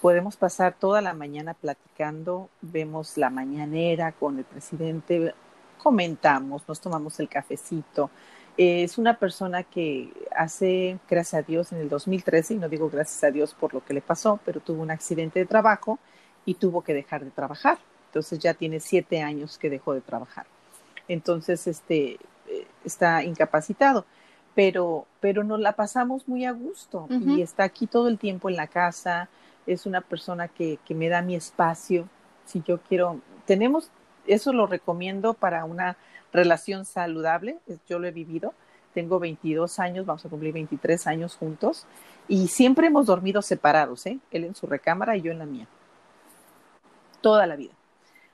podemos 0.00 0.36
pasar 0.36 0.74
toda 0.78 1.02
la 1.02 1.12
mañana 1.12 1.54
platicando, 1.54 2.48
vemos 2.62 3.18
la 3.18 3.28
mañanera 3.28 4.12
con 4.12 4.38
el 4.38 4.44
presidente, 4.44 5.34
comentamos, 5.82 6.62
nos 6.68 6.80
tomamos 6.80 7.18
el 7.20 7.28
cafecito. 7.28 8.10
es 8.56 8.98
una 8.98 9.18
persona 9.18 9.62
que 9.62 10.12
hace, 10.36 10.98
gracias 11.08 11.42
a 11.42 11.46
Dios, 11.46 11.72
en 11.72 11.78
el 11.78 11.88
2013, 11.88 12.54
y 12.54 12.58
no 12.58 12.68
digo 12.68 12.90
gracias 12.90 13.24
a 13.24 13.30
Dios 13.30 13.54
por 13.54 13.72
lo 13.72 13.84
que 13.84 13.94
le 13.94 14.02
pasó, 14.02 14.38
pero 14.44 14.60
tuvo 14.60 14.82
un 14.82 14.90
accidente 14.90 15.38
de 15.38 15.46
trabajo 15.46 15.98
y 16.44 16.54
tuvo 16.54 16.82
que 16.82 16.92
dejar 16.92 17.24
de 17.24 17.30
trabajar. 17.30 17.78
Entonces 18.08 18.38
ya 18.38 18.54
tiene 18.54 18.80
siete 18.80 19.22
años 19.22 19.56
que 19.56 19.70
dejó 19.70 19.94
de 19.94 20.00
trabajar. 20.00 20.46
Entonces, 21.08 21.66
este, 21.66 22.18
eh, 22.48 22.66
está 22.84 23.22
incapacitado. 23.24 24.04
Pero, 24.54 25.06
pero 25.20 25.44
nos 25.44 25.60
la 25.60 25.72
pasamos 25.72 26.26
muy 26.26 26.44
a 26.44 26.50
gusto 26.50 27.06
y 27.08 27.40
está 27.40 27.62
aquí 27.62 27.86
todo 27.86 28.08
el 28.08 28.18
tiempo 28.18 28.50
en 28.50 28.56
la 28.56 28.66
casa. 28.66 29.28
Es 29.64 29.86
una 29.86 30.00
persona 30.00 30.48
que, 30.48 30.80
que 30.84 30.94
me 30.94 31.08
da 31.08 31.22
mi 31.22 31.36
espacio. 31.36 32.08
Si 32.44 32.60
yo 32.66 32.80
quiero, 32.82 33.20
tenemos 33.46 33.90
eso 34.34 34.52
lo 34.52 34.66
recomiendo 34.66 35.34
para 35.34 35.64
una 35.64 35.96
relación 36.32 36.84
saludable. 36.84 37.58
Yo 37.88 37.98
lo 37.98 38.06
he 38.06 38.12
vivido. 38.12 38.54
Tengo 38.94 39.20
22 39.20 39.78
años, 39.78 40.06
vamos 40.06 40.24
a 40.24 40.28
cumplir 40.28 40.52
23 40.52 41.06
años 41.06 41.36
juntos 41.36 41.86
y 42.26 42.48
siempre 42.48 42.88
hemos 42.88 43.06
dormido 43.06 43.40
separados, 43.40 44.04
¿eh? 44.06 44.18
Él 44.32 44.44
en 44.44 44.54
su 44.54 44.66
recámara 44.66 45.16
y 45.16 45.22
yo 45.22 45.30
en 45.30 45.38
la 45.38 45.46
mía. 45.46 45.68
Toda 47.20 47.46
la 47.46 47.54
vida. 47.54 47.72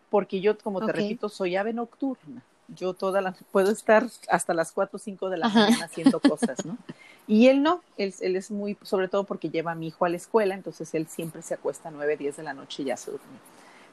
Porque 0.09 0.41
yo, 0.41 0.57
como 0.57 0.85
te 0.85 0.93
repito, 0.93 1.29
soy 1.29 1.57
ave 1.57 1.75
nocturna. 1.75 2.43
Yo 2.69 2.95
toda 2.95 3.21
la, 3.21 3.35
puedo 3.53 3.71
estar 3.71 4.07
hasta 4.29 4.55
las 4.55 4.73
4 4.73 4.97
o 4.97 4.99
5 4.99 5.31
de 5.31 5.37
la 5.37 5.49
mañana 5.49 5.85
haciendo 5.85 6.21
cosas, 6.21 6.65
¿no? 6.65 6.79
Y 7.29 7.49
él 7.49 7.61
no, 7.61 7.83
él, 7.97 8.15
él, 8.21 8.37
es 8.37 8.53
muy, 8.53 8.79
sobre 8.83 9.09
todo 9.09 9.25
porque 9.25 9.51
lleva 9.51 9.73
a 9.73 9.75
mi 9.75 9.89
hijo 9.89 10.05
a 10.05 10.09
la 10.09 10.17
escuela, 10.17 10.55
entonces 10.55 10.95
él 10.95 11.09
siempre 11.09 11.43
se 11.43 11.55
acuesta 11.55 11.89
a 11.89 11.91
9, 11.91 12.17
10 12.17 12.37
de 12.37 12.43
la 12.45 12.55
noche 12.55 12.85
y 12.85 12.87
ya 12.87 12.97
se 12.97 13.11
duerme. 13.11 13.39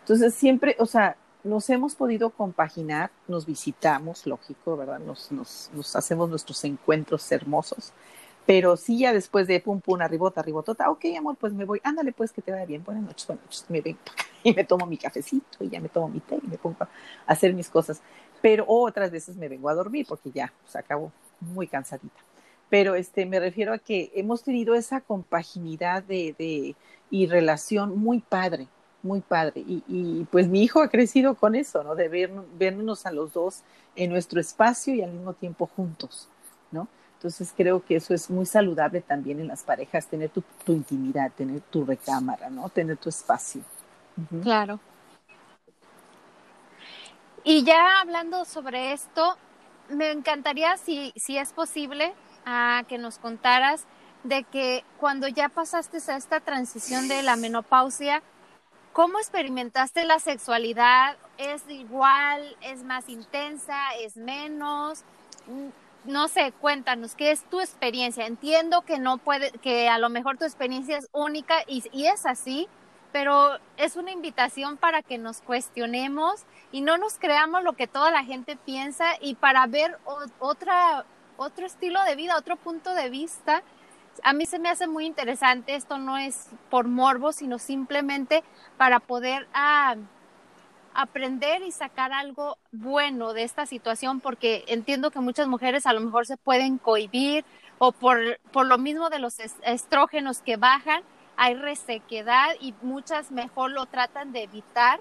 Entonces 0.01 0.35
siempre, 0.35 0.75
o 0.77 0.85
sea, 0.85 1.17
nos 1.43 1.69
hemos 1.69 1.95
podido 1.95 2.29
compaginar, 2.29 3.11
nos 3.27 3.45
visitamos, 3.45 4.25
lógico, 4.25 4.77
¿verdad? 4.77 4.99
Nos, 4.99 5.31
nos, 5.31 5.69
nos, 5.73 5.95
hacemos 5.95 6.29
nuestros 6.29 6.63
encuentros 6.63 7.29
hermosos. 7.31 7.93
Pero 8.45 8.75
sí, 8.75 8.99
ya 8.99 9.13
después 9.13 9.47
de 9.47 9.59
pum, 9.59 9.79
pum, 9.79 10.01
arribota, 10.01 10.41
arribotota, 10.41 10.89
ok, 10.89 11.05
amor, 11.17 11.37
pues 11.37 11.53
me 11.53 11.63
voy, 11.65 11.79
ándale, 11.83 12.11
pues 12.11 12.31
que 12.31 12.41
te 12.41 12.51
vaya 12.51 12.65
bien, 12.65 12.83
buenas 12.83 13.03
noches, 13.03 13.25
buenas 13.27 13.45
noches, 13.45 13.65
me 13.69 13.81
vengo 13.81 13.99
y 14.43 14.53
me 14.53 14.63
tomo 14.63 14.85
mi 14.85 14.97
cafecito 14.97 15.63
y 15.63 15.69
ya 15.69 15.79
me 15.79 15.89
tomo 15.89 16.09
mi 16.09 16.19
té 16.19 16.39
y 16.43 16.47
me 16.47 16.57
pongo 16.57 16.77
a 16.81 16.89
hacer 17.25 17.53
mis 17.53 17.69
cosas. 17.69 18.01
Pero 18.41 18.65
otras 18.67 19.11
veces 19.11 19.37
me 19.37 19.47
vengo 19.47 19.69
a 19.69 19.73
dormir 19.73 20.05
porque 20.07 20.31
ya, 20.31 20.51
pues 20.61 20.75
acabo 20.75 21.11
muy 21.39 21.67
cansadita. 21.67 22.19
Pero 22.69 22.95
este, 22.95 23.25
me 23.25 23.39
refiero 23.39 23.73
a 23.73 23.77
que 23.77 24.11
hemos 24.15 24.43
tenido 24.43 24.75
esa 24.75 24.99
compaginidad 25.01 26.03
de, 26.03 26.35
de, 26.37 26.75
y 27.09 27.27
relación 27.27 27.97
muy 27.97 28.19
padre, 28.19 28.67
muy 29.03 29.21
padre. 29.21 29.63
Y, 29.65 30.25
pues 30.31 30.47
mi 30.47 30.63
hijo 30.63 30.81
ha 30.81 30.89
crecido 30.89 31.35
con 31.35 31.55
eso, 31.55 31.83
¿no? 31.83 31.95
De 31.95 32.07
ver, 32.07 32.31
vernos 32.57 33.05
a 33.05 33.11
los 33.11 33.33
dos 33.33 33.61
en 33.95 34.09
nuestro 34.09 34.39
espacio 34.39 34.95
y 34.95 35.01
al 35.01 35.11
mismo 35.11 35.33
tiempo 35.33 35.69
juntos, 35.75 36.27
¿no? 36.71 36.87
Entonces 37.17 37.53
creo 37.55 37.83
que 37.85 37.95
eso 37.95 38.13
es 38.13 38.29
muy 38.29 38.45
saludable 38.45 39.01
también 39.01 39.39
en 39.39 39.47
las 39.47 39.63
parejas, 39.63 40.07
tener 40.07 40.29
tu, 40.29 40.43
tu 40.65 40.73
intimidad, 40.73 41.31
tener 41.31 41.61
tu 41.61 41.85
recámara, 41.85 42.49
¿no? 42.49 42.67
Tener 42.69 42.97
tu 42.97 43.09
espacio. 43.09 43.61
Claro. 44.41 44.79
Y 47.43 47.63
ya 47.63 48.01
hablando 48.01 48.45
sobre 48.45 48.93
esto, 48.93 49.37
me 49.89 50.11
encantaría, 50.11 50.77
si, 50.77 51.13
si 51.15 51.37
es 51.37 51.51
posible, 51.51 52.13
a 52.45 52.83
que 52.87 52.97
nos 52.97 53.17
contaras 53.17 53.85
de 54.23 54.43
que 54.43 54.83
cuando 54.99 55.27
ya 55.27 55.49
pasaste 55.49 55.97
a 56.11 56.15
esta 56.15 56.39
transición 56.39 57.07
de 57.07 57.23
la 57.23 57.35
menopausia, 57.35 58.23
¿cómo 58.93 59.17
experimentaste 59.17 60.05
la 60.05 60.19
sexualidad? 60.19 61.17
¿Es 61.37 61.63
igual? 61.67 62.55
¿Es 62.61 62.83
más 62.83 63.09
intensa? 63.09 63.95
¿Es 63.99 64.15
menos? 64.15 65.03
Mm, 65.47 65.69
no 66.05 66.27
sé, 66.27 66.53
cuéntanos, 66.61 67.15
¿qué 67.15 67.31
es 67.31 67.43
tu 67.49 67.59
experiencia? 67.59 68.27
Entiendo 68.27 68.81
que 68.81 68.99
no 68.99 69.17
puede, 69.17 69.51
que 69.51 69.89
a 69.89 69.97
lo 69.97 70.09
mejor 70.09 70.37
tu 70.37 70.45
experiencia 70.45 70.97
es 70.97 71.07
única 71.11 71.55
y, 71.67 72.05
es 72.05 72.25
así, 72.25 72.67
pero 73.11 73.57
es 73.77 73.95
una 73.95 74.11
invitación 74.11 74.77
para 74.77 75.01
que 75.01 75.17
nos 75.17 75.41
cuestionemos 75.41 76.43
y 76.71 76.81
no 76.81 76.97
nos 76.97 77.19
creamos 77.19 77.63
lo 77.63 77.73
que 77.73 77.87
toda 77.87 78.11
la 78.11 78.23
gente 78.23 78.57
piensa 78.57 79.13
y 79.21 79.35
para 79.35 79.65
ver 79.67 79.97
otra, 80.39 81.05
otro 81.37 81.65
estilo 81.65 82.03
de 82.03 82.15
vida, 82.15 82.37
otro 82.37 82.57
punto 82.57 82.93
de 82.93 83.09
vista. 83.09 83.63
A 84.21 84.33
mí 84.33 84.45
se 84.45 84.59
me 84.59 84.69
hace 84.69 84.87
muy 84.87 85.05
interesante, 85.05 85.75
esto 85.75 85.97
no 85.97 86.17
es 86.17 86.49
por 86.69 86.87
morbo, 86.87 87.31
sino 87.31 87.57
simplemente 87.57 88.43
para 88.77 88.99
poder 88.99 89.47
ah, 89.53 89.95
aprender 90.93 91.63
y 91.63 91.71
sacar 91.71 92.13
algo 92.13 92.57
bueno 92.71 93.33
de 93.33 93.43
esta 93.43 93.65
situación, 93.65 94.19
porque 94.19 94.63
entiendo 94.67 95.11
que 95.11 95.19
muchas 95.19 95.47
mujeres 95.47 95.85
a 95.85 95.93
lo 95.93 96.01
mejor 96.01 96.25
se 96.25 96.37
pueden 96.37 96.77
cohibir 96.77 97.43
o 97.79 97.91
por, 97.91 98.39
por 98.51 98.65
lo 98.65 98.77
mismo 98.77 99.09
de 99.09 99.19
los 99.19 99.39
estrógenos 99.63 100.41
que 100.41 100.57
bajan, 100.57 101.03
hay 101.35 101.55
resequedad 101.55 102.49
y 102.59 102.73
muchas 102.81 103.31
mejor 103.31 103.71
lo 103.71 103.87
tratan 103.87 104.31
de 104.31 104.43
evitar. 104.43 104.99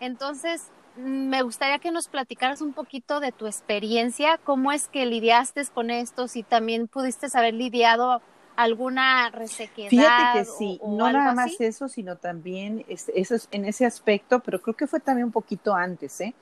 Entonces, 0.00 0.70
me 0.96 1.42
gustaría 1.42 1.78
que 1.78 1.92
nos 1.92 2.08
platicaras 2.08 2.60
un 2.60 2.72
poquito 2.72 3.20
de 3.20 3.30
tu 3.30 3.46
experiencia, 3.46 4.38
cómo 4.38 4.72
es 4.72 4.88
que 4.88 5.06
lidiaste 5.06 5.64
con 5.72 5.90
esto, 5.90 6.26
si 6.26 6.42
también 6.42 6.88
pudiste 6.88 7.28
haber 7.34 7.54
lidiado 7.54 8.20
alguna 8.58 9.30
resequedad. 9.30 9.88
Fíjate 9.88 10.38
que 10.40 10.44
sí, 10.44 10.80
no 10.84 11.12
nada 11.12 11.32
más 11.32 11.60
eso, 11.60 11.88
sino 11.88 12.16
también 12.16 12.84
eso 12.88 13.12
es 13.36 13.46
en 13.52 13.64
ese 13.64 13.86
aspecto, 13.86 14.40
pero 14.40 14.60
creo 14.60 14.74
que 14.74 14.88
fue 14.88 14.98
también 14.98 15.26
un 15.26 15.32
poquito 15.32 15.76
antes, 15.76 16.20
¿eh? 16.20 16.34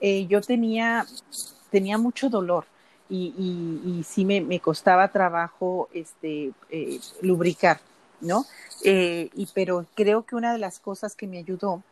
eh 0.00 0.26
yo 0.28 0.40
tenía, 0.40 1.04
tenía 1.72 1.98
mucho 1.98 2.30
dolor 2.30 2.66
y, 3.08 3.34
y, 3.84 4.04
sí 4.04 4.24
me, 4.24 4.40
me, 4.40 4.60
costaba 4.60 5.08
trabajo 5.08 5.88
este, 5.92 6.52
eh, 6.70 7.00
lubricar, 7.22 7.80
¿no? 8.20 8.44
Eh, 8.84 9.28
y, 9.34 9.48
pero 9.52 9.86
creo 9.96 10.24
que 10.24 10.36
una 10.36 10.52
de 10.52 10.58
las 10.58 10.78
cosas 10.78 11.16
que 11.16 11.26
me 11.26 11.38
ayudó 11.38 11.82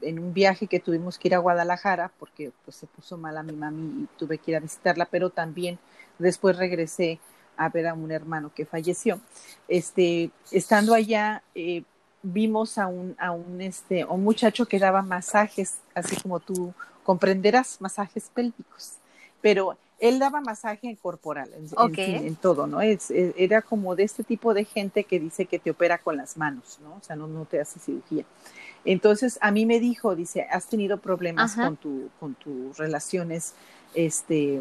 en 0.00 0.18
un 0.18 0.34
viaje 0.34 0.66
que 0.66 0.80
tuvimos 0.80 1.16
que 1.16 1.28
ir 1.28 1.36
a 1.36 1.38
Guadalajara, 1.38 2.10
porque 2.18 2.50
pues 2.64 2.76
se 2.76 2.88
puso 2.88 3.16
mal 3.16 3.36
a 3.36 3.44
mi 3.44 3.52
mami 3.52 4.02
y 4.02 4.08
tuve 4.18 4.38
que 4.38 4.50
ir 4.50 4.56
a 4.56 4.60
visitarla, 4.60 5.06
pero 5.06 5.30
también 5.30 5.78
después 6.18 6.56
regresé 6.56 7.20
a 7.56 7.68
ver 7.68 7.86
a 7.86 7.94
un 7.94 8.10
hermano 8.10 8.52
que 8.54 8.66
falleció. 8.66 9.20
Este, 9.68 10.30
estando 10.50 10.94
allá, 10.94 11.42
eh, 11.54 11.82
vimos 12.22 12.78
a 12.78 12.86
un, 12.86 13.16
a 13.18 13.32
un, 13.32 13.60
este, 13.60 14.04
un 14.04 14.22
muchacho 14.22 14.66
que 14.66 14.78
daba 14.78 15.02
masajes, 15.02 15.78
así 15.94 16.16
como 16.16 16.40
tú 16.40 16.72
comprenderás, 17.02 17.80
masajes 17.80 18.30
pélvicos, 18.32 18.94
pero 19.40 19.76
él 19.98 20.18
daba 20.18 20.40
masaje 20.40 20.96
corporal, 21.00 21.48
en, 21.54 21.94
en, 22.26 22.34
todo, 22.34 22.66
¿no? 22.66 22.80
Es, 22.80 23.10
era 23.10 23.62
como 23.62 23.94
de 23.94 24.02
este 24.02 24.24
tipo 24.24 24.52
de 24.52 24.64
gente 24.64 25.04
que 25.04 25.20
dice 25.20 25.46
que 25.46 25.60
te 25.60 25.70
opera 25.70 25.98
con 25.98 26.16
las 26.16 26.36
manos, 26.36 26.80
¿no? 26.82 26.96
O 26.96 27.02
sea, 27.02 27.14
no, 27.14 27.28
no 27.28 27.44
te 27.44 27.60
hace 27.60 27.78
cirugía. 27.78 28.24
Entonces, 28.84 29.38
a 29.40 29.52
mí 29.52 29.64
me 29.64 29.78
dijo, 29.78 30.16
dice, 30.16 30.42
¿has 30.50 30.66
tenido 30.66 30.98
problemas 30.98 31.54
con, 31.54 31.76
tu, 31.76 32.10
con 32.18 32.34
tus 32.34 32.76
relaciones 32.78 33.54
este, 33.94 34.60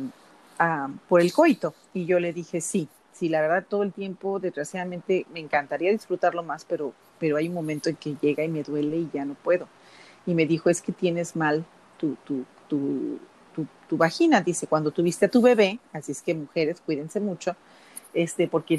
por 1.08 1.22
el 1.22 1.34
coito? 1.34 1.74
Y 1.94 2.06
yo 2.06 2.20
le 2.20 2.34
dije, 2.34 2.62
sí, 2.62 2.88
sí, 3.12 3.30
la 3.30 3.42
verdad, 3.42 3.66
todo 3.68 3.84
el 3.84 3.94
tiempo, 3.94 4.40
desgraciadamente, 4.40 5.26
me 5.34 5.40
encantaría 5.40 5.92
disfrutarlo 5.92 6.44
más, 6.44 6.66
pero, 6.66 6.94
pero 7.20 7.38
hay 7.38 7.48
un 7.48 7.54
momento 7.54 7.90
en 7.90 7.96
que 7.96 8.16
llega 8.22 8.44
y 8.44 8.48
me 8.48 8.64
duele 8.64 8.98
y 8.98 9.10
ya 9.14 9.26
no 9.26 9.36
puedo. 9.36 9.68
Y 10.26 10.34
me 10.34 10.46
dijo, 10.46 10.70
es 10.70 10.82
que 10.82 10.92
tienes 10.92 11.36
mal 11.36 11.66
tu, 11.98 12.16
tu, 12.26 12.46
tu, 12.68 13.20
tu, 13.88 13.98
vagina, 13.98 14.42
dice, 14.42 14.68
cuando 14.68 14.92
tuviste 14.92 15.26
a 15.26 15.30
tu 15.30 15.42
bebé, 15.42 15.80
así 15.92 16.14
es 16.14 16.22
que 16.22 16.34
mujeres, 16.34 16.82
cuídense 16.86 17.20
mucho, 17.20 17.56
este, 18.14 18.48
porque 18.48 18.78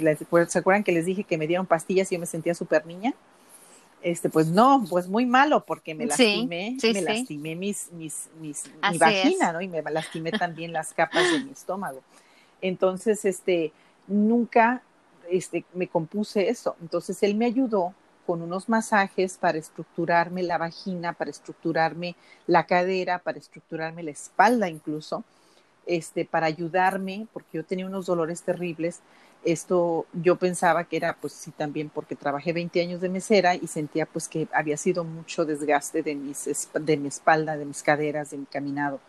¿se 0.49 0.59
acuerdan 0.59 0.83
que 0.83 0.93
les 0.93 1.05
dije 1.05 1.24
que 1.24 1.37
me 1.37 1.47
dieron 1.47 1.66
pastillas 1.66 2.11
y 2.11 2.14
yo 2.14 2.20
me 2.20 2.26
sentía 2.26 2.55
súper 2.55 2.87
niña? 2.87 3.14
Este, 4.03 4.28
pues 4.28 4.48
no, 4.48 4.84
pues 4.90 5.09
muy 5.09 5.26
malo 5.26 5.64
porque 5.64 5.94
me 5.94 6.07
lastimé, 6.07 6.76
me 6.82 7.00
lastimé 7.03 7.55
mis, 7.55 7.92
mis, 7.92 8.28
mis 8.40 8.64
mi 8.90 8.98
vagina, 8.98 9.53
¿no? 9.53 9.61
Y 9.61 9.68
me 9.68 9.82
lastimé 9.82 10.32
también 10.32 10.72
las 10.72 10.92
capas 10.92 11.30
de 11.32 11.44
mi 11.44 11.53
estómago. 11.53 12.00
Entonces, 12.61 13.24
este, 13.24 13.72
nunca, 14.07 14.82
este, 15.30 15.64
me 15.74 15.88
compuse 15.88 16.48
eso. 16.48 16.76
Entonces, 16.80 17.22
él 17.22 17.36
me 17.36 17.46
ayudó 17.46 17.94
con 18.26 18.42
unos 18.42 18.68
masajes 18.68 19.36
para 19.38 19.59
estructurarme 19.59 20.42
la 20.42 20.59
vagina, 20.59 21.12
para 21.12 21.30
estructurarme 21.30 22.16
la 22.46 22.66
cadera, 22.66 23.18
para 23.18 23.38
estructurarme 23.38 24.03
la 24.03 24.12
espalda 24.12 24.68
incluso, 24.68 25.24
este, 25.86 26.24
para 26.24 26.46
ayudarme, 26.46 27.26
porque 27.32 27.59
yo 27.59 27.64
tenía 27.64 27.86
unos 27.86 28.07
dolores 28.07 28.42
terribles, 28.42 29.00
esto 29.45 30.07
yo 30.12 30.36
pensaba 30.36 30.84
que 30.84 30.97
era 30.97 31.16
pues 31.20 31.32
sí 31.32 31.51
también 31.51 31.90
porque 31.93 32.14
trabajé 32.14 32.53
20 32.53 32.80
años 32.80 33.01
de 33.01 33.09
mesera 33.09 33.55
y 33.55 33.66
sentía 33.66 34.07
pues 34.07 34.28
que 34.28 34.47
había 34.53 34.76
sido 34.76 35.05
mucho 35.05 35.45
desgaste 35.45 36.03
de, 36.03 36.14
mis, 36.14 36.68
de 36.72 36.97
mi 36.97 37.09
espalda, 37.09 37.57
de 37.57 37.64
mis 37.64 37.82
caderas, 37.82 38.30
de 38.30 38.38
mi 38.38 38.47
caminado. 38.47 39.01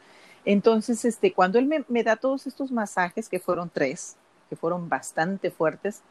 Entonces, 0.45 1.05
este, 1.05 1.33
cuando 1.33 1.59
él 1.59 1.69
me, 1.87 2.03
da 2.03 2.15
todos 2.15 2.47
estos 2.47 2.71
masajes, 2.71 3.29
que 3.29 3.39
fueron 3.39 3.69
tres, 3.73 4.17
que 4.49 4.55
fueron 4.55 4.89
bastante 4.89 5.51
fuertes, 5.51 6.01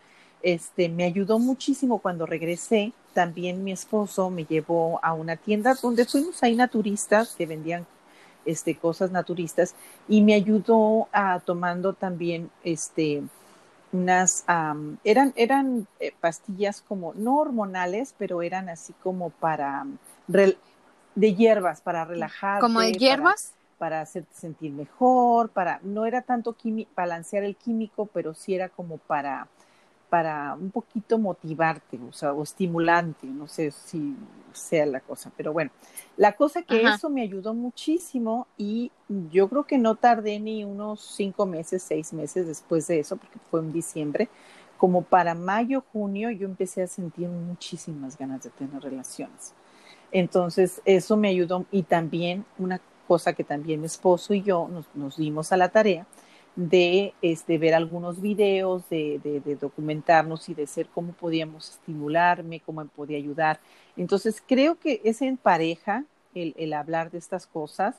este, 0.42 0.88
me 0.88 1.04
ayudó 1.04 1.38
muchísimo 1.38 1.98
cuando 1.98 2.26
regresé. 2.26 2.92
También 3.14 3.62
mi 3.62 3.72
esposo 3.72 4.30
me 4.30 4.44
llevó 4.44 5.00
a 5.02 5.12
una 5.12 5.36
tienda 5.36 5.74
donde 5.74 6.06
fuimos 6.06 6.42
ahí 6.42 6.56
naturistas 6.56 7.34
que 7.36 7.46
vendían 7.46 7.86
este, 8.46 8.76
cosas 8.76 9.10
naturistas 9.10 9.74
y 10.08 10.22
me 10.22 10.34
ayudó 10.34 11.08
a 11.12 11.40
tomando 11.40 11.92
también 11.92 12.50
este, 12.64 13.22
unas, 13.92 14.44
eran, 15.04 15.32
eran 15.36 15.86
eh, 16.00 16.12
pastillas 16.20 16.80
como, 16.82 17.12
no 17.14 17.36
hormonales, 17.36 18.14
pero 18.18 18.42
eran 18.42 18.68
así 18.68 18.94
como 19.02 19.30
para, 19.30 19.86
de 20.26 21.34
hierbas, 21.34 21.80
para 21.82 22.04
relajar. 22.04 22.60
¿Como 22.60 22.80
de 22.80 22.92
hierbas? 22.92 23.52
Para, 23.78 24.00
hacerte 24.00 24.32
sentir 24.34 24.72
mejor, 24.72 25.50
para, 25.50 25.80
no 25.82 26.06
era 26.06 26.22
tanto 26.22 26.56
balancear 26.96 27.42
el 27.42 27.56
químico, 27.56 28.06
pero 28.06 28.32
sí 28.32 28.54
era 28.54 28.68
como 28.68 28.98
para 28.98 29.48
para 30.12 30.54
un 30.60 30.70
poquito 30.70 31.18
motivarte, 31.18 31.98
o 32.06 32.12
sea, 32.12 32.34
o 32.34 32.42
estimulante, 32.42 33.26
no 33.26 33.48
sé 33.48 33.70
si 33.70 34.14
sea 34.52 34.84
la 34.84 35.00
cosa, 35.00 35.32
pero 35.38 35.54
bueno, 35.54 35.70
la 36.18 36.32
cosa 36.36 36.60
que 36.60 36.82
eso 36.82 37.08
me 37.08 37.22
ayudó 37.22 37.54
muchísimo 37.54 38.46
y 38.58 38.92
yo 39.30 39.48
creo 39.48 39.64
que 39.64 39.78
no 39.78 39.94
tardé 39.94 40.38
ni 40.38 40.64
unos 40.64 41.00
cinco 41.00 41.46
meses, 41.46 41.82
seis 41.82 42.12
meses 42.12 42.46
después 42.46 42.86
de 42.88 42.98
eso, 42.98 43.16
porque 43.16 43.38
fue 43.50 43.60
en 43.60 43.72
diciembre, 43.72 44.28
como 44.76 45.00
para 45.00 45.34
mayo, 45.34 45.82
junio, 45.94 46.30
yo 46.30 46.46
empecé 46.46 46.82
a 46.82 46.88
sentir 46.88 47.30
muchísimas 47.30 48.18
ganas 48.18 48.42
de 48.42 48.50
tener 48.50 48.82
relaciones. 48.82 49.54
Entonces, 50.10 50.82
eso 50.84 51.16
me 51.16 51.28
ayudó 51.28 51.64
y 51.70 51.84
también 51.84 52.44
una 52.58 52.82
cosa 53.08 53.32
que 53.32 53.44
también 53.44 53.80
mi 53.80 53.86
esposo 53.86 54.34
y 54.34 54.42
yo 54.42 54.68
nos, 54.70 54.84
nos 54.94 55.16
dimos 55.16 55.52
a 55.52 55.56
la 55.56 55.70
tarea 55.70 56.06
de 56.54 57.14
este, 57.22 57.56
ver 57.56 57.74
algunos 57.74 58.20
videos, 58.20 58.88
de, 58.90 59.20
de, 59.22 59.56
documentarnos 59.56 60.48
y 60.48 60.54
de 60.54 60.66
ser 60.66 60.86
cómo 60.88 61.12
podíamos 61.12 61.70
estimularme, 61.70 62.60
cómo 62.60 62.82
me 62.82 62.90
podía 62.90 63.16
ayudar. 63.16 63.58
Entonces, 63.96 64.42
creo 64.46 64.78
que 64.78 65.00
es 65.04 65.22
en 65.22 65.36
pareja 65.38 66.04
el, 66.34 66.54
el 66.58 66.74
hablar 66.74 67.10
de 67.10 67.18
estas 67.18 67.46
cosas 67.46 67.96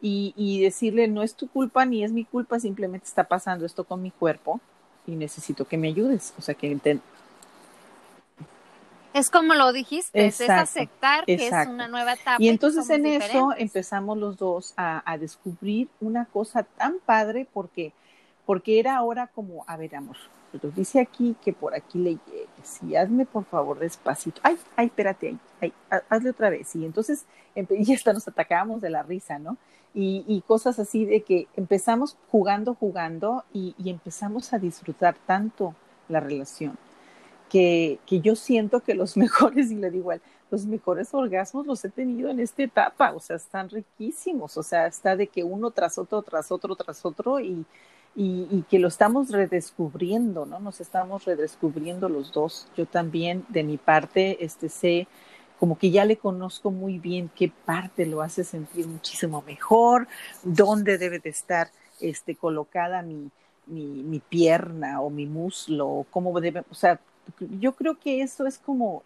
y, 0.00 0.34
y, 0.36 0.60
decirle, 0.60 1.06
no 1.06 1.22
es 1.22 1.34
tu 1.36 1.48
culpa 1.48 1.84
ni 1.86 2.02
es 2.02 2.12
mi 2.12 2.24
culpa, 2.24 2.58
simplemente 2.58 3.06
está 3.06 3.24
pasando 3.24 3.64
esto 3.64 3.84
con 3.84 4.02
mi 4.02 4.10
cuerpo 4.10 4.60
y 5.06 5.12
necesito 5.12 5.66
que 5.66 5.78
me 5.78 5.88
ayudes. 5.88 6.34
O 6.38 6.42
sea, 6.42 6.54
que 6.54 6.70
es 9.14 9.30
como 9.30 9.54
lo 9.54 9.72
dijiste, 9.72 10.26
es 10.26 10.40
aceptar 10.40 11.24
que 11.24 11.34
es 11.34 11.52
una 11.68 11.88
nueva 11.88 12.14
etapa. 12.14 12.36
Y 12.38 12.48
entonces 12.48 12.88
en 12.90 13.06
eso 13.06 13.52
empezamos 13.56 14.18
los 14.18 14.36
dos 14.36 14.74
a, 14.76 15.02
a, 15.10 15.18
descubrir 15.18 15.88
una 16.00 16.26
cosa 16.26 16.62
tan 16.62 16.98
padre 17.04 17.46
porque 17.52 17.92
porque 18.46 18.80
era 18.80 18.96
ahora 18.96 19.28
como, 19.28 19.64
a 19.68 19.76
ver, 19.76 19.94
amor, 19.94 20.16
pero 20.50 20.70
dice 20.70 21.00
aquí 21.00 21.34
que 21.42 21.52
por 21.52 21.74
aquí 21.74 21.98
le 21.98 22.18
llegues 22.26 22.82
y 22.82 22.96
hazme 22.96 23.24
por 23.24 23.44
favor 23.44 23.78
despacito. 23.78 24.40
Ay, 24.44 24.58
ay, 24.76 24.86
espérate, 24.86 25.36
ay, 25.60 25.72
hazle 26.08 26.30
otra 26.30 26.50
vez. 26.50 26.74
Y 26.76 26.84
entonces, 26.84 27.24
y 27.70 27.94
hasta 27.94 28.12
nos 28.12 28.28
atacábamos 28.28 28.80
de 28.82 28.90
la 28.90 29.02
risa, 29.02 29.38
¿no? 29.38 29.56
Y, 29.94 30.42
cosas 30.46 30.78
así 30.78 31.04
de 31.04 31.22
que 31.22 31.48
empezamos 31.54 32.16
jugando, 32.30 32.74
jugando 32.74 33.44
y, 33.52 33.74
empezamos 33.84 34.54
a 34.54 34.58
disfrutar 34.58 35.14
tanto 35.26 35.74
la 36.08 36.18
relación 36.18 36.78
que, 37.52 37.98
que, 38.06 38.20
yo 38.20 38.34
siento 38.34 38.80
que 38.80 38.94
los 38.94 39.16
mejores, 39.18 39.70
y 39.70 39.74
le 39.74 39.90
digo 39.90 40.04
igual, 40.04 40.22
los 40.50 40.64
mejores 40.64 41.12
orgasmos 41.12 41.66
los 41.66 41.84
he 41.84 41.90
tenido 41.90 42.30
en 42.30 42.40
esta 42.40 42.62
etapa, 42.62 43.12
o 43.12 43.20
sea, 43.20 43.36
están 43.36 43.68
riquísimos, 43.68 44.56
o 44.56 44.62
sea, 44.62 44.86
está 44.86 45.16
de 45.16 45.26
que 45.26 45.44
uno 45.44 45.70
tras 45.70 45.98
otro, 45.98 46.22
tras 46.22 46.50
otro, 46.50 46.74
tras 46.76 47.04
otro 47.04 47.40
y, 47.40 47.66
y, 48.16 48.64
que 48.70 48.78
lo 48.78 48.88
estamos 48.88 49.30
redescubriendo, 49.30 50.46
¿no? 50.46 50.60
Nos 50.60 50.80
estamos 50.80 51.26
redescubriendo 51.26 52.08
los 52.08 52.32
dos. 52.32 52.68
Yo 52.76 52.86
también, 52.86 53.44
de 53.50 53.64
mi 53.64 53.76
parte, 53.76 54.42
este, 54.44 54.68
sé 54.70 55.06
como 55.58 55.78
que 55.78 55.90
ya 55.90 56.04
le 56.06 56.16
conozco 56.16 56.70
muy 56.70 56.98
bien 56.98 57.30
qué 57.34 57.52
parte 57.64 58.06
lo 58.06 58.22
hace 58.22 58.44
sentir 58.44 58.86
muchísimo 58.86 59.42
mejor, 59.46 60.08
dónde 60.42 60.98
debe 60.98 61.18
de 61.20 61.30
estar 61.30 61.70
este, 62.00 62.34
colocada 62.34 63.02
mi, 63.02 63.30
mi, 63.66 64.02
mi 64.02 64.20
pierna 64.20 65.00
o 65.00 65.10
mi 65.10 65.26
muslo, 65.26 66.06
cómo 66.10 66.38
debe, 66.40 66.64
o 66.70 66.74
sea, 66.74 66.98
yo 67.60 67.72
creo 67.74 67.98
que 67.98 68.22
eso 68.22 68.46
es 68.46 68.58
como, 68.58 69.02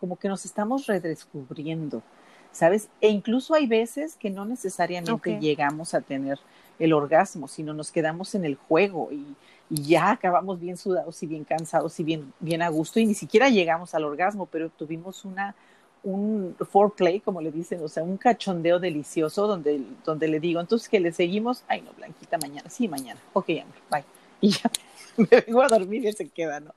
como 0.00 0.16
que 0.16 0.28
nos 0.28 0.44
estamos 0.44 0.86
redescubriendo, 0.86 2.02
¿sabes? 2.50 2.88
E 3.00 3.08
incluso 3.08 3.54
hay 3.54 3.66
veces 3.66 4.16
que 4.16 4.30
no 4.30 4.44
necesariamente 4.44 5.38
llegamos 5.40 5.94
a 5.94 6.00
tener 6.00 6.38
el 6.78 6.92
orgasmo, 6.92 7.48
sino 7.48 7.72
nos 7.74 7.92
quedamos 7.92 8.34
en 8.34 8.44
el 8.44 8.56
juego 8.56 9.10
y, 9.12 9.36
ya 9.74 10.10
acabamos 10.10 10.60
bien 10.60 10.76
sudados 10.76 11.22
y 11.22 11.26
bien 11.26 11.44
cansados 11.44 11.98
y 11.98 12.04
bien, 12.04 12.30
bien 12.40 12.60
a 12.60 12.68
gusto 12.68 13.00
y 13.00 13.06
ni 13.06 13.14
siquiera 13.14 13.48
llegamos 13.48 13.94
al 13.94 14.04
orgasmo, 14.04 14.44
pero 14.44 14.68
tuvimos 14.68 15.24
una, 15.24 15.54
un 16.02 16.54
foreplay, 16.70 17.20
como 17.20 17.40
le 17.40 17.50
dicen, 17.50 17.82
o 17.82 17.88
sea, 17.88 18.02
un 18.02 18.18
cachondeo 18.18 18.78
delicioso 18.78 19.46
donde, 19.46 19.80
donde 20.04 20.28
le 20.28 20.40
digo, 20.40 20.60
entonces 20.60 20.90
que 20.90 21.00
le 21.00 21.10
seguimos, 21.10 21.64
ay 21.68 21.80
no, 21.80 21.92
Blanquita, 21.94 22.36
mañana, 22.36 22.68
sí, 22.68 22.86
mañana, 22.86 23.18
ok, 23.32 23.48
amor, 23.62 23.76
bye. 23.90 24.04
Y 24.42 24.50
ya 24.50 24.70
me 25.16 25.42
vengo 25.46 25.62
a 25.62 25.68
dormir 25.68 26.04
y 26.04 26.12
se 26.12 26.28
queda, 26.28 26.60
¿no? 26.60 26.74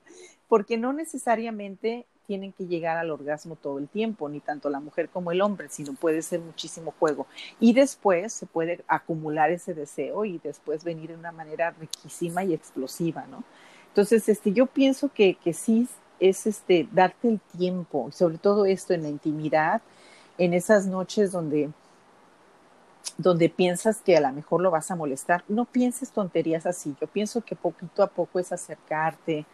Porque 0.48 0.76
no 0.76 0.92
necesariamente 0.92 2.06
tienen 2.26 2.52
que 2.52 2.66
llegar 2.66 2.98
al 2.98 3.10
orgasmo 3.10 3.56
todo 3.56 3.78
el 3.78 3.88
tiempo, 3.88 4.28
ni 4.28 4.40
tanto 4.40 4.68
la 4.68 4.80
mujer 4.80 5.08
como 5.08 5.30
el 5.30 5.40
hombre, 5.40 5.68
sino 5.70 5.94
puede 5.94 6.22
ser 6.22 6.40
muchísimo 6.40 6.92
juego. 6.98 7.26
Y 7.60 7.72
después 7.72 8.32
se 8.32 8.46
puede 8.46 8.84
acumular 8.88 9.50
ese 9.50 9.74
deseo 9.74 10.24
y 10.24 10.38
después 10.38 10.84
venir 10.84 11.10
de 11.10 11.16
una 11.16 11.32
manera 11.32 11.70
riquísima 11.70 12.44
y 12.44 12.52
explosiva, 12.52 13.26
¿no? 13.30 13.44
Entonces, 13.88 14.28
este, 14.28 14.52
yo 14.52 14.66
pienso 14.66 15.08
que, 15.08 15.36
que 15.36 15.52
sí 15.52 15.88
es 16.20 16.46
este, 16.46 16.88
darte 16.92 17.28
el 17.28 17.40
tiempo, 17.56 18.10
sobre 18.12 18.38
todo 18.38 18.66
esto 18.66 18.92
en 18.92 19.02
la 19.02 19.08
intimidad, 19.08 19.82
en 20.38 20.52
esas 20.52 20.86
noches 20.86 21.32
donde 21.32 21.70
donde 23.18 23.48
piensas 23.48 24.02
que 24.02 24.16
a 24.16 24.20
lo 24.20 24.32
mejor 24.32 24.60
lo 24.60 24.70
vas 24.70 24.90
a 24.90 24.96
molestar, 24.96 25.42
no 25.48 25.64
pienses 25.64 26.10
tonterías 26.10 26.66
así. 26.66 26.94
Yo 27.00 27.06
pienso 27.06 27.40
que 27.40 27.56
poquito 27.56 28.02
a 28.02 28.08
poco 28.08 28.38
es 28.38 28.52
acercarte, 28.52 29.46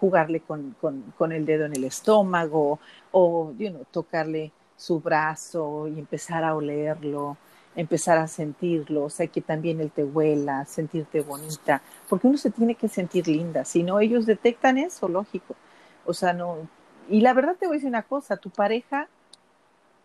jugarle 0.00 0.40
con, 0.40 0.74
con, 0.80 1.12
con 1.18 1.32
el 1.32 1.44
dedo 1.44 1.66
en 1.66 1.76
el 1.76 1.84
estómago 1.84 2.80
o 3.12 3.52
you 3.58 3.68
know, 3.68 3.84
tocarle 3.90 4.52
su 4.76 5.00
brazo 5.00 5.88
y 5.88 5.98
empezar 5.98 6.42
a 6.42 6.54
olerlo, 6.54 7.36
empezar 7.76 8.18
a 8.18 8.26
sentirlo, 8.26 9.04
o 9.04 9.10
sea, 9.10 9.26
que 9.26 9.40
también 9.42 9.80
él 9.80 9.90
te 9.90 10.04
huela, 10.04 10.64
sentirte 10.64 11.20
bonita, 11.20 11.82
porque 12.08 12.26
uno 12.26 12.38
se 12.38 12.50
tiene 12.50 12.74
que 12.74 12.88
sentir 12.88 13.28
linda, 13.28 13.64
si 13.64 13.82
no 13.82 14.00
ellos 14.00 14.26
detectan 14.26 14.78
eso, 14.78 15.08
lógico. 15.08 15.54
O 16.06 16.14
sea, 16.14 16.32
no. 16.32 16.56
Y 17.08 17.20
la 17.20 17.34
verdad 17.34 17.56
te 17.58 17.66
voy 17.66 17.74
a 17.74 17.76
decir 17.76 17.88
una 17.88 18.02
cosa, 18.02 18.36
tu 18.38 18.50
pareja, 18.50 19.08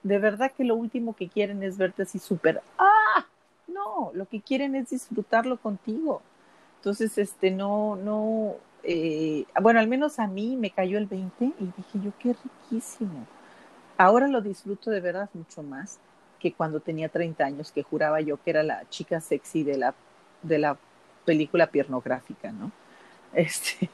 de 0.03 0.19
verdad 0.19 0.51
que 0.51 0.63
lo 0.63 0.75
último 0.75 1.15
que 1.15 1.29
quieren 1.29 1.63
es 1.63 1.77
verte 1.77 2.03
así 2.03 2.19
súper, 2.19 2.61
ah, 2.77 3.25
no, 3.67 4.11
lo 4.13 4.25
que 4.27 4.41
quieren 4.41 4.75
es 4.75 4.89
disfrutarlo 4.89 5.57
contigo. 5.57 6.21
Entonces, 6.77 7.17
este, 7.17 7.49
no, 7.49 7.95
no, 7.95 8.55
eh, 8.87 9.45
bueno, 9.61 9.79
al 9.79 9.87
menos 9.87 10.19
a 10.19 10.27
mí 10.27 10.55
me 10.57 10.69
cayó 10.69 10.97
el 10.97 11.07
20 11.07 11.45
y 11.45 11.65
dije 11.77 11.99
yo, 12.03 12.11
qué 12.19 12.35
riquísimo. 12.43 13.25
Ahora 13.97 14.27
lo 14.27 14.41
disfruto 14.41 14.91
de 14.91 14.99
verdad 14.99 15.29
mucho 15.33 15.63
más 15.63 15.99
que 16.39 16.53
cuando 16.53 16.79
tenía 16.79 17.09
30 17.09 17.43
años, 17.43 17.71
que 17.71 17.81
juraba 17.81 18.21
yo 18.21 18.37
que 18.43 18.51
era 18.51 18.61
la 18.61 18.87
chica 18.89 19.21
sexy 19.21 19.63
de 19.63 19.77
la, 19.77 19.95
de 20.43 20.59
la 20.59 20.77
película 21.25 21.67
piernográfica, 21.67 22.51
¿no? 22.51 22.71
Este, 23.33 23.89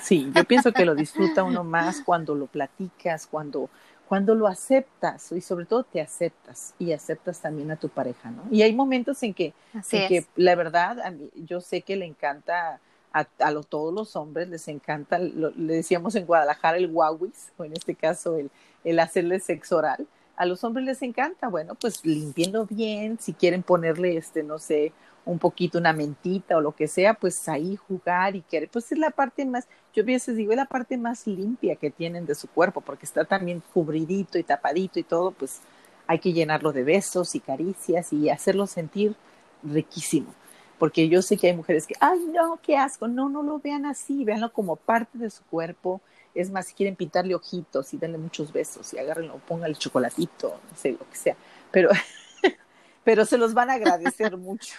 sí, 0.00 0.30
yo 0.32 0.44
pienso 0.44 0.70
que 0.70 0.84
lo 0.84 0.94
disfruta 0.94 1.42
uno 1.42 1.64
más 1.64 2.02
cuando 2.02 2.36
lo 2.36 2.46
platicas, 2.46 3.26
cuando, 3.26 3.68
cuando 4.06 4.36
lo 4.36 4.46
aceptas 4.46 5.32
y 5.32 5.40
sobre 5.40 5.64
todo 5.64 5.82
te 5.82 6.00
aceptas 6.00 6.72
y 6.78 6.92
aceptas 6.92 7.40
también 7.40 7.72
a 7.72 7.76
tu 7.76 7.88
pareja, 7.88 8.30
¿no? 8.30 8.44
Y 8.48 8.62
hay 8.62 8.72
momentos 8.76 9.20
en 9.24 9.34
que, 9.34 9.54
en 9.74 10.08
que 10.08 10.24
la 10.36 10.54
verdad, 10.54 11.00
a 11.00 11.10
mí, 11.10 11.30
yo 11.34 11.60
sé 11.60 11.80
que 11.80 11.96
le 11.96 12.06
encanta 12.06 12.78
a, 13.12 13.24
todos 13.62 13.92
los 13.92 14.16
hombres 14.16 14.48
les 14.48 14.68
encanta, 14.68 15.18
le 15.18 15.74
decíamos 15.74 16.14
en 16.14 16.26
Guadalajara 16.26 16.78
el 16.78 16.88
guauis, 16.88 17.52
o 17.56 17.64
en 17.64 17.72
este 17.72 17.94
caso 17.94 18.36
el, 18.36 18.50
el 18.84 18.98
hacerle 18.98 19.40
sexo 19.40 19.76
oral. 19.76 20.06
A 20.36 20.46
los 20.46 20.64
hombres 20.64 20.86
les 20.86 21.02
encanta, 21.02 21.48
bueno, 21.48 21.74
pues 21.74 22.04
limpiendo 22.04 22.66
bien, 22.66 23.18
si 23.20 23.34
quieren 23.34 23.62
ponerle, 23.62 24.16
este, 24.16 24.42
no 24.42 24.58
sé, 24.58 24.92
un 25.24 25.38
poquito 25.38 25.78
una 25.78 25.92
mentita 25.92 26.56
o 26.56 26.60
lo 26.60 26.72
que 26.74 26.88
sea, 26.88 27.14
pues 27.14 27.48
ahí 27.48 27.76
jugar 27.76 28.34
y 28.34 28.42
querer, 28.42 28.68
pues 28.70 28.90
es 28.90 28.98
la 28.98 29.10
parte 29.10 29.44
más, 29.44 29.68
yo 29.94 30.02
a 30.02 30.06
veces 30.06 30.36
digo, 30.36 30.52
es 30.52 30.56
la 30.56 30.64
parte 30.64 30.96
más 30.96 31.26
limpia 31.26 31.76
que 31.76 31.90
tienen 31.90 32.26
de 32.26 32.34
su 32.34 32.48
cuerpo, 32.48 32.80
porque 32.80 33.06
está 33.06 33.24
también 33.24 33.62
cubridito 33.72 34.38
y 34.38 34.42
tapadito 34.42 34.98
y 34.98 35.04
todo, 35.04 35.30
pues 35.32 35.60
hay 36.06 36.18
que 36.18 36.32
llenarlo 36.32 36.72
de 36.72 36.82
besos 36.82 37.34
y 37.34 37.40
caricias 37.40 38.12
y 38.12 38.30
hacerlo 38.30 38.66
sentir 38.66 39.14
riquísimo 39.62 40.34
porque 40.82 41.08
yo 41.08 41.22
sé 41.22 41.36
que 41.36 41.46
hay 41.46 41.54
mujeres 41.54 41.86
que, 41.86 41.94
ay, 42.00 42.18
no, 42.34 42.58
qué 42.60 42.76
asco, 42.76 43.06
no, 43.06 43.28
no 43.28 43.44
lo 43.44 43.60
vean 43.60 43.86
así, 43.86 44.24
véanlo 44.24 44.52
como 44.52 44.74
parte 44.74 45.16
de 45.16 45.30
su 45.30 45.44
cuerpo. 45.44 46.00
Es 46.34 46.50
más, 46.50 46.66
si 46.66 46.74
quieren 46.74 46.96
pintarle 46.96 47.36
ojitos 47.36 47.94
y 47.94 47.98
denle 47.98 48.18
muchos 48.18 48.52
besos 48.52 48.92
y 48.92 48.98
agárrenlo, 48.98 49.38
pónganle 49.46 49.76
chocolatito, 49.76 50.48
no 50.48 50.76
sé, 50.76 50.90
lo 50.90 51.08
que 51.08 51.14
sea. 51.14 51.36
Pero, 51.70 51.90
pero 53.04 53.24
se 53.24 53.38
los 53.38 53.54
van 53.54 53.70
a 53.70 53.74
agradecer 53.74 54.36
mucho. 54.38 54.74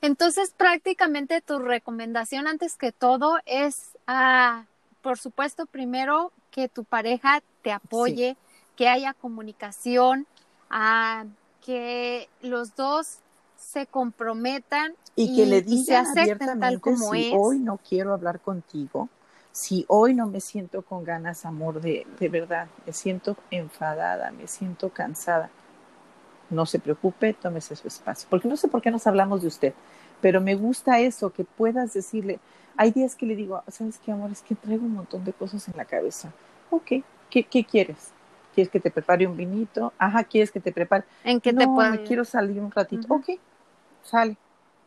Entonces, 0.00 0.54
prácticamente 0.56 1.40
tu 1.40 1.58
recomendación 1.58 2.46
antes 2.46 2.76
que 2.76 2.92
todo 2.92 3.40
es, 3.44 3.98
ah, 4.06 4.66
por 5.00 5.18
supuesto, 5.18 5.66
primero 5.66 6.30
que 6.52 6.68
tu 6.68 6.84
pareja 6.84 7.42
te 7.62 7.72
apoye, 7.72 8.36
que 8.76 8.88
haya 8.88 9.14
comunicación, 9.14 10.28
ah, 10.70 11.24
que 11.64 12.28
los 12.42 12.74
dos 12.76 13.18
se 13.56 13.86
comprometan 13.86 14.92
y, 15.14 15.36
que 15.36 15.46
le 15.46 15.62
digan 15.62 16.06
abiertamente 16.06 16.80
como 16.80 17.12
si 17.12 17.32
hoy 17.34 17.58
no 17.58 17.78
quiero 17.78 18.12
hablar 18.12 18.40
contigo, 18.40 19.08
si 19.52 19.84
hoy 19.88 20.14
no 20.14 20.26
me 20.26 20.40
siento 20.40 20.82
con 20.82 21.04
ganas, 21.04 21.44
amor, 21.44 21.80
de, 21.80 22.06
de 22.18 22.28
verdad, 22.28 22.68
me 22.86 22.92
siento 22.92 23.36
enfadada, 23.50 24.30
me 24.32 24.48
siento 24.48 24.88
cansada, 24.88 25.50
no 26.50 26.66
se 26.66 26.78
preocupe, 26.78 27.34
tómese 27.34 27.76
su 27.76 27.88
espacio. 27.88 28.28
Porque 28.28 28.48
no 28.48 28.56
sé 28.56 28.68
por 28.68 28.82
qué 28.82 28.90
nos 28.90 29.06
hablamos 29.06 29.42
de 29.42 29.48
usted, 29.48 29.74
pero 30.20 30.40
me 30.40 30.54
gusta 30.54 31.00
eso, 31.00 31.30
que 31.30 31.44
puedas 31.44 31.92
decirle, 31.92 32.40
hay 32.76 32.90
días 32.90 33.14
que 33.14 33.26
le 33.26 33.36
digo, 33.36 33.62
¿sabes 33.68 33.98
qué, 33.98 34.12
amor? 34.12 34.32
Es 34.32 34.42
que 34.42 34.54
traigo 34.54 34.84
un 34.84 34.94
montón 34.94 35.24
de 35.24 35.32
cosas 35.32 35.68
en 35.68 35.76
la 35.76 35.84
cabeza. 35.84 36.32
Ok, 36.70 37.04
¿qué, 37.30 37.44
qué 37.44 37.64
quieres? 37.64 38.12
¿Quieres 38.54 38.70
que 38.70 38.80
te 38.80 38.90
prepare 38.90 39.26
un 39.26 39.36
vinito? 39.36 39.92
Ajá, 39.98 40.24
¿quieres 40.24 40.50
que 40.50 40.60
te 40.60 40.72
prepare? 40.72 41.04
¿En 41.24 41.40
qué 41.40 41.52
no, 41.52 41.60
te 41.60 41.66
puedo? 41.66 41.90
me 41.90 42.02
quiero 42.02 42.24
salir 42.24 42.60
un 42.60 42.70
ratito. 42.70 43.06
Ok, 43.08 43.30
sale. 44.02 44.36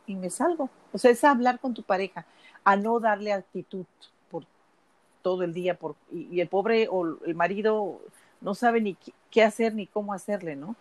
Y 0.06 0.14
me 0.14 0.30
salgo. 0.30 0.70
O 0.92 0.98
sea, 0.98 1.10
es 1.10 1.24
hablar 1.24 1.58
con 1.58 1.74
tu 1.74 1.82
pareja, 1.82 2.24
a 2.64 2.76
no 2.76 3.00
darle 3.00 3.32
actitud 3.32 3.84
por 4.30 4.44
todo 5.22 5.42
el 5.42 5.52
día. 5.52 5.74
Por, 5.74 5.96
y, 6.12 6.40
el 6.40 6.48
pobre 6.48 6.88
o 6.90 7.18
el 7.24 7.34
marido 7.34 8.00
no 8.40 8.54
sabe 8.54 8.80
ni 8.80 8.96
qué 9.30 9.42
hacer 9.42 9.74
ni 9.74 9.86
cómo 9.86 10.12
hacerle, 10.12 10.54
¿no? 10.54 10.76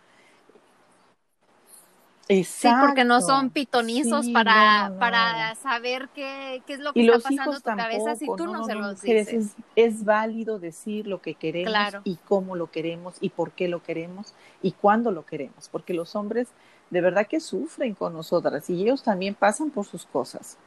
Sí, 2.27 2.67
porque 2.81 3.05
no 3.05 3.21
son 3.21 3.51
pitonizos 3.51 4.27
para, 4.29 4.91
para 4.99 5.53
saber 5.55 6.09
qué, 6.15 6.63
qué, 6.65 6.73
es 6.73 6.79
lo 6.79 6.91
que 6.91 7.05
está 7.05 7.19
pasando 7.19 7.55
en 7.55 7.61
tu 7.61 7.63
cabeza 7.63 8.15
si 8.15 8.25
tú 8.25 8.47
no, 8.47 8.65
se 8.65 8.73
los 8.73 8.99
dices. 8.99 9.55
Es, 9.75 10.03
válido 10.03 10.57
decir 10.57 11.05
lo 11.05 11.21
que 11.21 11.35
queremos 11.35 12.01
y 12.03 12.15
cómo 12.27 12.55
lo 12.55 12.71
queremos 12.71 13.15
y 13.21 13.29
por 13.29 13.51
qué 13.51 13.67
lo 13.67 13.83
queremos 13.83 14.33
y 14.63 14.71
cuándo 14.71 15.11
lo 15.11 15.23
queremos, 15.25 15.69
porque 15.69 15.93
los 15.93 16.15
hombres 16.15 16.47
de 16.89 17.01
verdad 17.01 17.27
que 17.27 17.39
sufren 17.39 17.93
con 17.93 18.13
nosotras 18.13 18.69
y 18.71 18.81
ellos 18.81 19.03
también 19.03 19.35
pasan 19.35 19.69
por 19.69 19.85
sus 19.85 20.05
cosas, 20.05 20.57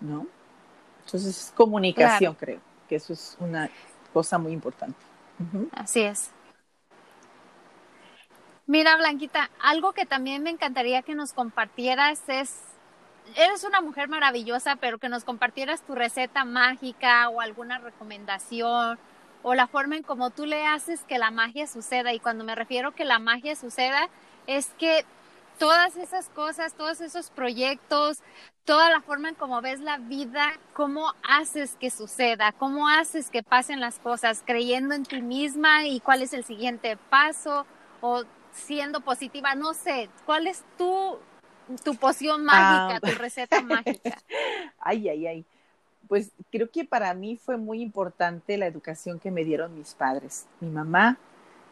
¿no? 0.00 0.26
Entonces 1.04 1.28
es 1.28 1.52
comunicación, 1.56 2.34
creo, 2.34 2.60
que 2.88 2.96
eso 2.96 3.12
es 3.12 3.36
una 3.40 3.68
cosa 4.12 4.38
muy 4.38 4.52
importante. 4.52 4.98
Así 5.72 6.00
es. 6.02 6.30
Mira, 8.68 8.98
Blanquita, 8.98 9.50
algo 9.62 9.94
que 9.94 10.04
también 10.04 10.42
me 10.42 10.50
encantaría 10.50 11.00
que 11.00 11.14
nos 11.14 11.32
compartieras 11.32 12.20
es, 12.28 12.54
eres 13.34 13.64
una 13.64 13.80
mujer 13.80 14.10
maravillosa, 14.10 14.76
pero 14.76 14.98
que 14.98 15.08
nos 15.08 15.24
compartieras 15.24 15.80
tu 15.80 15.94
receta 15.94 16.44
mágica 16.44 17.30
o 17.30 17.40
alguna 17.40 17.78
recomendación 17.78 18.98
o 19.42 19.54
la 19.54 19.68
forma 19.68 19.96
en 19.96 20.02
cómo 20.02 20.28
tú 20.28 20.44
le 20.44 20.66
haces 20.66 21.00
que 21.04 21.16
la 21.16 21.30
magia 21.30 21.66
suceda. 21.66 22.12
Y 22.12 22.20
cuando 22.20 22.44
me 22.44 22.54
refiero 22.54 22.94
que 22.94 23.06
la 23.06 23.18
magia 23.18 23.56
suceda, 23.56 24.10
es 24.46 24.66
que 24.78 25.06
todas 25.58 25.96
esas 25.96 26.28
cosas, 26.28 26.74
todos 26.74 27.00
esos 27.00 27.30
proyectos, 27.30 28.18
toda 28.66 28.90
la 28.90 29.00
forma 29.00 29.30
en 29.30 29.34
cómo 29.34 29.62
ves 29.62 29.80
la 29.80 29.96
vida, 29.96 30.52
cómo 30.74 31.14
haces 31.26 31.74
que 31.80 31.88
suceda, 31.88 32.52
cómo 32.52 32.86
haces 32.86 33.30
que 33.30 33.42
pasen 33.42 33.80
las 33.80 33.98
cosas, 33.98 34.42
creyendo 34.44 34.94
en 34.94 35.06
ti 35.06 35.22
misma 35.22 35.86
y 35.86 36.00
cuál 36.00 36.20
es 36.20 36.34
el 36.34 36.44
siguiente 36.44 36.98
paso 37.08 37.64
o 38.02 38.24
siendo 38.52 39.00
positiva, 39.00 39.54
no 39.54 39.74
sé, 39.74 40.08
¿cuál 40.26 40.46
es 40.46 40.64
tu, 40.76 41.18
tu 41.84 41.94
poción 41.96 42.44
mágica, 42.44 42.96
ah. 42.96 43.00
tu 43.00 43.18
receta 43.18 43.60
mágica? 43.60 44.18
Ay, 44.78 45.08
ay, 45.08 45.26
ay. 45.26 45.44
Pues 46.08 46.30
creo 46.50 46.70
que 46.70 46.84
para 46.84 47.12
mí 47.14 47.36
fue 47.36 47.56
muy 47.56 47.82
importante 47.82 48.56
la 48.56 48.66
educación 48.66 49.18
que 49.18 49.30
me 49.30 49.44
dieron 49.44 49.74
mis 49.74 49.94
padres. 49.94 50.46
Mi 50.60 50.70
mamá, 50.70 51.18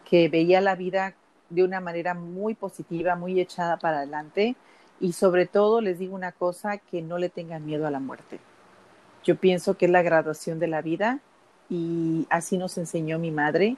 que 0.04 0.28
veía 0.28 0.60
la 0.60 0.74
vida 0.74 1.14
de 1.48 1.64
una 1.64 1.80
manera 1.80 2.14
muy 2.14 2.54
positiva, 2.54 3.16
muy 3.16 3.40
echada 3.40 3.78
para 3.78 3.98
adelante 3.98 4.56
y 5.00 5.12
sobre 5.12 5.46
todo 5.46 5.80
les 5.80 5.98
digo 5.98 6.14
una 6.14 6.32
cosa, 6.32 6.78
que 6.78 7.02
no 7.02 7.18
le 7.18 7.28
tengan 7.28 7.64
miedo 7.64 7.86
a 7.86 7.90
la 7.90 8.00
muerte. 8.00 8.40
Yo 9.24 9.36
pienso 9.36 9.76
que 9.76 9.86
es 9.86 9.90
la 9.90 10.02
graduación 10.02 10.58
de 10.58 10.68
la 10.68 10.82
vida 10.82 11.20
y 11.68 12.26
así 12.30 12.56
nos 12.56 12.78
enseñó 12.78 13.18
mi 13.18 13.30
madre 13.30 13.76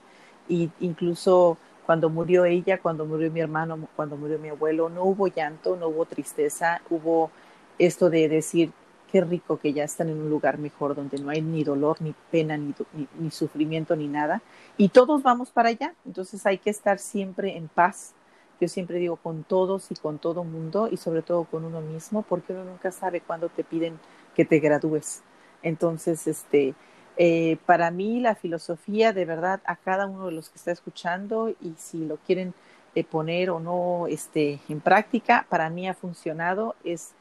y 0.49 0.71
incluso 0.81 1.59
cuando 1.89 2.11
murió 2.11 2.45
ella, 2.45 2.83
cuando 2.83 3.07
murió 3.07 3.31
mi 3.31 3.41
hermano, 3.41 3.89
cuando 3.97 4.15
murió 4.19 4.39
mi 4.39 4.51
abuelo, 4.51 4.91
no 4.91 5.05
hubo 5.05 5.27
llanto, 5.29 5.75
no 5.75 5.89
hubo 5.89 6.05
tristeza, 6.05 6.83
hubo 6.91 7.31
esto 7.79 8.11
de 8.11 8.29
decir, 8.29 8.73
qué 9.11 9.23
rico 9.23 9.57
que 9.57 9.73
ya 9.73 9.85
están 9.85 10.11
en 10.11 10.21
un 10.21 10.29
lugar 10.29 10.59
mejor 10.59 10.95
donde 10.95 11.19
no 11.19 11.31
hay 11.31 11.41
ni 11.41 11.65
dolor, 11.65 11.97
ni 12.03 12.15
pena, 12.31 12.59
ni, 12.59 12.75
ni, 13.19 13.31
sufrimiento, 13.31 13.97
ni 13.97 14.07
nada. 14.07 14.43
Y 14.77 14.91
todos 14.91 15.23
vamos 15.23 15.51
para 15.51 15.71
allá. 15.71 15.95
Entonces 16.05 16.45
hay 16.45 16.59
que 16.59 16.69
estar 16.69 16.99
siempre 16.99 17.57
en 17.57 17.69
paz. 17.69 18.13
Yo 18.61 18.69
siempre 18.69 18.99
digo 18.99 19.17
con 19.17 19.43
todos 19.45 19.91
y 19.91 19.95
con 19.95 20.19
todo 20.19 20.45
mundo 20.45 20.91
y 20.93 20.99
sobre 20.99 21.23
todo 21.23 21.45
con 21.45 21.65
uno 21.65 21.81
mismo, 21.81 22.21
porque 22.21 22.53
uno 22.53 22.65
nunca 22.65 22.93
sabe 22.93 23.23
cuándo 23.23 23.49
te 23.49 23.65
piden 23.65 23.99
que 24.35 24.45
te 24.45 24.59
gradúes. 24.59 25.23
Entonces, 25.63 26.27
este, 26.27 26.75
eh, 27.19 27.59
para 27.67 27.91
mí 27.91 28.21
la 28.21 28.37
filosofía 28.37 29.13
de 29.13 29.25
verdad 29.25 29.61
a 29.65 29.77
cada 29.77 30.07
uno 30.07 30.27
de 30.27 30.33
los 30.33 30.49
que 30.49 30.57
está 30.57 30.71
escuchando 30.71 31.51
y 31.61 31.75
si 31.77 32.07
lo 32.07 32.17
quieren 32.19 32.55
eh, 32.95 33.03
poner 33.03 33.51
o 33.51 33.59
no 33.59 34.07
este, 34.07 34.61
en 34.69 34.81
práctica, 34.81 35.45
para 35.49 35.69
mí 35.69 35.89
ha 35.89 35.95
funcionado 35.95 36.77
es 36.85 37.13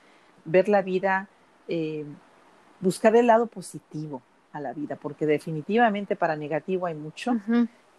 ver 0.45 0.69
la 0.69 0.81
vida 0.81 1.27
eh, 1.67 2.05
buscar 2.79 3.15
el 3.15 3.27
lado 3.27 3.47
positivo 3.47 4.21
a 4.53 4.59
la 4.59 4.73
vida, 4.73 4.95
porque 4.95 5.25
definitivamente 5.25 6.15
para 6.15 6.35
negativo 6.35 6.85
hay 6.85 6.95
mucho. 6.95 7.35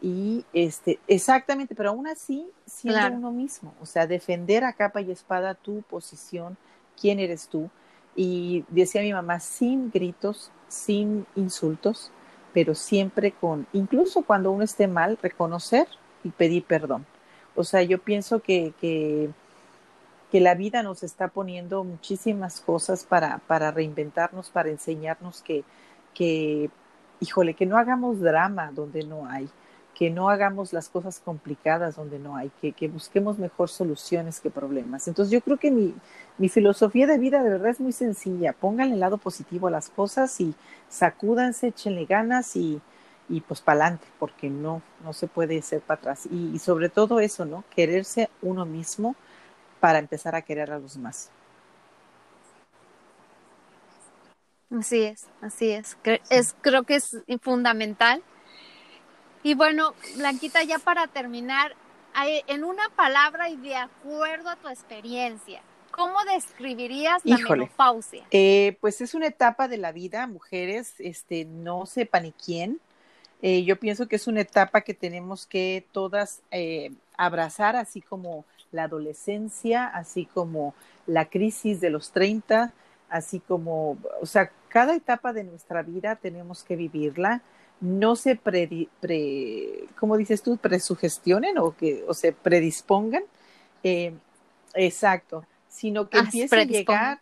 Y 0.01 0.45
este, 0.53 1.01
exactamente, 1.09 1.75
pero 1.75 1.91
aún 1.91 2.07
así 2.07 2.49
siendo 2.65 3.17
uno 3.17 3.33
mismo, 3.33 3.75
o 3.81 3.87
sea, 3.87 4.07
defender 4.07 4.63
a 4.65 4.73
capa 4.73 5.01
y 5.01 5.11
espada 5.11 5.55
tu 5.55 5.83
posición, 5.83 6.57
quién 7.01 7.19
eres 7.19 7.49
tú. 7.49 7.69
Y 8.15 8.65
decía 8.69 9.03
mi 9.03 9.13
mamá, 9.13 9.41
sin 9.41 9.91
gritos, 9.91 10.53
sin 10.69 11.27
insultos, 11.37 12.11
pero 12.53 12.75
siempre 12.75 13.33
con, 13.33 13.67
incluso 13.73 14.23
cuando 14.23 14.51
uno 14.51 14.65
esté 14.65 14.89
mal, 14.89 15.19
reconocer 15.23 15.87
y 16.25 16.31
pedir 16.31 16.65
perdón. 16.65 17.07
O 17.55 17.65
sea, 17.65 17.83
yo 17.83 17.99
pienso 17.99 18.41
que, 18.41 18.73
que 20.31 20.41
la 20.41 20.55
vida 20.55 20.83
nos 20.83 21.03
está 21.03 21.29
poniendo 21.29 21.85
muchísimas 21.85 22.61
cosas 22.61 23.05
para, 23.05 23.39
para 23.47 23.71
reinventarnos, 23.71 24.51
para 24.51 24.69
enseñarnos 24.69 25.43
que, 25.43 25.65
que, 26.15 26.71
híjole, 27.21 27.55
que 27.55 27.67
no 27.67 27.79
hagamos 27.79 28.21
drama 28.21 28.71
donde 28.73 29.05
no 29.05 29.27
hay, 29.27 29.49
que 29.99 30.11
no 30.11 30.31
hagamos 30.31 30.73
las 30.73 30.89
cosas 30.89 31.19
complicadas 31.19 31.97
donde 31.97 32.21
no 32.21 32.37
hay, 32.37 32.53
que, 32.61 32.71
que 32.71 32.87
busquemos 32.87 33.37
mejor 33.37 33.69
soluciones 33.69 34.39
que 34.39 34.49
problemas. 34.49 35.09
Entonces 35.09 35.33
yo 35.33 35.41
creo 35.41 35.57
que 35.57 35.73
mi, 35.73 35.93
mi 36.39 36.49
filosofía 36.49 37.09
de 37.09 37.19
vida 37.19 37.43
de 37.43 37.51
verdad 37.51 37.71
es 37.71 37.81
muy 37.81 37.91
sencilla. 37.91 38.53
Pónganle 38.53 38.95
el 38.95 39.01
lado 39.01 39.19
positivo 39.19 39.67
a 39.67 39.73
las 39.73 39.89
cosas 39.89 40.41
y 40.41 40.55
sacúdanse, 40.89 41.67
échenle 41.69 42.05
ganas 42.05 42.55
y, 42.55 42.81
y 43.29 43.41
pues 43.41 43.61
para 43.61 43.87
adelante, 43.87 44.07
porque 44.21 44.49
no, 44.49 44.83
no 45.03 45.13
se 45.13 45.27
puede 45.27 45.61
ser 45.63 45.81
para 45.81 45.99
atrás. 45.99 46.29
Y, 46.31 46.55
y 46.55 46.61
sobre 46.61 46.91
todo 46.91 47.19
eso, 47.19 47.45
¿no? 47.45 47.65
Quererse 47.75 48.31
uno 48.41 48.65
mismo 48.67 49.17
para 49.81 49.99
empezar 49.99 50.37
a 50.37 50.43
querer 50.43 50.71
a 50.71 50.79
los 50.79 50.95
demás. 50.95 51.29
Así 54.71 55.03
es, 55.03 55.27
así 55.41 55.71
es. 55.71 55.97
es 56.31 56.55
creo 56.61 56.85
que 56.85 56.95
es 56.95 57.17
fundamental. 57.41 58.23
Y 59.43 59.55
bueno, 59.55 59.95
Blanquita, 60.17 60.63
ya 60.63 60.79
para 60.79 61.07
terminar, 61.07 61.75
en 62.47 62.65
una 62.65 62.89
palabra 62.97 63.49
y 63.49 63.57
de 63.57 63.77
acuerdo 63.77 64.49
a 64.49 64.57
tu 64.57 64.69
experiencia, 64.69 65.61
¿cómo 65.91 66.17
describirías 66.25 67.25
la 67.25 67.39
menopausia? 67.39 68.25
Eh, 68.31 68.77
pues 68.81 69.01
es 69.01 69.15
una 69.15 69.27
etapa 69.27 69.69
de 69.69 69.79
la 69.79 69.93
vida, 69.93 70.27
mujeres, 70.27 70.95
este, 70.99 71.45
no 71.45 71.87
sepa 71.87 72.21
ni 72.21 72.33
quién. 72.33 72.81
Eh, 73.41 73.63
yo 73.63 73.79
pienso 73.79 74.09
que 74.09 74.17
es 74.17 74.27
una 74.27 74.41
etapa 74.41 74.81
que 74.81 74.95
tenemos 74.95 75.47
que 75.47 75.87
todas 75.93 76.41
eh, 76.51 76.91
abrazar, 77.17 77.77
así 77.77 78.01
como 78.01 78.45
la 78.73 78.85
adolescencia, 78.85 79.87
así 79.87 80.27
como 80.27 80.75
la 81.07 81.27
crisis 81.27 81.81
de 81.81 81.91
los 81.91 82.11
30, 82.11 82.73
así 83.09 83.39
como, 83.41 83.97
o 84.21 84.27
sea, 84.27 84.51
cada 84.69 84.95
etapa 84.95 85.33
de 85.33 85.45
nuestra 85.45 85.83
vida 85.83 86.17
tenemos 86.17 86.65
que 86.65 86.77
vivirla. 86.77 87.43
No 87.81 88.17
se 88.17 88.37
pre, 88.37 88.89
pre 89.01 89.85
¿cómo 89.99 90.17
dices 90.17 90.43
tú? 90.43 90.57
Presugestionen 90.57 91.59
o 91.59 91.77
que, 91.77 92.05
o 92.09 92.15
se 92.15 92.33
predispongan. 92.33 93.23
Eh, 93.83 94.13
exacto, 94.75 95.45
sino 95.69 96.09
que 96.09 96.19
ah, 96.19 96.23
empiece 96.23 96.57
a 96.57 96.65
llegar 96.65 97.21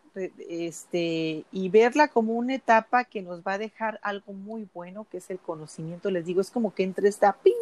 este, 0.49 1.45
y 1.53 1.69
verla 1.69 2.09
como 2.09 2.33
una 2.33 2.55
etapa 2.55 3.05
que 3.05 3.21
nos 3.21 3.43
va 3.43 3.55
a 3.55 3.59
dejar 3.59 4.01
algo 4.03 4.33
muy 4.33 4.67
bueno, 4.73 5.07
que 5.11 5.19
es 5.19 5.29
el 5.31 5.39
conocimiento. 5.39 6.11
Les 6.11 6.25
digo, 6.25 6.41
es 6.41 6.51
como 6.51 6.75
que 6.75 6.83
entre 6.83 7.09
esta, 7.09 7.35
¡ping! 7.35 7.53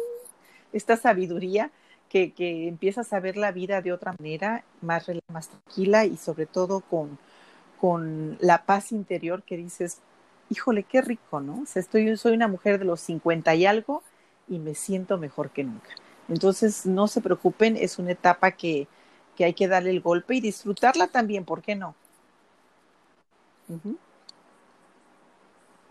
esta 0.71 0.95
sabiduría 0.97 1.71
que, 2.09 2.31
que 2.31 2.67
empiezas 2.67 3.11
a 3.13 3.19
ver 3.19 3.35
la 3.35 3.51
vida 3.51 3.81
de 3.81 3.91
otra 3.91 4.13
manera, 4.17 4.63
más, 4.81 5.07
más 5.27 5.49
tranquila 5.49 6.05
y 6.05 6.17
sobre 6.17 6.45
todo 6.45 6.81
con, 6.81 7.17
con 7.79 8.37
la 8.39 8.65
paz 8.65 8.91
interior 8.91 9.43
que 9.43 9.57
dices, 9.57 9.99
híjole, 10.49 10.83
qué 10.83 11.01
rico, 11.01 11.39
¿no? 11.39 11.61
O 11.61 11.65
sea, 11.65 11.79
estoy, 11.79 12.15
soy 12.17 12.33
una 12.33 12.47
mujer 12.47 12.79
de 12.79 12.85
los 12.85 13.01
50 13.01 13.53
y 13.55 13.65
algo 13.65 14.03
y 14.47 14.59
me 14.59 14.75
siento 14.75 15.17
mejor 15.17 15.49
que 15.49 15.63
nunca. 15.63 15.89
Entonces, 16.29 16.85
no 16.85 17.07
se 17.07 17.21
preocupen, 17.21 17.77
es 17.77 17.99
una 17.99 18.11
etapa 18.11 18.51
que, 18.51 18.87
que 19.35 19.45
hay 19.45 19.53
que 19.53 19.67
darle 19.67 19.91
el 19.91 20.01
golpe 20.01 20.35
y 20.35 20.41
disfrutarla 20.41 21.07
también, 21.07 21.45
¿por 21.45 21.61
qué 21.61 21.75
no? 21.75 21.95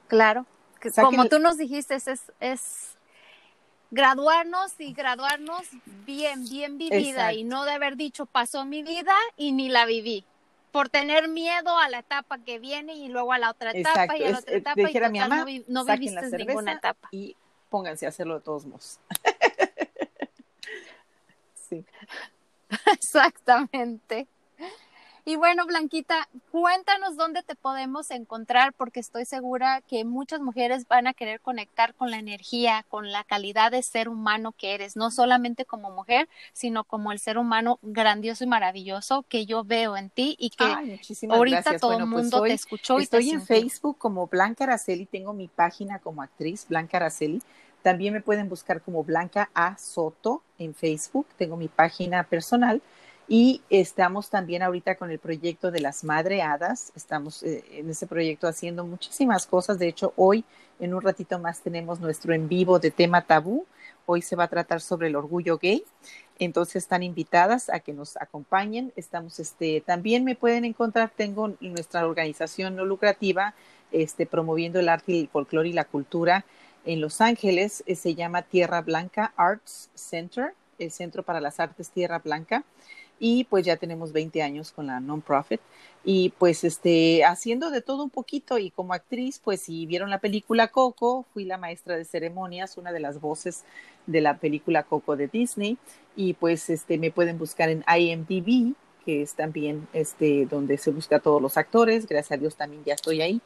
Claro, 0.08 0.46
como 0.94 1.26
tú 1.26 1.38
nos 1.38 1.56
dijiste, 1.56 1.94
es, 1.94 2.32
es 2.40 2.96
graduarnos 3.90 4.78
y 4.78 4.92
graduarnos 4.92 5.62
bien, 6.04 6.48
bien 6.48 6.78
vivida 6.78 7.32
y 7.32 7.44
no 7.44 7.64
de 7.64 7.72
haber 7.72 7.96
dicho 7.96 8.26
pasó 8.26 8.64
mi 8.64 8.82
vida 8.82 9.14
y 9.36 9.52
ni 9.52 9.68
la 9.68 9.86
viví 9.86 10.24
por 10.74 10.88
tener 10.88 11.28
miedo 11.28 11.78
a 11.78 11.88
la 11.88 12.00
etapa 12.00 12.38
que 12.38 12.58
viene 12.58 12.96
y 12.96 13.06
luego 13.06 13.32
a 13.32 13.38
la 13.38 13.50
otra 13.50 13.70
etapa 13.70 14.16
y 14.16 14.24
a 14.24 14.30
la 14.30 14.38
otra 14.40 14.56
etapa 14.56 14.90
y 14.90 15.00
mi 15.08 15.20
mamá, 15.20 15.46
no, 15.68 15.84
viviste 15.84 16.36
ninguna 16.36 16.72
etapa. 16.72 17.08
Y 17.12 17.36
pónganse 17.70 18.06
a 18.06 18.08
hacerlo 18.08 18.34
de 18.34 18.40
todos 18.40 18.66
modos. 18.66 18.98
sí. 21.54 21.84
Exactamente. 22.92 24.26
Y 25.26 25.36
bueno, 25.36 25.64
Blanquita, 25.64 26.28
cuéntanos 26.50 27.16
dónde 27.16 27.42
te 27.42 27.54
podemos 27.54 28.10
encontrar, 28.10 28.74
porque 28.74 29.00
estoy 29.00 29.24
segura 29.24 29.80
que 29.88 30.04
muchas 30.04 30.40
mujeres 30.40 30.86
van 30.86 31.06
a 31.06 31.14
querer 31.14 31.40
conectar 31.40 31.94
con 31.94 32.10
la 32.10 32.18
energía, 32.18 32.84
con 32.90 33.10
la 33.10 33.24
calidad 33.24 33.72
de 33.72 33.82
ser 33.82 34.10
humano 34.10 34.52
que 34.52 34.74
eres, 34.74 34.96
no 34.96 35.10
solamente 35.10 35.64
como 35.64 35.90
mujer, 35.90 36.28
sino 36.52 36.84
como 36.84 37.10
el 37.10 37.18
ser 37.20 37.38
humano 37.38 37.78
grandioso 37.80 38.44
y 38.44 38.48
maravilloso 38.48 39.24
que 39.26 39.46
yo 39.46 39.64
veo 39.64 39.96
en 39.96 40.10
ti 40.10 40.36
y 40.38 40.50
que 40.50 40.64
ahorita 41.30 41.78
todo 41.78 41.92
el 41.92 42.00
pues 42.00 42.08
mundo 42.10 42.42
te 42.42 42.52
escuchó. 42.52 43.00
Y 43.00 43.04
estoy 43.04 43.30
en 43.30 43.40
Facebook 43.40 43.96
como 43.96 44.26
Blanca 44.26 44.64
Araceli, 44.64 45.06
tengo 45.06 45.32
mi 45.32 45.48
página 45.48 46.00
como 46.00 46.20
actriz, 46.20 46.66
Blanca 46.68 46.98
Araceli. 46.98 47.42
También 47.80 48.12
me 48.12 48.20
pueden 48.20 48.50
buscar 48.50 48.82
como 48.82 49.04
Blanca 49.04 49.50
A. 49.54 49.78
Soto 49.78 50.42
en 50.58 50.74
Facebook, 50.74 51.26
tengo 51.38 51.56
mi 51.56 51.68
página 51.68 52.24
personal 52.24 52.82
y 53.26 53.62
estamos 53.70 54.28
también 54.28 54.62
ahorita 54.62 54.96
con 54.96 55.10
el 55.10 55.18
proyecto 55.18 55.70
de 55.70 55.80
las 55.80 56.04
madreadas. 56.04 56.92
Estamos 56.94 57.42
eh, 57.42 57.64
en 57.72 57.88
ese 57.88 58.06
proyecto 58.06 58.46
haciendo 58.46 58.84
muchísimas 58.84 59.46
cosas. 59.46 59.78
De 59.78 59.88
hecho, 59.88 60.12
hoy, 60.16 60.44
en 60.78 60.92
un 60.92 61.00
ratito 61.00 61.38
más, 61.38 61.60
tenemos 61.60 62.00
nuestro 62.00 62.34
en 62.34 62.48
vivo 62.48 62.78
de 62.78 62.90
tema 62.90 63.22
tabú. 63.22 63.66
Hoy 64.06 64.20
se 64.20 64.36
va 64.36 64.44
a 64.44 64.48
tratar 64.48 64.82
sobre 64.82 65.08
el 65.08 65.16
orgullo 65.16 65.56
gay. 65.56 65.84
Entonces 66.38 66.76
están 66.76 67.02
invitadas 67.02 67.70
a 67.70 67.80
que 67.80 67.94
nos 67.94 68.16
acompañen. 68.18 68.92
Estamos, 68.96 69.40
este, 69.40 69.80
también 69.80 70.24
me 70.24 70.34
pueden 70.34 70.66
encontrar, 70.66 71.10
tengo 71.16 71.54
nuestra 71.60 72.06
organización 72.06 72.76
no 72.76 72.84
lucrativa, 72.84 73.54
este, 73.92 74.26
promoviendo 74.26 74.80
el 74.80 74.88
arte, 74.90 75.18
el 75.18 75.28
folclore 75.28 75.70
y 75.70 75.72
la 75.72 75.84
cultura 75.84 76.44
en 76.84 77.00
Los 77.00 77.22
Ángeles. 77.22 77.82
Eh, 77.86 77.94
se 77.94 78.14
llama 78.14 78.42
Tierra 78.42 78.82
Blanca 78.82 79.32
Arts 79.36 79.90
Center, 79.94 80.52
el 80.78 80.90
Centro 80.90 81.22
para 81.22 81.40
las 81.40 81.58
Artes 81.60 81.88
Tierra 81.90 82.18
Blanca. 82.18 82.64
Y 83.26 83.44
pues 83.44 83.64
ya 83.64 83.78
tenemos 83.78 84.12
20 84.12 84.42
años 84.42 84.70
con 84.70 84.86
la 84.86 85.00
non-profit. 85.00 85.58
Y 86.04 86.34
pues 86.36 86.62
este 86.62 87.24
haciendo 87.24 87.70
de 87.70 87.80
todo 87.80 88.04
un 88.04 88.10
poquito 88.10 88.58
y 88.58 88.70
como 88.70 88.92
actriz 88.92 89.40
pues 89.42 89.62
si 89.62 89.86
vieron 89.86 90.10
la 90.10 90.18
película 90.18 90.68
Coco 90.68 91.24
fui 91.32 91.46
la 91.46 91.56
maestra 91.56 91.96
de 91.96 92.04
ceremonias 92.04 92.76
una 92.76 92.92
de 92.92 93.00
las 93.00 93.22
voces 93.22 93.64
de 94.06 94.20
la 94.20 94.36
película 94.36 94.82
Coco 94.82 95.16
de 95.16 95.28
Disney. 95.28 95.78
Y 96.14 96.34
pues 96.34 96.68
este 96.68 96.98
me 96.98 97.10
pueden 97.10 97.38
buscar 97.38 97.70
en 97.70 97.82
IMDb 97.88 98.74
que 99.06 99.22
es 99.22 99.32
también 99.32 99.88
este 99.94 100.44
donde 100.44 100.76
se 100.76 100.90
busca 100.90 101.16
a 101.16 101.20
todos 101.20 101.40
los 101.40 101.56
actores. 101.56 102.06
Gracias 102.06 102.32
a 102.32 102.40
Dios 102.42 102.56
también 102.56 102.84
ya 102.84 102.92
estoy 102.92 103.22
ahí 103.22 103.40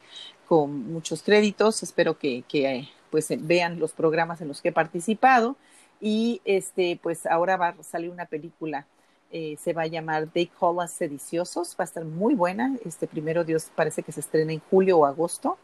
con 0.45 0.91
muchos 0.91 1.23
créditos. 1.23 1.83
Espero 1.83 2.19
que, 2.19 2.43
que 2.49 2.89
pues 3.11 3.29
vean 3.47 3.79
los 3.79 3.93
programas 3.93 4.41
en 4.41 4.49
los 4.49 4.61
que 4.61 4.69
he 4.69 4.73
participado. 4.73 5.55
Y 6.01 6.41
este 6.43 6.99
pues 7.01 7.25
ahora 7.25 7.55
va 7.55 7.69
a 7.69 7.83
salir 7.83 8.09
una 8.09 8.25
película 8.25 8.85
eh, 9.31 9.57
se 9.59 9.73
va 9.73 9.83
a 9.83 9.87
llamar 9.87 10.27
They 10.27 10.47
Call 10.47 10.77
Us 10.77 10.91
Sediciosos, 10.91 11.75
va 11.79 11.83
a 11.83 11.85
estar 11.85 12.05
muy 12.05 12.35
buena, 12.35 12.75
este 12.85 13.07
primero 13.07 13.43
Dios 13.43 13.67
parece 13.75 14.03
que 14.03 14.11
se 14.11 14.21
estrena 14.21 14.53
en 14.53 14.61
julio 14.69 14.99
o 14.99 15.05
agosto, 15.05 15.57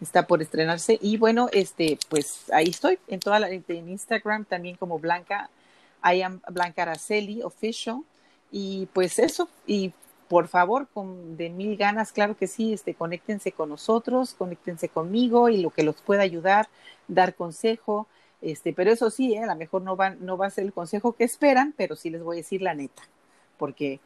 está 0.00 0.26
por 0.26 0.42
estrenarse. 0.42 0.98
Y 1.00 1.16
bueno, 1.16 1.48
este 1.52 1.98
pues 2.08 2.50
ahí 2.52 2.68
estoy 2.68 2.98
en 3.08 3.20
toda 3.20 3.40
la, 3.40 3.48
en 3.48 3.88
Instagram 3.88 4.44
también 4.44 4.76
como 4.76 4.98
Blanca, 4.98 5.50
I 6.04 6.22
am 6.22 6.40
Blanca 6.50 6.82
Araceli 6.82 7.42
Official. 7.42 8.02
Y 8.50 8.86
pues 8.92 9.18
eso. 9.18 9.48
Y 9.66 9.92
por 10.28 10.48
favor, 10.48 10.88
con 10.92 11.36
de 11.36 11.50
mil 11.50 11.76
ganas, 11.76 12.12
claro 12.12 12.36
que 12.36 12.46
sí, 12.46 12.72
este, 12.72 12.94
conéctense 12.94 13.52
con 13.52 13.68
nosotros, 13.68 14.34
conéctense 14.34 14.88
conmigo 14.88 15.48
y 15.48 15.58
lo 15.58 15.70
que 15.70 15.84
los 15.84 15.96
pueda 16.02 16.22
ayudar, 16.22 16.68
dar 17.06 17.34
consejo, 17.34 18.08
este, 18.42 18.72
pero 18.72 18.92
eso 18.92 19.10
sí, 19.10 19.34
¿eh? 19.34 19.42
a 19.42 19.46
lo 19.46 19.56
mejor 19.56 19.82
no 19.82 19.96
va, 19.96 20.10
no 20.10 20.36
va 20.36 20.46
a 20.46 20.50
ser 20.50 20.64
el 20.64 20.72
consejo 20.72 21.12
que 21.12 21.24
esperan, 21.24 21.74
pero 21.76 21.96
sí 21.96 22.10
les 22.10 22.22
voy 22.22 22.36
a 22.36 22.38
decir 22.38 22.62
la 22.62 22.74
neta, 22.74 23.02
porque 23.58 24.00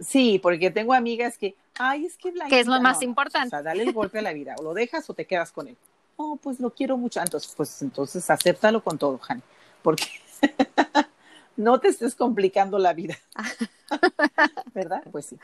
sí, 0.00 0.38
porque 0.38 0.70
tengo 0.70 0.92
amigas 0.94 1.38
que, 1.38 1.54
ay, 1.78 2.06
es 2.06 2.16
que 2.16 2.32
Que 2.48 2.60
es 2.60 2.66
lo 2.66 2.80
más 2.80 3.02
importante. 3.02 3.48
O 3.48 3.50
sea, 3.50 3.62
dale 3.62 3.82
el 3.82 3.92
golpe 3.92 4.18
a 4.18 4.22
la 4.22 4.32
vida, 4.32 4.54
o 4.58 4.62
lo 4.62 4.74
dejas 4.74 5.08
o 5.08 5.14
te 5.14 5.26
quedas 5.26 5.52
con 5.52 5.68
él. 5.68 5.76
Oh, 6.16 6.36
pues 6.36 6.60
lo 6.60 6.70
quiero 6.70 6.96
mucho. 6.96 7.20
Entonces, 7.20 7.52
pues 7.56 7.82
entonces 7.82 8.28
acéptalo 8.28 8.82
con 8.82 8.98
todo, 8.98 9.18
Jani, 9.18 9.42
porque 9.82 10.06
no 11.56 11.80
te 11.80 11.88
estés 11.88 12.14
complicando 12.14 12.78
la 12.78 12.92
vida. 12.92 13.16
¿Verdad? 14.74 15.02
Pues 15.10 15.26
sí. 15.26 15.38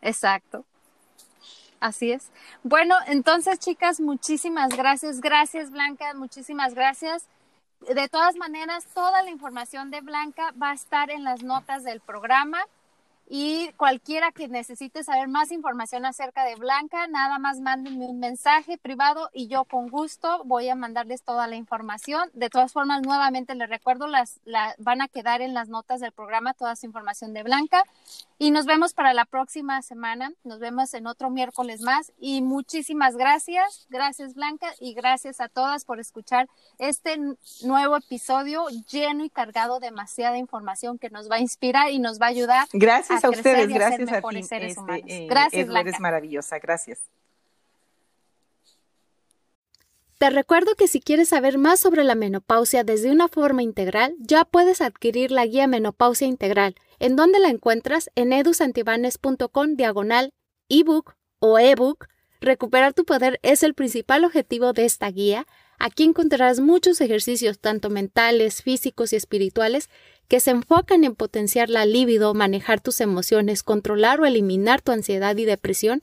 Exacto. 0.00 0.64
Así 1.80 2.12
es. 2.12 2.30
Bueno, 2.62 2.96
entonces, 3.06 3.58
chicas, 3.58 4.00
muchísimas 4.00 4.70
gracias. 4.76 5.20
Gracias, 5.20 5.70
Blanca. 5.70 6.12
Muchísimas 6.14 6.74
gracias. 6.74 7.26
De 7.94 8.08
todas 8.08 8.36
maneras, 8.36 8.86
toda 8.92 9.22
la 9.22 9.30
información 9.30 9.90
de 9.90 10.00
Blanca 10.00 10.52
va 10.60 10.70
a 10.70 10.74
estar 10.74 11.10
en 11.10 11.22
las 11.22 11.42
notas 11.42 11.84
del 11.84 12.00
programa 12.00 12.58
y 13.30 13.70
cualquiera 13.76 14.32
que 14.32 14.48
necesite 14.48 15.04
saber 15.04 15.28
más 15.28 15.52
información 15.52 16.06
acerca 16.06 16.44
de 16.44 16.56
Blanca, 16.56 17.06
nada 17.08 17.38
más 17.38 17.60
mándenme 17.60 18.06
un 18.06 18.18
mensaje 18.18 18.78
privado 18.78 19.28
y 19.34 19.48
yo 19.48 19.64
con 19.64 19.88
gusto 19.88 20.42
voy 20.44 20.70
a 20.70 20.74
mandarles 20.74 21.22
toda 21.22 21.46
la 21.46 21.56
información. 21.56 22.30
De 22.32 22.48
todas 22.48 22.72
formas, 22.72 23.02
nuevamente 23.02 23.54
les 23.54 23.68
recuerdo, 23.68 24.06
las, 24.06 24.40
van 24.78 25.02
a 25.02 25.08
quedar 25.08 25.42
en 25.42 25.52
las 25.52 25.68
notas 25.68 26.00
del 26.00 26.12
programa 26.12 26.54
toda 26.54 26.72
esa 26.72 26.86
información 26.86 27.34
de 27.34 27.42
Blanca 27.42 27.84
y 28.38 28.52
nos 28.52 28.66
vemos 28.66 28.94
para 28.94 29.14
la 29.14 29.24
próxima 29.24 29.82
semana. 29.82 30.32
Nos 30.44 30.60
vemos 30.60 30.94
en 30.94 31.08
otro 31.08 31.28
miércoles 31.28 31.80
más 31.80 32.12
y 32.18 32.40
muchísimas 32.40 33.16
gracias. 33.16 33.86
Gracias 33.90 34.34
Blanca 34.34 34.68
y 34.78 34.94
gracias 34.94 35.40
a 35.40 35.48
todas 35.48 35.84
por 35.84 35.98
escuchar 35.98 36.48
este 36.78 37.18
nuevo 37.62 37.96
episodio 37.96 38.66
lleno 38.88 39.24
y 39.24 39.30
cargado 39.30 39.80
de 39.80 39.88
demasiada 39.88 40.36
información 40.36 40.98
que 40.98 41.10
nos 41.10 41.30
va 41.30 41.36
a 41.36 41.40
inspirar 41.40 41.90
y 41.90 41.98
nos 41.98 42.20
va 42.20 42.26
a 42.26 42.28
ayudar. 42.28 42.68
Gracias 42.72 43.24
a, 43.24 43.30
ustedes, 43.30 43.68
gracias 43.68 44.12
a 44.12 44.20
ti. 44.20 44.38
Este, 44.38 44.64
eh, 45.06 45.26
gracias, 45.28 45.68
Eres 45.68 46.00
maravillosa, 46.00 46.58
gracias. 46.58 47.00
Te 50.18 50.30
recuerdo 50.30 50.74
que 50.74 50.88
si 50.88 51.00
quieres 51.00 51.28
saber 51.28 51.58
más 51.58 51.80
sobre 51.80 52.04
la 52.04 52.16
menopausia 52.16 52.84
desde 52.84 53.10
una 53.10 53.28
forma 53.28 53.62
integral, 53.62 54.14
ya 54.18 54.44
puedes 54.44 54.80
adquirir 54.80 55.30
la 55.30 55.46
guía 55.46 55.66
Menopausia 55.68 56.26
Integral, 56.26 56.74
en 56.98 57.16
donde 57.16 57.38
la 57.38 57.48
encuentras 57.48 58.10
en 58.14 58.32
edusantibanes.com 58.32 59.74
diagonal 59.76 60.32
ebook 60.68 61.14
o 61.38 61.58
ebook. 61.58 62.06
Recuperar 62.40 62.94
tu 62.94 63.04
poder 63.04 63.40
es 63.42 63.62
el 63.62 63.74
principal 63.74 64.24
objetivo 64.24 64.72
de 64.72 64.84
esta 64.84 65.10
guía. 65.10 65.46
Aquí 65.78 66.04
encontrarás 66.04 66.60
muchos 66.60 67.00
ejercicios, 67.00 67.58
tanto 67.58 67.90
mentales, 67.90 68.62
físicos 68.62 69.12
y 69.12 69.16
espirituales, 69.16 69.88
que 70.28 70.40
se 70.40 70.50
enfocan 70.50 71.04
en 71.04 71.14
potenciar 71.14 71.70
la 71.70 71.86
libido, 71.86 72.34
manejar 72.34 72.80
tus 72.80 73.00
emociones, 73.00 73.62
controlar 73.62 74.20
o 74.20 74.26
eliminar 74.26 74.82
tu 74.82 74.92
ansiedad 74.92 75.36
y 75.36 75.44
depresión, 75.44 76.00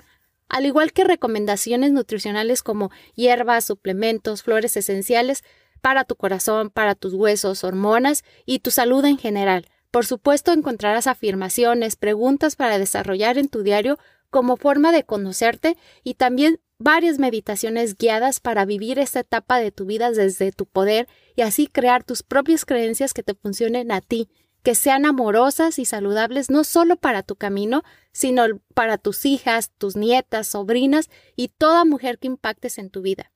al 0.50 0.66
igual 0.66 0.94
que 0.94 1.04
recomendaciones 1.04 1.92
nutricionales 1.92 2.64
como 2.64 2.92
hierbas, 3.16 3.66
suplementos, 3.66 4.44
flores 4.44 4.78
esenciales 4.78 5.44
para 5.82 6.04
tu 6.04 6.16
corazón, 6.16 6.70
para 6.70 6.96
tus 6.96 7.14
huesos, 7.14 7.64
hormonas 7.64 8.24
y 8.46 8.60
tu 8.60 8.72
salud 8.72 9.06
en 9.06 9.18
general. 9.18 9.68
Por 9.96 10.06
supuesto, 10.06 10.52
encontrarás 10.52 11.08
afirmaciones, 11.08 11.96
preguntas 11.96 12.58
para 12.58 12.78
desarrollar 12.78 13.38
en 13.38 13.48
tu 13.48 13.64
diario 13.64 13.98
como 14.30 14.58
forma 14.58 14.92
de 14.92 15.06
conocerte 15.06 15.78
y 16.04 16.16
también 16.16 16.60
varias 16.78 17.18
meditaciones 17.18 17.96
guiadas 17.96 18.42
para 18.42 18.66
vivir 18.66 19.00
esta 19.00 19.22
etapa 19.22 19.58
de 19.58 19.72
tu 19.72 19.86
vida 19.86 20.12
desde 20.12 20.52
tu 20.52 20.66
poder 20.66 21.08
y 21.38 21.44
así 21.44 21.68
crear 21.68 22.04
tus 22.04 22.24
propias 22.24 22.66
creencias 22.66 23.14
que 23.14 23.24
te 23.24 23.36
funcionen 23.36 23.90
a 23.90 24.02
ti, 24.02 24.28
que 24.64 24.76
sean 24.76 25.06
amorosas 25.06 25.80
y 25.80 25.86
saludables 25.86 26.50
no 26.50 26.66
solo 26.66 26.98
para 26.98 27.24
tu 27.24 27.38
camino, 27.38 27.84
sino 28.12 28.48
para 28.74 28.98
tus 28.98 29.26
hijas, 29.26 29.72
tus 29.78 29.96
nietas, 29.96 30.48
sobrinas 30.48 31.10
y 31.38 31.48
toda 31.48 31.86
mujer 31.86 32.20
que 32.20 32.28
impactes 32.28 32.80
en 32.80 32.90
tu 32.90 33.02
vida. 33.02 33.32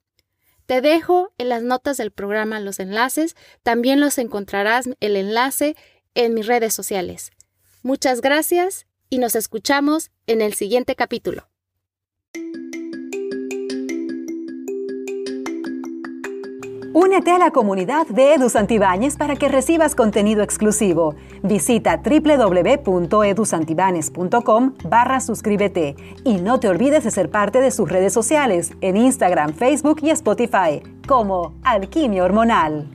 Te 0.65 0.81
dejo 0.81 1.33
en 1.37 1.49
las 1.49 1.63
notas 1.63 1.97
del 1.97 2.11
programa 2.11 2.59
los 2.59 2.79
enlaces, 2.79 3.35
también 3.63 4.01
los 4.01 4.17
encontrarás 4.17 4.89
el 4.99 5.15
enlace 5.15 5.75
en 6.15 6.33
mis 6.33 6.47
redes 6.47 6.73
sociales. 6.73 7.31
Muchas 7.83 8.21
gracias 8.21 8.87
y 9.09 9.19
nos 9.19 9.35
escuchamos 9.35 10.11
en 10.27 10.41
el 10.41 10.53
siguiente 10.53 10.95
capítulo. 10.95 11.49
Únete 16.91 17.29
a 17.31 17.37
la 17.37 17.51
comunidad 17.51 18.07
de 18.07 18.33
Edu 18.33 18.49
Santibáñez 18.49 19.15
para 19.15 19.35
que 19.35 19.47
recibas 19.47 19.93
contenido 19.95 20.41
exclusivo. 20.43 21.15
Visita 21.43 22.01
www.edusantibanes.com 22.03 24.73
barra 24.83 25.21
suscríbete 25.21 25.95
y 26.25 26.41
no 26.41 26.59
te 26.59 26.67
olvides 26.67 27.03
de 27.03 27.11
ser 27.11 27.29
parte 27.29 27.61
de 27.61 27.69
sus 27.71 27.87
redes 27.87 28.11
sociales 28.11 28.71
en 28.81 28.97
Instagram, 28.97 29.53
Facebook 29.53 29.99
y 30.01 30.09
Spotify 30.09 30.81
como 31.07 31.53
Alquimia 31.63 32.23
Hormonal. 32.23 32.87